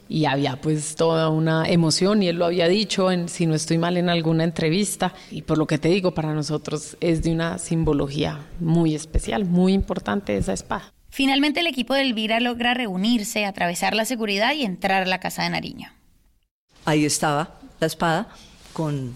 y 0.08 0.26
había 0.26 0.58
pues 0.58 0.96
toda 0.96 1.30
una 1.30 1.68
emoción 1.68 2.22
y 2.22 2.28
él 2.28 2.38
lo 2.38 2.46
había 2.46 2.68
dicho, 2.68 3.12
en, 3.12 3.28
si 3.28 3.46
no 3.46 3.56
estoy 3.56 3.78
mal, 3.78 3.98
en 3.98 4.10
alguna 4.10 4.44
entrevista. 4.44 5.14
Y 5.32 5.42
por 5.42 5.58
lo 5.58 5.68
que 5.68 5.78
te 5.78 5.90
digo, 5.90 6.14
para 6.14 6.34
nosotros 6.34 6.98
es 7.00 7.24
de 7.24 7.32
una 7.32 7.58
simbología 7.58 8.40
muy 8.60 8.94
especial, 8.94 9.46
muy 9.46 9.74
importante 9.74 10.38
esa 10.38 10.54
espada. 10.54 10.94
Finalmente 11.10 11.62
el 11.62 11.68
equipo 11.68 11.94
de 11.94 12.02
Elvira 12.02 12.40
logra 12.40 12.74
reunirse, 12.74 13.46
atravesar 13.46 13.96
la 13.96 14.06
seguridad 14.06 14.54
y 14.54 14.64
entrar 14.64 15.04
a 15.04 15.06
la 15.06 15.20
casa 15.20 15.44
de 15.44 15.50
Nariño. 15.50 15.90
Ahí 16.84 17.06
estaba 17.06 17.56
la 17.80 17.88
espada 17.88 18.28
con 18.74 19.14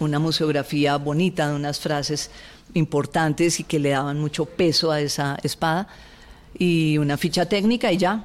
una 0.00 0.18
museografía 0.18 0.96
bonita 0.96 1.48
de 1.48 1.56
unas 1.56 1.80
frases 1.80 2.30
importantes 2.74 3.60
y 3.60 3.64
que 3.64 3.78
le 3.78 3.90
daban 3.90 4.18
mucho 4.20 4.46
peso 4.46 4.92
a 4.92 5.00
esa 5.00 5.36
espada 5.42 5.88
y 6.58 6.98
una 6.98 7.16
ficha 7.16 7.46
técnica 7.46 7.92
y 7.92 7.98
ya, 7.98 8.24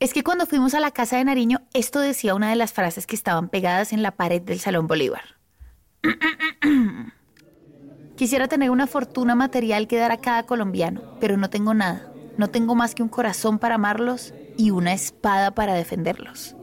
es 0.00 0.12
que 0.12 0.22
cuando 0.22 0.46
fuimos 0.46 0.74
a 0.74 0.80
la 0.80 0.90
casa 0.92 1.16
de 1.16 1.24
Nariño, 1.24 1.62
esto 1.74 2.00
decía 2.00 2.34
una 2.34 2.50
de 2.50 2.56
las 2.56 2.72
frases 2.72 3.06
que 3.06 3.16
estaban 3.16 3.48
pegadas 3.48 3.92
en 3.92 4.02
la 4.02 4.12
pared 4.12 4.40
del 4.40 4.60
Salón 4.60 4.86
Bolívar. 4.86 5.36
Quisiera 8.16 8.48
tener 8.48 8.70
una 8.70 8.86
fortuna 8.86 9.34
material 9.34 9.88
que 9.88 9.96
dar 9.96 10.12
a 10.12 10.18
cada 10.18 10.44
colombiano, 10.44 11.02
pero 11.20 11.36
no 11.36 11.50
tengo 11.50 11.74
nada. 11.74 12.12
No 12.36 12.48
tengo 12.48 12.74
más 12.74 12.94
que 12.94 13.02
un 13.02 13.08
corazón 13.08 13.58
para 13.58 13.76
amarlos 13.76 14.32
y 14.56 14.70
una 14.70 14.92
espada 14.92 15.52
para 15.52 15.74
defenderlos. 15.74 16.54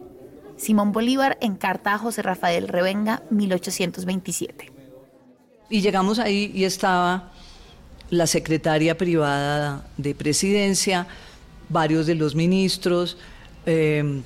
Simón 0.57 0.93
Bolívar 0.93 1.37
en 1.41 1.55
carta 1.55 1.93
a 1.93 1.97
José 1.97 2.21
Rafael 2.21 2.69
Revenga, 2.69 3.23
1827. 3.29 4.71
Y 5.69 5.81
llegamos 5.81 6.19
ahí 6.19 6.51
y 6.53 6.63
estaba 6.63 7.31
la 8.09 8.27
secretaria 8.27 8.97
privada 8.97 9.85
de 9.97 10.15
presidencia, 10.15 11.07
varios 11.69 12.05
de 12.05 12.15
los 12.15 12.35
ministros, 12.35 13.17
em, 13.65 14.23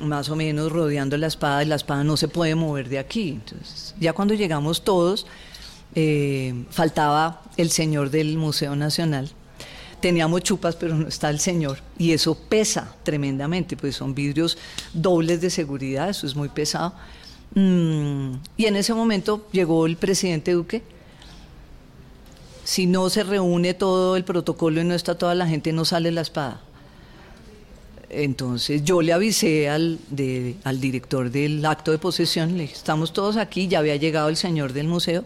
más 0.00 0.28
o 0.28 0.36
menos 0.36 0.70
rodeando 0.72 1.16
la 1.16 1.26
espada, 1.26 1.62
y 1.62 1.66
la 1.66 1.76
espada 1.76 2.04
no 2.04 2.16
se 2.16 2.28
puede 2.28 2.54
mover 2.54 2.88
de 2.88 2.98
aquí. 2.98 3.30
Entonces, 3.30 3.94
ya 3.98 4.12
cuando 4.12 4.34
llegamos 4.34 4.82
todos, 4.82 5.26
eh, 5.94 6.64
faltaba 6.70 7.42
el 7.56 7.70
señor 7.70 8.10
del 8.10 8.36
Museo 8.36 8.76
Nacional. 8.76 9.30
Teníamos 10.00 10.42
chupas, 10.42 10.76
pero 10.76 10.94
no 10.94 11.08
está 11.08 11.30
el 11.30 11.40
señor. 11.40 11.78
Y 11.98 12.12
eso 12.12 12.34
pesa 12.34 12.94
tremendamente, 13.02 13.76
pues 13.76 13.96
son 13.96 14.14
vidrios 14.14 14.58
dobles 14.92 15.40
de 15.40 15.48
seguridad, 15.48 16.10
eso 16.10 16.26
es 16.26 16.36
muy 16.36 16.50
pesado. 16.50 16.92
Mm, 17.54 18.34
y 18.58 18.66
en 18.66 18.76
ese 18.76 18.92
momento 18.92 19.48
llegó 19.52 19.86
el 19.86 19.96
presidente 19.96 20.52
Duque. 20.52 20.82
Si 22.64 22.86
no 22.86 23.08
se 23.08 23.22
reúne 23.22 23.72
todo 23.72 24.16
el 24.16 24.24
protocolo 24.24 24.80
y 24.80 24.84
no 24.84 24.94
está 24.94 25.16
toda 25.16 25.34
la 25.34 25.46
gente, 25.46 25.72
no 25.72 25.84
sale 25.86 26.10
la 26.12 26.20
espada. 26.20 26.60
Entonces 28.08 28.84
yo 28.84 29.02
le 29.02 29.12
avisé 29.12 29.68
al, 29.68 29.98
al 30.64 30.80
director 30.80 31.30
del 31.30 31.64
acto 31.64 31.90
de 31.90 31.98
posesión, 31.98 32.56
le 32.56 32.62
dije, 32.62 32.74
estamos 32.74 33.12
todos 33.12 33.36
aquí, 33.36 33.68
ya 33.68 33.80
había 33.80 33.96
llegado 33.96 34.28
el 34.28 34.36
señor 34.36 34.72
del 34.72 34.86
museo, 34.86 35.24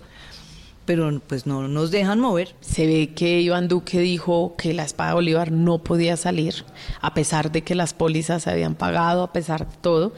pero 0.86 1.20
pues 1.26 1.46
no 1.46 1.68
nos 1.68 1.90
dejan 1.90 2.20
mover. 2.20 2.54
Se 2.60 2.86
ve 2.86 3.12
que 3.14 3.40
Iván 3.40 3.68
Duque 3.68 4.00
dijo 4.00 4.54
que 4.56 4.72
la 4.72 4.84
espada 4.84 5.10
de 5.10 5.14
Bolívar 5.16 5.52
no 5.52 5.78
podía 5.78 6.16
salir, 6.16 6.64
a 7.00 7.12
pesar 7.12 7.52
de 7.52 7.62
que 7.62 7.74
las 7.74 7.92
pólizas 7.92 8.44
se 8.44 8.50
habían 8.50 8.74
pagado, 8.74 9.22
a 9.22 9.32
pesar 9.32 9.68
de 9.68 9.76
todo, 9.80 10.12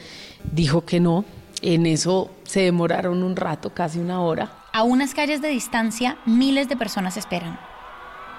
dijo 0.53 0.85
que 0.85 1.01
no. 1.01 1.25
En 1.63 1.87
eso 1.87 2.31
se 2.45 2.63
demoraron 2.63 3.23
un 3.23 3.37
rato, 3.37 3.71
casi 3.71 3.99
una 3.99 4.21
hora. 4.21 4.53
A 4.73 4.83
unas 4.83 5.15
calles 5.15 5.43
de 5.43 5.49
distancia, 5.49 6.19
miles 6.27 6.69
de 6.69 6.77
personas 6.77 7.17
esperan. 7.17 7.59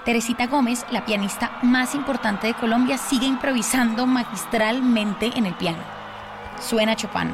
Teresita 0.04 0.46
Gómez, 0.46 0.84
la 0.90 1.06
pianista 1.06 1.58
más 1.62 1.94
importante 1.94 2.46
de 2.46 2.54
Colombia, 2.54 2.98
sigue 2.98 3.26
improvisando 3.26 4.06
magistralmente 4.06 5.30
en 5.34 5.46
el 5.46 5.54
piano. 5.54 5.82
Suena 6.60 6.94
Chopin. 6.94 7.30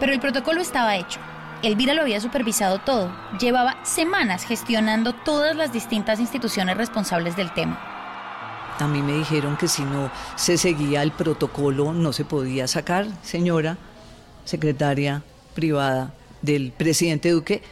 Pero 0.00 0.12
el 0.12 0.18
protocolo 0.18 0.60
estaba 0.60 0.96
hecho. 0.96 1.20
Elvira 1.62 1.94
lo 1.94 2.02
había 2.02 2.20
supervisado 2.20 2.80
todo. 2.80 3.14
Llevaba 3.38 3.76
semanas 3.84 4.42
gestionando 4.42 5.12
todas 5.12 5.54
las 5.54 5.72
distintas 5.72 6.18
instituciones 6.18 6.76
responsables 6.76 7.36
del 7.36 7.54
tema. 7.54 7.78
A 8.80 8.88
mí 8.88 9.00
me 9.00 9.12
dijeron 9.12 9.56
que 9.56 9.68
si 9.68 9.82
no 9.82 10.10
se 10.34 10.58
seguía 10.58 11.02
el 11.02 11.12
protocolo 11.12 11.92
no 11.92 12.12
se 12.12 12.24
podía 12.24 12.66
sacar, 12.66 13.06
señora 13.22 13.78
secretaria 14.44 15.22
privada 15.54 16.12
del 16.42 16.72
presidente 16.72 17.30
Duque, 17.30 17.62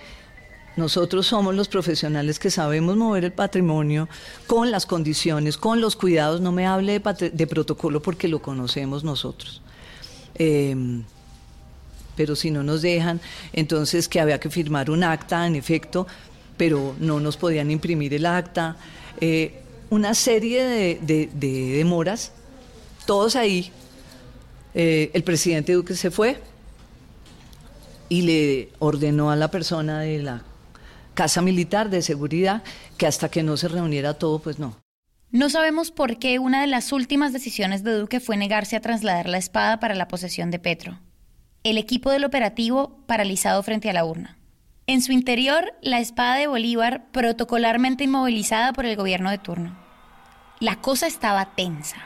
nosotros 0.76 1.26
somos 1.26 1.54
los 1.54 1.68
profesionales 1.68 2.38
que 2.38 2.50
sabemos 2.50 2.96
mover 2.96 3.24
el 3.24 3.32
patrimonio 3.32 4.08
con 4.46 4.70
las 4.70 4.86
condiciones, 4.86 5.56
con 5.56 5.80
los 5.80 5.96
cuidados. 5.96 6.40
No 6.40 6.52
me 6.52 6.66
hable 6.66 7.00
de, 7.00 7.46
protocolo 7.46 8.02
porque 8.02 8.28
lo 8.28 8.40
conocemos 8.42 9.04
nosotros. 9.04 9.62
Em, 10.34 11.04
pero 12.16 12.36
si 12.36 12.50
no 12.50 12.62
nos 12.62 12.82
dejan, 12.82 13.20
entonces 13.52 14.08
que 14.08 14.20
había 14.20 14.38
que 14.40 14.50
firmar 14.50 14.90
un 14.90 15.04
acta, 15.04 15.46
en 15.46 15.56
efecto, 15.56 16.06
pero 16.56 16.94
no 16.98 17.20
nos 17.20 17.36
podían 17.36 17.70
imprimir 17.70 18.14
el 18.14 18.26
acta. 18.26 18.76
Eh, 19.20 19.60
una 19.90 20.14
serie 20.14 20.64
de, 20.64 21.28
de 21.32 21.76
demoras, 21.76 22.32
todos 23.06 23.36
ahí 23.36 23.72
Eh, 24.74 25.12
el 25.14 25.22
presidente 25.22 25.72
Duque 25.72 25.94
se 25.94 26.10
fue 26.10 26.36
y 28.08 28.22
le 28.22 28.70
ordenó 28.80 29.30
a 29.30 29.36
la 29.36 29.48
persona 29.48 30.00
de 30.00 30.20
la 30.20 30.42
Casa 31.14 31.40
Militar 31.40 31.90
de 31.90 32.02
Seguridad 32.02 32.62
que 32.98 33.06
hasta 33.06 33.30
que 33.30 33.42
no 33.42 33.56
se 33.56 33.68
reuniera 33.68 34.14
todo, 34.14 34.40
pues 34.40 34.58
no. 34.58 34.76
No 35.30 35.50
sabemos 35.50 35.90
por 35.90 36.18
qué 36.18 36.38
una 36.38 36.60
de 36.60 36.68
las 36.68 36.92
últimas 36.92 37.32
decisiones 37.32 37.82
de 37.82 37.98
Duque 37.98 38.20
fue 38.20 38.36
negarse 38.36 38.76
a 38.76 38.80
trasladar 38.80 39.28
la 39.28 39.38
espada 39.38 39.80
para 39.80 39.94
la 39.94 40.06
posesión 40.06 40.50
de 40.52 40.60
Petro. 40.60 41.00
El 41.64 41.78
equipo 41.78 42.10
del 42.10 42.24
operativo 42.24 43.00
paralizado 43.06 43.62
frente 43.62 43.90
a 43.90 43.92
la 43.92 44.04
urna. 44.04 44.38
En 44.86 45.02
su 45.02 45.12
interior, 45.12 45.72
la 45.80 45.98
espada 45.98 46.36
de 46.36 46.46
Bolívar 46.46 47.06
protocolarmente 47.10 48.04
inmovilizada 48.04 48.72
por 48.72 48.84
el 48.84 48.96
gobierno 48.96 49.30
de 49.30 49.38
turno. 49.38 49.76
La 50.60 50.76
cosa 50.80 51.06
estaba 51.06 51.54
tensa. 51.56 51.96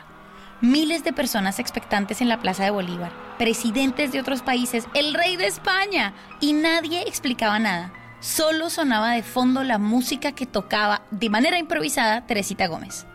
Miles 0.61 1.03
de 1.03 1.13
personas 1.13 1.59
expectantes 1.59 2.21
en 2.21 2.29
la 2.29 2.39
Plaza 2.39 2.63
de 2.63 2.71
Bolívar, 2.71 3.11
presidentes 3.37 4.11
de 4.11 4.21
otros 4.21 4.41
países, 4.41 4.85
el 4.93 5.13
rey 5.13 5.35
de 5.35 5.47
España, 5.47 6.13
y 6.41 6.53
nadie 6.53 7.01
explicaba 7.01 7.59
nada. 7.59 7.93
Solo 8.21 8.69
sonaba 8.69 9.13
de 9.13 9.23
fondo 9.23 9.63
la 9.63 9.77
música 9.77 10.33
que 10.33 10.45
tocaba 10.45 11.03
de 11.09 11.29
manera 11.29 11.57
improvisada 11.57 12.27
Teresita 12.27 12.67
Gómez. 12.67 13.05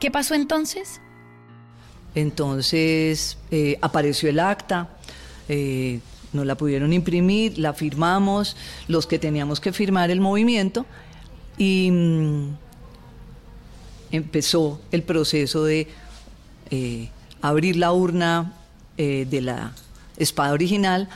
¿Qué 0.00 0.10
pasó 0.10 0.34
entonces? 0.34 1.00
Entonces 2.16 3.38
eh, 3.52 3.78
apareció 3.82 4.28
el 4.28 4.40
acta, 4.40 4.88
eh, 5.48 6.00
nos 6.32 6.44
la 6.44 6.56
pudieron 6.56 6.92
imprimir, 6.92 7.56
la 7.58 7.72
firmamos, 7.72 8.56
los 8.88 9.06
que 9.06 9.20
teníamos 9.20 9.60
que 9.60 9.72
firmar 9.72 10.10
el 10.10 10.20
movimiento, 10.20 10.86
y 11.56 11.90
mm, 11.92 12.56
empezó 14.10 14.80
el 14.90 15.04
proceso 15.04 15.62
de 15.64 15.88
eh, 16.70 17.10
abrir 17.42 17.76
la 17.76 17.92
urna 17.92 18.54
de 18.96 19.40
la 19.42 19.72
espada 20.16 20.54
original, 20.54 21.10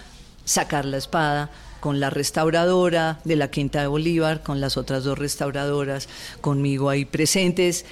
sacar 0.44 0.84
la 0.84 0.98
espada, 0.98 1.50
con 1.81 2.01
la 2.01 2.11
restauradora 2.11 3.20
de 3.24 3.37
la 3.37 3.51
Quinta 3.51 3.81
de 3.81 3.87
Bolívar, 3.87 4.43
con 4.43 4.61
las 4.61 4.76
otras 4.76 5.05
dos 5.05 5.18
restauradoras, 5.18 6.09
conmigo 6.41 6.91
ahí 6.91 7.05
presentes, 7.05 7.85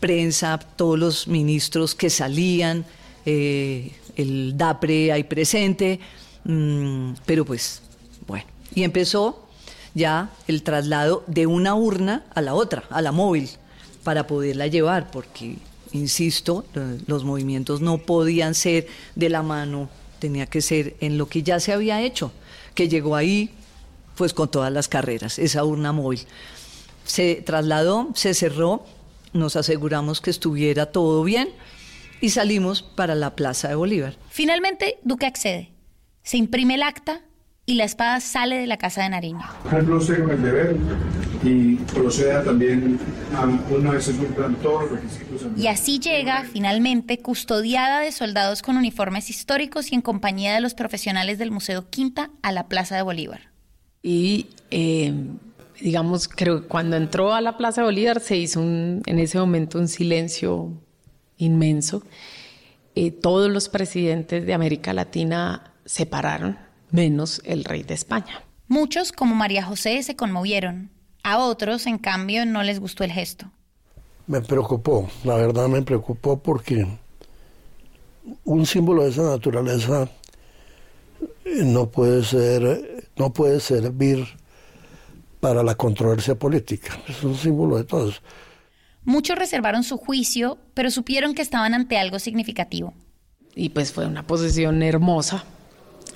prensa, 0.00 0.58
todos 0.58 0.98
los 0.98 1.28
ministros 1.28 1.94
que 1.94 2.10
salían, 2.10 2.84
eh, 3.24 3.92
el 4.16 4.56
DAPRE 4.56 5.12
ahí 5.12 5.24
presente, 5.24 6.00
mm, 6.44 7.12
pero 7.24 7.44
pues 7.44 7.82
bueno, 8.26 8.46
y 8.74 8.82
empezó 8.82 9.48
ya 9.94 10.30
el 10.46 10.62
traslado 10.62 11.24
de 11.26 11.46
una 11.46 11.74
urna 11.74 12.24
a 12.34 12.42
la 12.42 12.54
otra, 12.54 12.84
a 12.90 13.02
la 13.02 13.12
móvil, 13.12 13.48
para 14.04 14.26
poderla 14.26 14.66
llevar, 14.66 15.10
porque, 15.10 15.56
insisto, 15.92 16.64
los 17.06 17.24
movimientos 17.24 17.80
no 17.80 17.98
podían 17.98 18.54
ser 18.54 18.86
de 19.14 19.28
la 19.28 19.42
mano, 19.42 19.88
tenía 20.18 20.46
que 20.46 20.62
ser 20.62 20.96
en 21.00 21.18
lo 21.18 21.28
que 21.28 21.42
ya 21.42 21.60
se 21.60 21.72
había 21.72 22.00
hecho, 22.00 22.32
que 22.78 22.88
llegó 22.88 23.16
ahí 23.16 23.50
pues 24.14 24.32
con 24.32 24.48
todas 24.48 24.72
las 24.72 24.86
carreras, 24.86 25.40
esa 25.40 25.64
urna 25.64 25.90
móvil. 25.90 26.20
Se 27.04 27.42
trasladó, 27.44 28.10
se 28.14 28.34
cerró, 28.34 28.84
nos 29.32 29.56
aseguramos 29.56 30.20
que 30.20 30.30
estuviera 30.30 30.86
todo 30.86 31.24
bien 31.24 31.48
y 32.20 32.30
salimos 32.30 32.82
para 32.82 33.16
la 33.16 33.34
Plaza 33.34 33.66
de 33.66 33.74
Bolívar. 33.74 34.14
Finalmente, 34.30 35.00
Duque 35.02 35.26
accede. 35.26 35.72
Se 36.22 36.36
imprime 36.36 36.76
el 36.76 36.84
acta 36.84 37.22
y 37.66 37.74
la 37.74 37.82
espada 37.82 38.20
sale 38.20 38.58
de 38.58 38.68
la 38.68 38.76
casa 38.76 39.02
de 39.02 39.08
Nariño. 39.08 39.44
Cumplo 39.68 39.96
usted 39.96 40.22
con 40.22 40.30
el 40.30 40.40
deber 40.40 40.76
y 41.42 41.76
proceda 41.76 42.42
también 42.42 42.98
a 43.34 43.44
una 43.44 43.92
vez 43.92 44.04
se 44.04 44.12
cumplan 44.12 44.56
todos 44.56 44.90
los 44.90 45.00
requisitos. 45.00 45.46
Y 45.56 45.66
así 45.68 45.98
llega, 45.98 46.44
finalmente, 46.44 47.18
custodiada 47.18 48.00
de 48.00 48.12
soldados 48.12 48.62
con 48.62 48.76
uniformes 48.76 49.30
históricos 49.30 49.92
y 49.92 49.94
en 49.94 50.02
compañía 50.02 50.54
de 50.54 50.60
los 50.60 50.74
profesionales 50.74 51.38
del 51.38 51.50
Museo 51.50 51.88
Quinta 51.90 52.30
a 52.42 52.52
la 52.52 52.68
Plaza 52.68 52.96
de 52.96 53.02
Bolívar. 53.02 53.50
Y 54.02 54.46
eh, 54.70 55.12
digamos, 55.80 56.28
creo 56.28 56.62
que 56.62 56.68
cuando 56.68 56.96
entró 56.96 57.34
a 57.34 57.40
la 57.40 57.56
Plaza 57.56 57.82
de 57.82 57.86
Bolívar 57.86 58.20
se 58.20 58.36
hizo 58.36 58.60
un, 58.60 59.02
en 59.06 59.18
ese 59.18 59.38
momento 59.38 59.78
un 59.78 59.88
silencio 59.88 60.72
inmenso. 61.36 62.02
Eh, 62.94 63.10
todos 63.10 63.50
los 63.50 63.68
presidentes 63.68 64.44
de 64.44 64.54
América 64.54 64.92
Latina 64.92 65.72
se 65.84 66.04
pararon, 66.04 66.58
menos 66.90 67.40
el 67.44 67.64
rey 67.64 67.82
de 67.82 67.94
España. 67.94 68.42
Muchos, 68.66 69.12
como 69.12 69.34
María 69.34 69.64
José, 69.64 70.02
se 70.02 70.16
conmovieron. 70.16 70.90
A 71.28 71.36
otros, 71.36 71.86
en 71.86 71.98
cambio, 71.98 72.46
no 72.46 72.62
les 72.62 72.80
gustó 72.80 73.04
el 73.04 73.12
gesto. 73.12 73.50
Me 74.26 74.40
preocupó, 74.40 75.10
la 75.24 75.34
verdad 75.34 75.68
me 75.68 75.82
preocupó 75.82 76.42
porque 76.42 76.86
un 78.44 78.64
símbolo 78.64 79.02
de 79.02 79.10
esa 79.10 79.24
naturaleza 79.24 80.08
eh, 81.44 81.64
no 81.64 81.90
puede 81.90 82.24
ser, 82.24 83.10
no 83.18 83.30
puede 83.34 83.60
servir 83.60 84.26
para 85.38 85.62
la 85.62 85.74
controversia 85.74 86.34
política. 86.34 86.98
Es 87.06 87.22
un 87.22 87.36
símbolo 87.36 87.76
de 87.76 87.84
todos. 87.84 88.22
Muchos 89.04 89.38
reservaron 89.38 89.82
su 89.82 89.98
juicio, 89.98 90.56
pero 90.72 90.90
supieron 90.90 91.34
que 91.34 91.42
estaban 91.42 91.74
ante 91.74 91.98
algo 91.98 92.18
significativo. 92.20 92.94
Y 93.54 93.68
pues 93.68 93.92
fue 93.92 94.06
una 94.06 94.26
posición 94.26 94.82
hermosa, 94.82 95.44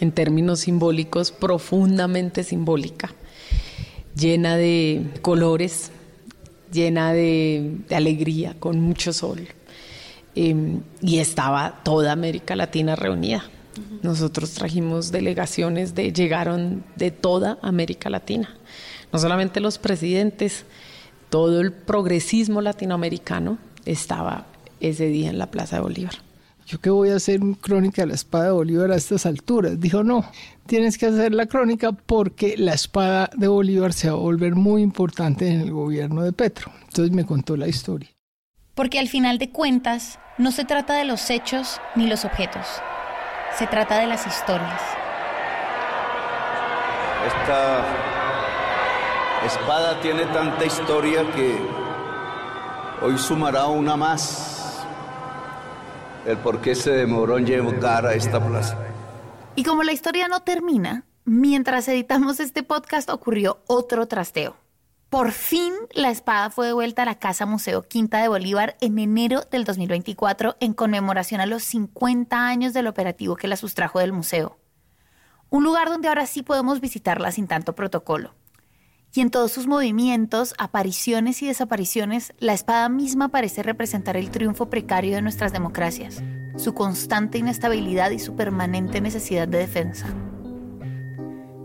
en 0.00 0.10
términos 0.10 0.60
simbólicos, 0.60 1.32
profundamente 1.32 2.44
simbólica, 2.44 3.12
llena 4.16 4.56
de 4.56 5.06
colores, 5.22 5.90
llena 6.72 7.12
de, 7.12 7.78
alegría, 7.90 8.54
con 8.58 8.80
mucho 8.80 9.12
sol. 9.12 9.46
Em, 10.34 10.80
y 11.00 11.18
estaba 11.18 11.82
toda 11.82 12.12
América 12.12 12.56
Latina 12.56 12.96
reunida. 12.96 13.44
Nosotros 14.02 14.52
trajimos 14.52 15.12
delegaciones 15.12 15.94
de, 15.94 16.12
llegaron 16.12 16.84
de 16.96 17.10
toda 17.10 17.58
América 17.62 18.10
Latina 18.10 18.56
no 19.12 19.18
solamente 19.18 19.60
los 19.60 19.78
presidentes, 19.78 20.64
todo 21.28 21.60
el 21.60 21.72
progresismo 21.72 22.60
latinoamericano 22.60 23.58
estaba 23.84 24.46
ese 24.80 25.06
día 25.06 25.30
en 25.30 25.38
la 25.38 25.50
Plaza 25.50 25.76
de 25.76 25.82
Bolívar. 25.82 26.14
¿Yo 26.66 26.80
qué 26.80 26.90
voy 26.90 27.10
a 27.10 27.16
hacer 27.16 27.40
crónica 27.60 28.02
de 28.02 28.08
la 28.08 28.14
espada 28.14 28.46
de 28.46 28.50
Bolívar 28.52 28.90
a 28.92 28.96
estas 28.96 29.26
alturas? 29.26 29.78
Dijo, 29.80 30.04
no, 30.04 30.24
tienes 30.66 30.96
que 30.96 31.06
hacer 31.06 31.32
la 31.32 31.46
crónica 31.46 31.92
porque 31.92 32.56
la 32.56 32.72
espada 32.72 33.30
de 33.36 33.48
Bolívar 33.48 33.92
se 33.92 34.08
va 34.08 34.14
a 34.14 34.20
volver 34.20 34.54
muy 34.54 34.82
importante 34.82 35.48
en 35.48 35.60
el 35.60 35.72
gobierno 35.72 36.22
de 36.22 36.32
Petro. 36.32 36.72
Entonces 36.84 37.10
me 37.10 37.26
contó 37.26 37.56
la 37.56 37.68
historia. 37.68 38.08
Porque 38.74 38.98
al 38.98 39.08
final 39.08 39.38
de 39.38 39.50
cuentas, 39.50 40.18
no 40.38 40.50
se 40.50 40.64
trata 40.64 40.94
de 40.94 41.04
los 41.04 41.28
hechos 41.30 41.80
ni 41.94 42.06
los 42.06 42.24
objetos, 42.24 42.66
se 43.58 43.66
trata 43.66 43.98
de 43.98 44.06
las 44.06 44.26
historias. 44.26 44.80
Esta 47.26 47.84
Espada 49.46 50.00
tiene 50.00 50.24
tanta 50.26 50.64
historia 50.64 51.28
que 51.32 51.58
hoy 53.02 53.18
sumará 53.18 53.66
una 53.66 53.96
más. 53.96 54.61
El 56.26 56.36
por 56.38 56.60
qué 56.60 56.74
se 56.74 56.92
demoró 56.92 57.38
en 57.38 57.46
llegar 57.46 58.06
a 58.06 58.14
esta 58.14 58.44
plaza. 58.44 58.78
Y 59.56 59.64
como 59.64 59.82
la 59.82 59.92
historia 59.92 60.28
no 60.28 60.40
termina, 60.40 61.04
mientras 61.24 61.88
editamos 61.88 62.38
este 62.38 62.62
podcast 62.62 63.10
ocurrió 63.10 63.60
otro 63.66 64.06
trasteo. 64.06 64.56
Por 65.10 65.32
fin 65.32 65.74
la 65.92 66.10
espada 66.10 66.48
fue 66.48 66.68
devuelta 66.68 67.02
a 67.02 67.06
la 67.06 67.18
Casa 67.18 67.44
Museo 67.44 67.82
Quinta 67.82 68.22
de 68.22 68.28
Bolívar 68.28 68.76
en 68.80 68.98
enero 68.98 69.42
del 69.50 69.64
2024 69.64 70.56
en 70.60 70.72
conmemoración 70.72 71.40
a 71.40 71.46
los 71.46 71.64
50 71.64 72.46
años 72.46 72.72
del 72.72 72.86
operativo 72.86 73.36
que 73.36 73.48
la 73.48 73.56
sustrajo 73.56 73.98
del 73.98 74.12
museo. 74.12 74.58
Un 75.50 75.64
lugar 75.64 75.88
donde 75.88 76.08
ahora 76.08 76.26
sí 76.26 76.42
podemos 76.42 76.80
visitarla 76.80 77.30
sin 77.30 77.46
tanto 77.46 77.74
protocolo 77.74 78.32
y 79.14 79.20
en 79.20 79.30
todos 79.30 79.52
sus 79.52 79.66
movimientos, 79.66 80.54
apariciones 80.58 81.42
y 81.42 81.46
desapariciones, 81.46 82.32
la 82.38 82.54
espada 82.54 82.88
misma 82.88 83.28
parece 83.28 83.62
representar 83.62 84.16
el 84.16 84.30
triunfo 84.30 84.70
precario 84.70 85.14
de 85.14 85.22
nuestras 85.22 85.52
democracias, 85.52 86.22
su 86.56 86.72
constante 86.72 87.38
inestabilidad 87.38 88.10
y 88.10 88.18
su 88.18 88.34
permanente 88.34 89.00
necesidad 89.02 89.46
de 89.46 89.58
defensa. 89.58 90.06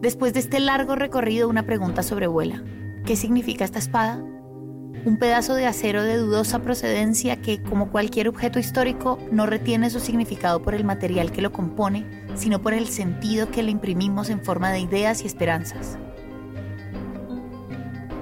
Después 0.01 0.33
de 0.33 0.41
este 0.41 0.59
largo 0.59 0.95
recorrido, 0.95 1.47
una 1.47 1.65
pregunta 1.65 2.03
sobrevuela. 2.03 2.63
¿Qué 3.05 3.15
significa 3.15 3.63
esta 3.63 3.79
espada? 3.79 4.21
Un 5.05 5.17
pedazo 5.17 5.55
de 5.55 5.65
acero 5.65 6.03
de 6.03 6.17
dudosa 6.17 6.59
procedencia 6.59 7.37
que, 7.37 7.63
como 7.63 7.91
cualquier 7.91 8.27
objeto 8.27 8.59
histórico, 8.59 9.17
no 9.31 9.45
retiene 9.45 9.89
su 9.89 10.01
significado 10.01 10.61
por 10.61 10.75
el 10.75 10.83
material 10.83 11.31
que 11.31 11.41
lo 11.41 11.53
compone, 11.53 12.05
sino 12.35 12.61
por 12.61 12.73
el 12.73 12.87
sentido 12.87 13.49
que 13.49 13.63
le 13.63 13.71
imprimimos 13.71 14.29
en 14.29 14.43
forma 14.43 14.71
de 14.71 14.81
ideas 14.81 15.23
y 15.23 15.27
esperanzas. 15.27 15.97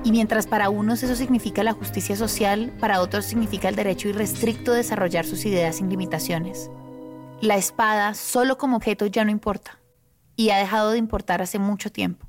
Y 0.06 0.12
mientras 0.12 0.46
para 0.46 0.70
unos 0.70 1.02
eso 1.02 1.16
significa 1.16 1.64
la 1.64 1.74
justicia 1.74 2.16
social, 2.16 2.72
para 2.80 3.02
otros 3.02 3.26
significa 3.26 3.70
el 3.70 3.76
derecho 3.76 4.08
irrestricto 4.08 4.72
de 4.72 4.78
desarrollar 4.78 5.26
sus 5.26 5.46
ideas 5.46 5.78
sin 5.78 5.90
limitaciones. 5.90 6.70
La 7.42 7.56
espada, 7.56 8.14
solo 8.14 8.60
como 8.60 8.78
objeto, 8.78 9.08
ya 9.08 9.26
no 9.26 9.32
importa. 9.32 9.80
Y 10.36 10.52
ha 10.52 10.58
dejado 10.58 10.92
de 10.92 11.00
importar 11.00 11.42
hace 11.42 11.58
mucho 11.58 11.92
tiempo. 11.92 12.28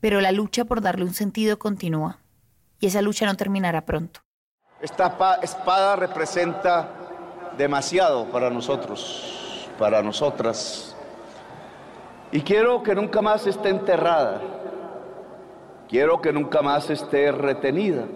Pero 0.00 0.20
la 0.20 0.32
lucha 0.32 0.66
por 0.66 0.82
darle 0.82 1.06
un 1.06 1.14
sentido 1.14 1.58
continúa. 1.58 2.18
Y 2.78 2.88
esa 2.88 3.00
lucha 3.00 3.24
no 3.24 3.36
terminará 3.36 3.86
pronto. 3.86 4.20
Esta 4.82 5.16
espada 5.40 5.96
representa 5.96 6.90
demasiado 7.56 8.26
para 8.26 8.50
nosotros, 8.50 9.66
para 9.78 10.02
nosotras. 10.02 10.94
Y 12.32 12.42
quiero 12.42 12.82
que 12.82 12.94
nunca 12.94 13.22
más 13.22 13.46
esté 13.46 13.70
enterrada, 13.70 14.42
quiero 15.88 16.20
que 16.20 16.32
nunca 16.32 16.62
más 16.62 16.90
esté 16.90 17.32
retenida, 17.32 18.06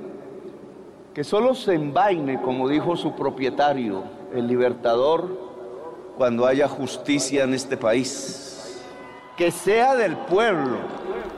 que 1.14 1.24
solo 1.24 1.54
se 1.54 1.74
envaine, 1.74 2.40
como 2.40 2.68
dijo 2.68 2.96
su 2.96 3.14
propietario, 3.14 4.04
el 4.34 4.46
libertador, 4.46 5.50
cuando 6.16 6.46
haya 6.46 6.68
justicia 6.68 7.44
en 7.44 7.54
este 7.54 7.76
país, 7.76 8.82
que 9.36 9.50
sea 9.50 9.94
del 9.94 10.16
pueblo. 10.16 10.78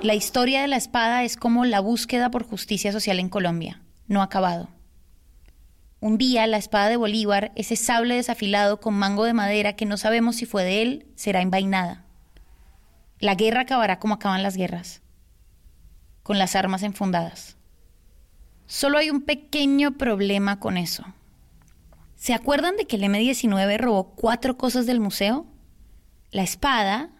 La 0.02 0.14
historia 0.14 0.62
de 0.62 0.68
la 0.68 0.76
espada 0.76 1.22
es 1.22 1.36
como 1.36 1.64
la 1.64 1.80
búsqueda 1.80 2.30
por 2.30 2.44
justicia 2.44 2.92
social 2.92 3.20
en 3.20 3.28
Colombia, 3.28 3.82
no 4.08 4.22
acabado. 4.22 4.68
Un 6.00 6.18
día 6.18 6.48
la 6.48 6.56
espada 6.56 6.88
de 6.88 6.96
Bolívar, 6.96 7.52
ese 7.54 7.76
sable 7.76 8.16
desafilado 8.16 8.80
con 8.80 8.94
mango 8.94 9.24
de 9.24 9.34
madera 9.34 9.76
que 9.76 9.86
no 9.86 9.96
sabemos 9.96 10.34
si 10.34 10.46
fue 10.46 10.64
de 10.64 10.82
él, 10.82 11.06
será 11.14 11.42
envainada. 11.42 12.04
La 13.20 13.36
guerra 13.36 13.60
acabará 13.60 14.00
como 14.00 14.14
acaban 14.14 14.42
las 14.42 14.56
guerras, 14.56 15.01
con 16.22 16.38
las 16.38 16.56
armas 16.56 16.82
enfundadas. 16.82 17.56
Solo 18.66 18.98
hay 18.98 19.10
un 19.10 19.22
pequeño 19.22 19.92
problema 19.98 20.58
con 20.58 20.76
eso. 20.76 21.04
¿Se 22.16 22.34
acuerdan 22.34 22.76
de 22.76 22.86
que 22.86 22.96
el 22.96 23.04
M-19 23.04 23.78
robó 23.78 24.14
cuatro 24.14 24.56
cosas 24.56 24.86
del 24.86 25.00
museo? 25.00 25.46
La 26.30 26.42
espada, 26.42 27.10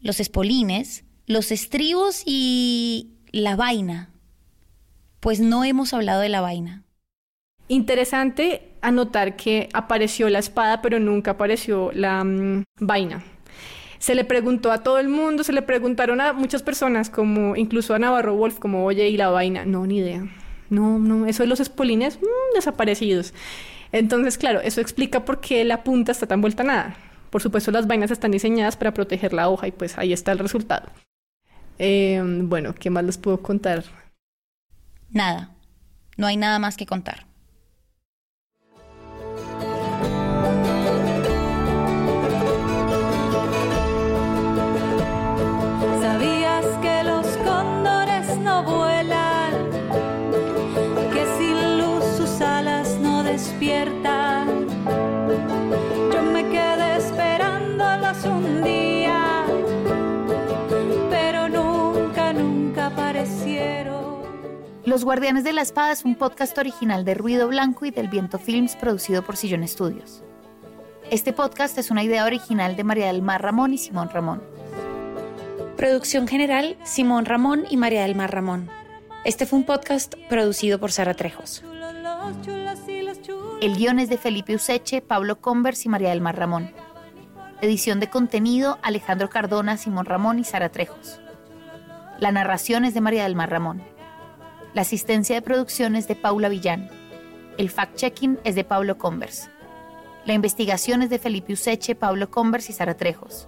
los 0.00 0.20
espolines, 0.20 1.04
los 1.26 1.50
estribos 1.50 2.22
y 2.24 3.14
la 3.32 3.56
vaina. 3.56 4.10
Pues 5.20 5.40
no 5.40 5.64
hemos 5.64 5.92
hablado 5.92 6.20
de 6.20 6.28
la 6.28 6.40
vaina. 6.40 6.84
Interesante 7.66 8.72
anotar 8.82 9.36
que 9.36 9.68
apareció 9.72 10.28
la 10.28 10.38
espada, 10.38 10.82
pero 10.82 11.00
nunca 11.00 11.32
apareció 11.32 11.90
la 11.92 12.22
mm, 12.22 12.64
vaina. 12.78 13.24
Se 14.04 14.14
le 14.14 14.26
preguntó 14.26 14.70
a 14.70 14.82
todo 14.82 14.98
el 14.98 15.08
mundo, 15.08 15.44
se 15.44 15.54
le 15.54 15.62
preguntaron 15.62 16.20
a 16.20 16.34
muchas 16.34 16.62
personas, 16.62 17.08
como 17.08 17.56
incluso 17.56 17.94
a 17.94 17.98
Navarro 17.98 18.36
Wolf, 18.36 18.58
como, 18.58 18.84
oye, 18.84 19.08
¿y 19.08 19.16
la 19.16 19.30
vaina? 19.30 19.64
No, 19.64 19.86
ni 19.86 19.96
idea. 19.96 20.26
No, 20.68 20.98
no, 20.98 21.24
eso 21.24 21.42
de 21.42 21.46
los 21.46 21.58
espolines, 21.58 22.18
mm, 22.18 22.54
desaparecidos. 22.54 23.32
Entonces, 23.92 24.36
claro, 24.36 24.60
eso 24.60 24.82
explica 24.82 25.24
por 25.24 25.40
qué 25.40 25.64
la 25.64 25.84
punta 25.84 26.12
está 26.12 26.26
tan 26.26 26.42
vuelta 26.42 26.64
a 26.64 26.66
nada. 26.66 26.96
Por 27.30 27.40
supuesto, 27.40 27.70
las 27.70 27.86
vainas 27.86 28.10
están 28.10 28.32
diseñadas 28.32 28.76
para 28.76 28.92
proteger 28.92 29.32
la 29.32 29.48
hoja 29.48 29.68
y 29.68 29.72
pues 29.72 29.96
ahí 29.96 30.12
está 30.12 30.32
el 30.32 30.38
resultado. 30.38 30.90
Eh, 31.78 32.22
bueno, 32.42 32.74
¿qué 32.74 32.90
más 32.90 33.04
les 33.04 33.16
puedo 33.16 33.40
contar? 33.40 33.84
Nada. 35.12 35.54
No 36.18 36.26
hay 36.26 36.36
nada 36.36 36.58
más 36.58 36.76
que 36.76 36.84
contar. 36.84 37.24
Los 64.86 65.02
Guardianes 65.02 65.44
de 65.44 65.54
la 65.54 65.62
Espada 65.62 65.92
es 65.92 66.04
un 66.04 66.14
podcast 66.14 66.58
original 66.58 67.06
de 67.06 67.14
Ruido 67.14 67.48
Blanco 67.48 67.86
y 67.86 67.90
del 67.90 68.08
Viento 68.08 68.38
Films 68.38 68.76
producido 68.76 69.24
por 69.24 69.38
Sillón 69.38 69.66
Studios. 69.66 70.22
Este 71.10 71.32
podcast 71.32 71.78
es 71.78 71.90
una 71.90 72.02
idea 72.02 72.26
original 72.26 72.76
de 72.76 72.84
María 72.84 73.06
del 73.06 73.22
Mar 73.22 73.40
Ramón 73.40 73.72
y 73.72 73.78
Simón 73.78 74.10
Ramón. 74.10 74.42
Producción 75.78 76.28
general, 76.28 76.76
Simón 76.84 77.24
Ramón 77.24 77.64
y 77.70 77.78
María 77.78 78.02
del 78.02 78.14
Mar 78.14 78.30
Ramón. 78.30 78.68
Este 79.24 79.46
fue 79.46 79.58
un 79.58 79.64
podcast 79.64 80.16
producido 80.28 80.78
por 80.78 80.92
Sara 80.92 81.14
Trejos. 81.14 81.64
El 83.62 83.76
guion 83.76 83.98
es 83.98 84.10
de 84.10 84.18
Felipe 84.18 84.54
Useche, 84.54 85.00
Pablo 85.00 85.40
Convers 85.40 85.86
y 85.86 85.88
María 85.88 86.10
del 86.10 86.20
Mar 86.20 86.36
Ramón. 86.36 86.70
Edición 87.62 88.00
de 88.00 88.10
contenido, 88.10 88.78
Alejandro 88.82 89.30
Cardona, 89.30 89.78
Simón 89.78 90.04
Ramón 90.04 90.38
y 90.38 90.44
Sara 90.44 90.68
Trejos. 90.68 91.22
La 92.18 92.32
narración 92.32 92.84
es 92.84 92.92
de 92.92 93.00
María 93.00 93.22
del 93.22 93.34
Mar 93.34 93.48
Ramón. 93.48 93.93
La 94.74 94.82
asistencia 94.82 95.36
de 95.36 95.42
producción 95.42 95.94
es 95.94 96.08
de 96.08 96.16
Paula 96.16 96.48
Villán. 96.48 96.90
El 97.58 97.70
fact-checking 97.70 98.40
es 98.42 98.56
de 98.56 98.64
Pablo 98.64 98.98
Convers. 98.98 99.48
La 100.24 100.32
investigación 100.32 101.00
es 101.02 101.10
de 101.10 101.20
Felipe 101.20 101.52
Useche, 101.52 101.94
Pablo 101.94 102.28
Convers 102.28 102.68
y 102.70 102.72
Sara 102.72 102.96
Trejos. 102.96 103.46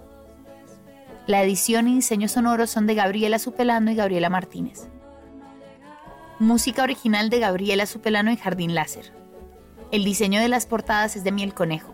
La 1.25 1.43
edición 1.43 1.89
y 1.89 1.95
diseño 1.95 2.29
sonoro 2.29 2.65
son 2.65 2.87
de 2.87 2.95
Gabriela 2.95 3.39
Supelano 3.39 3.91
y 3.91 3.95
Gabriela 3.95 4.29
Martínez. 4.29 4.87
Música 6.39 6.83
original 6.83 7.29
de 7.29 7.39
Gabriela 7.39 7.87
Supelano 7.87 8.31
y 8.31 8.37
Jardín 8.37 8.73
Láser. 8.73 9.11
El 9.91 10.05
diseño 10.05 10.39
de 10.39 10.47
las 10.47 10.65
portadas 10.65 11.17
es 11.17 11.25
de 11.25 11.33
Miel 11.33 11.53
Conejo. 11.53 11.93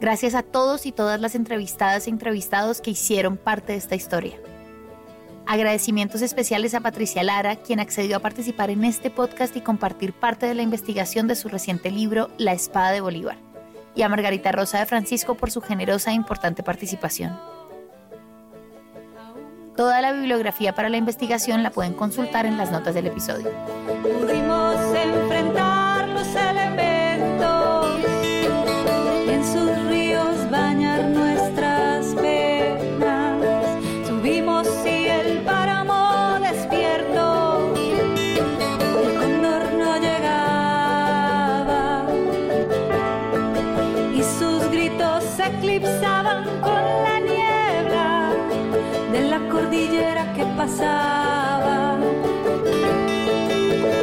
Gracias 0.00 0.34
a 0.34 0.42
todos 0.42 0.86
y 0.86 0.92
todas 0.92 1.20
las 1.20 1.36
entrevistadas 1.36 2.08
e 2.08 2.10
entrevistados 2.10 2.80
que 2.80 2.90
hicieron 2.90 3.36
parte 3.36 3.74
de 3.74 3.78
esta 3.78 3.94
historia. 3.94 4.40
Agradecimientos 5.50 6.22
especiales 6.22 6.74
a 6.74 6.80
Patricia 6.80 7.24
Lara, 7.24 7.56
quien 7.56 7.80
accedió 7.80 8.18
a 8.18 8.20
participar 8.20 8.70
en 8.70 8.84
este 8.84 9.10
podcast 9.10 9.56
y 9.56 9.60
compartir 9.60 10.12
parte 10.12 10.46
de 10.46 10.54
la 10.54 10.62
investigación 10.62 11.26
de 11.26 11.34
su 11.34 11.48
reciente 11.48 11.90
libro 11.90 12.30
La 12.38 12.52
Espada 12.52 12.92
de 12.92 13.00
Bolívar, 13.00 13.36
y 13.96 14.02
a 14.02 14.08
Margarita 14.08 14.52
Rosa 14.52 14.78
de 14.78 14.86
Francisco 14.86 15.34
por 15.34 15.50
su 15.50 15.60
generosa 15.60 16.12
e 16.12 16.14
importante 16.14 16.62
participación. 16.62 17.36
Toda 19.76 20.00
la 20.00 20.12
bibliografía 20.12 20.72
para 20.72 20.88
la 20.88 20.98
investigación 20.98 21.64
la 21.64 21.70
pueden 21.70 21.94
consultar 21.94 22.46
en 22.46 22.56
las 22.56 22.70
notas 22.70 22.94
del 22.94 23.08
episodio. 23.08 23.50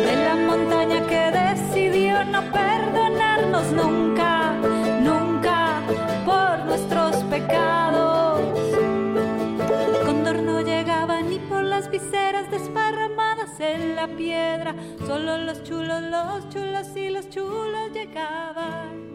De 0.06 0.16
la 0.26 0.36
montaña 0.36 1.08
que 1.08 1.32
decidió 1.32 2.26
no 2.26 2.42
perdonarnos 2.52 3.72
nunca, 3.72 4.52
nunca 5.02 5.82
por 6.26 6.66
nuestros 6.66 7.16
pecados. 7.26 8.42
El 9.88 10.06
cóndor 10.06 10.42
no 10.44 10.62
llegaba 10.62 11.22
ni 11.22 11.40
por 11.40 11.64
las 11.64 11.90
viseras 11.90 12.52
desparramadas 12.52 13.60
en 13.62 13.96
la 13.96 14.08
piedra, 14.08 14.76
solo 15.06 15.38
los 15.38 15.64
chulos, 15.64 16.02
los 16.02 16.50
chulos 16.50 16.88
y 16.98 17.10
los 17.10 17.30
chulos 17.30 17.92
llegaban. 17.94 19.08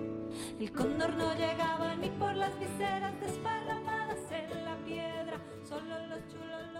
El 0.59 0.72
cóndor 0.72 1.12
no 1.14 1.34
llegaba 1.34 1.94
ni 1.96 2.09
por 2.09 2.34
las 2.34 2.59
viseras 2.59 3.12
desparramadas 3.20 4.20
en 4.30 4.64
la 4.64 4.76
piedra, 4.86 5.38
solo 5.68 5.98
los 6.09 6.26
chulos. 6.28 6.71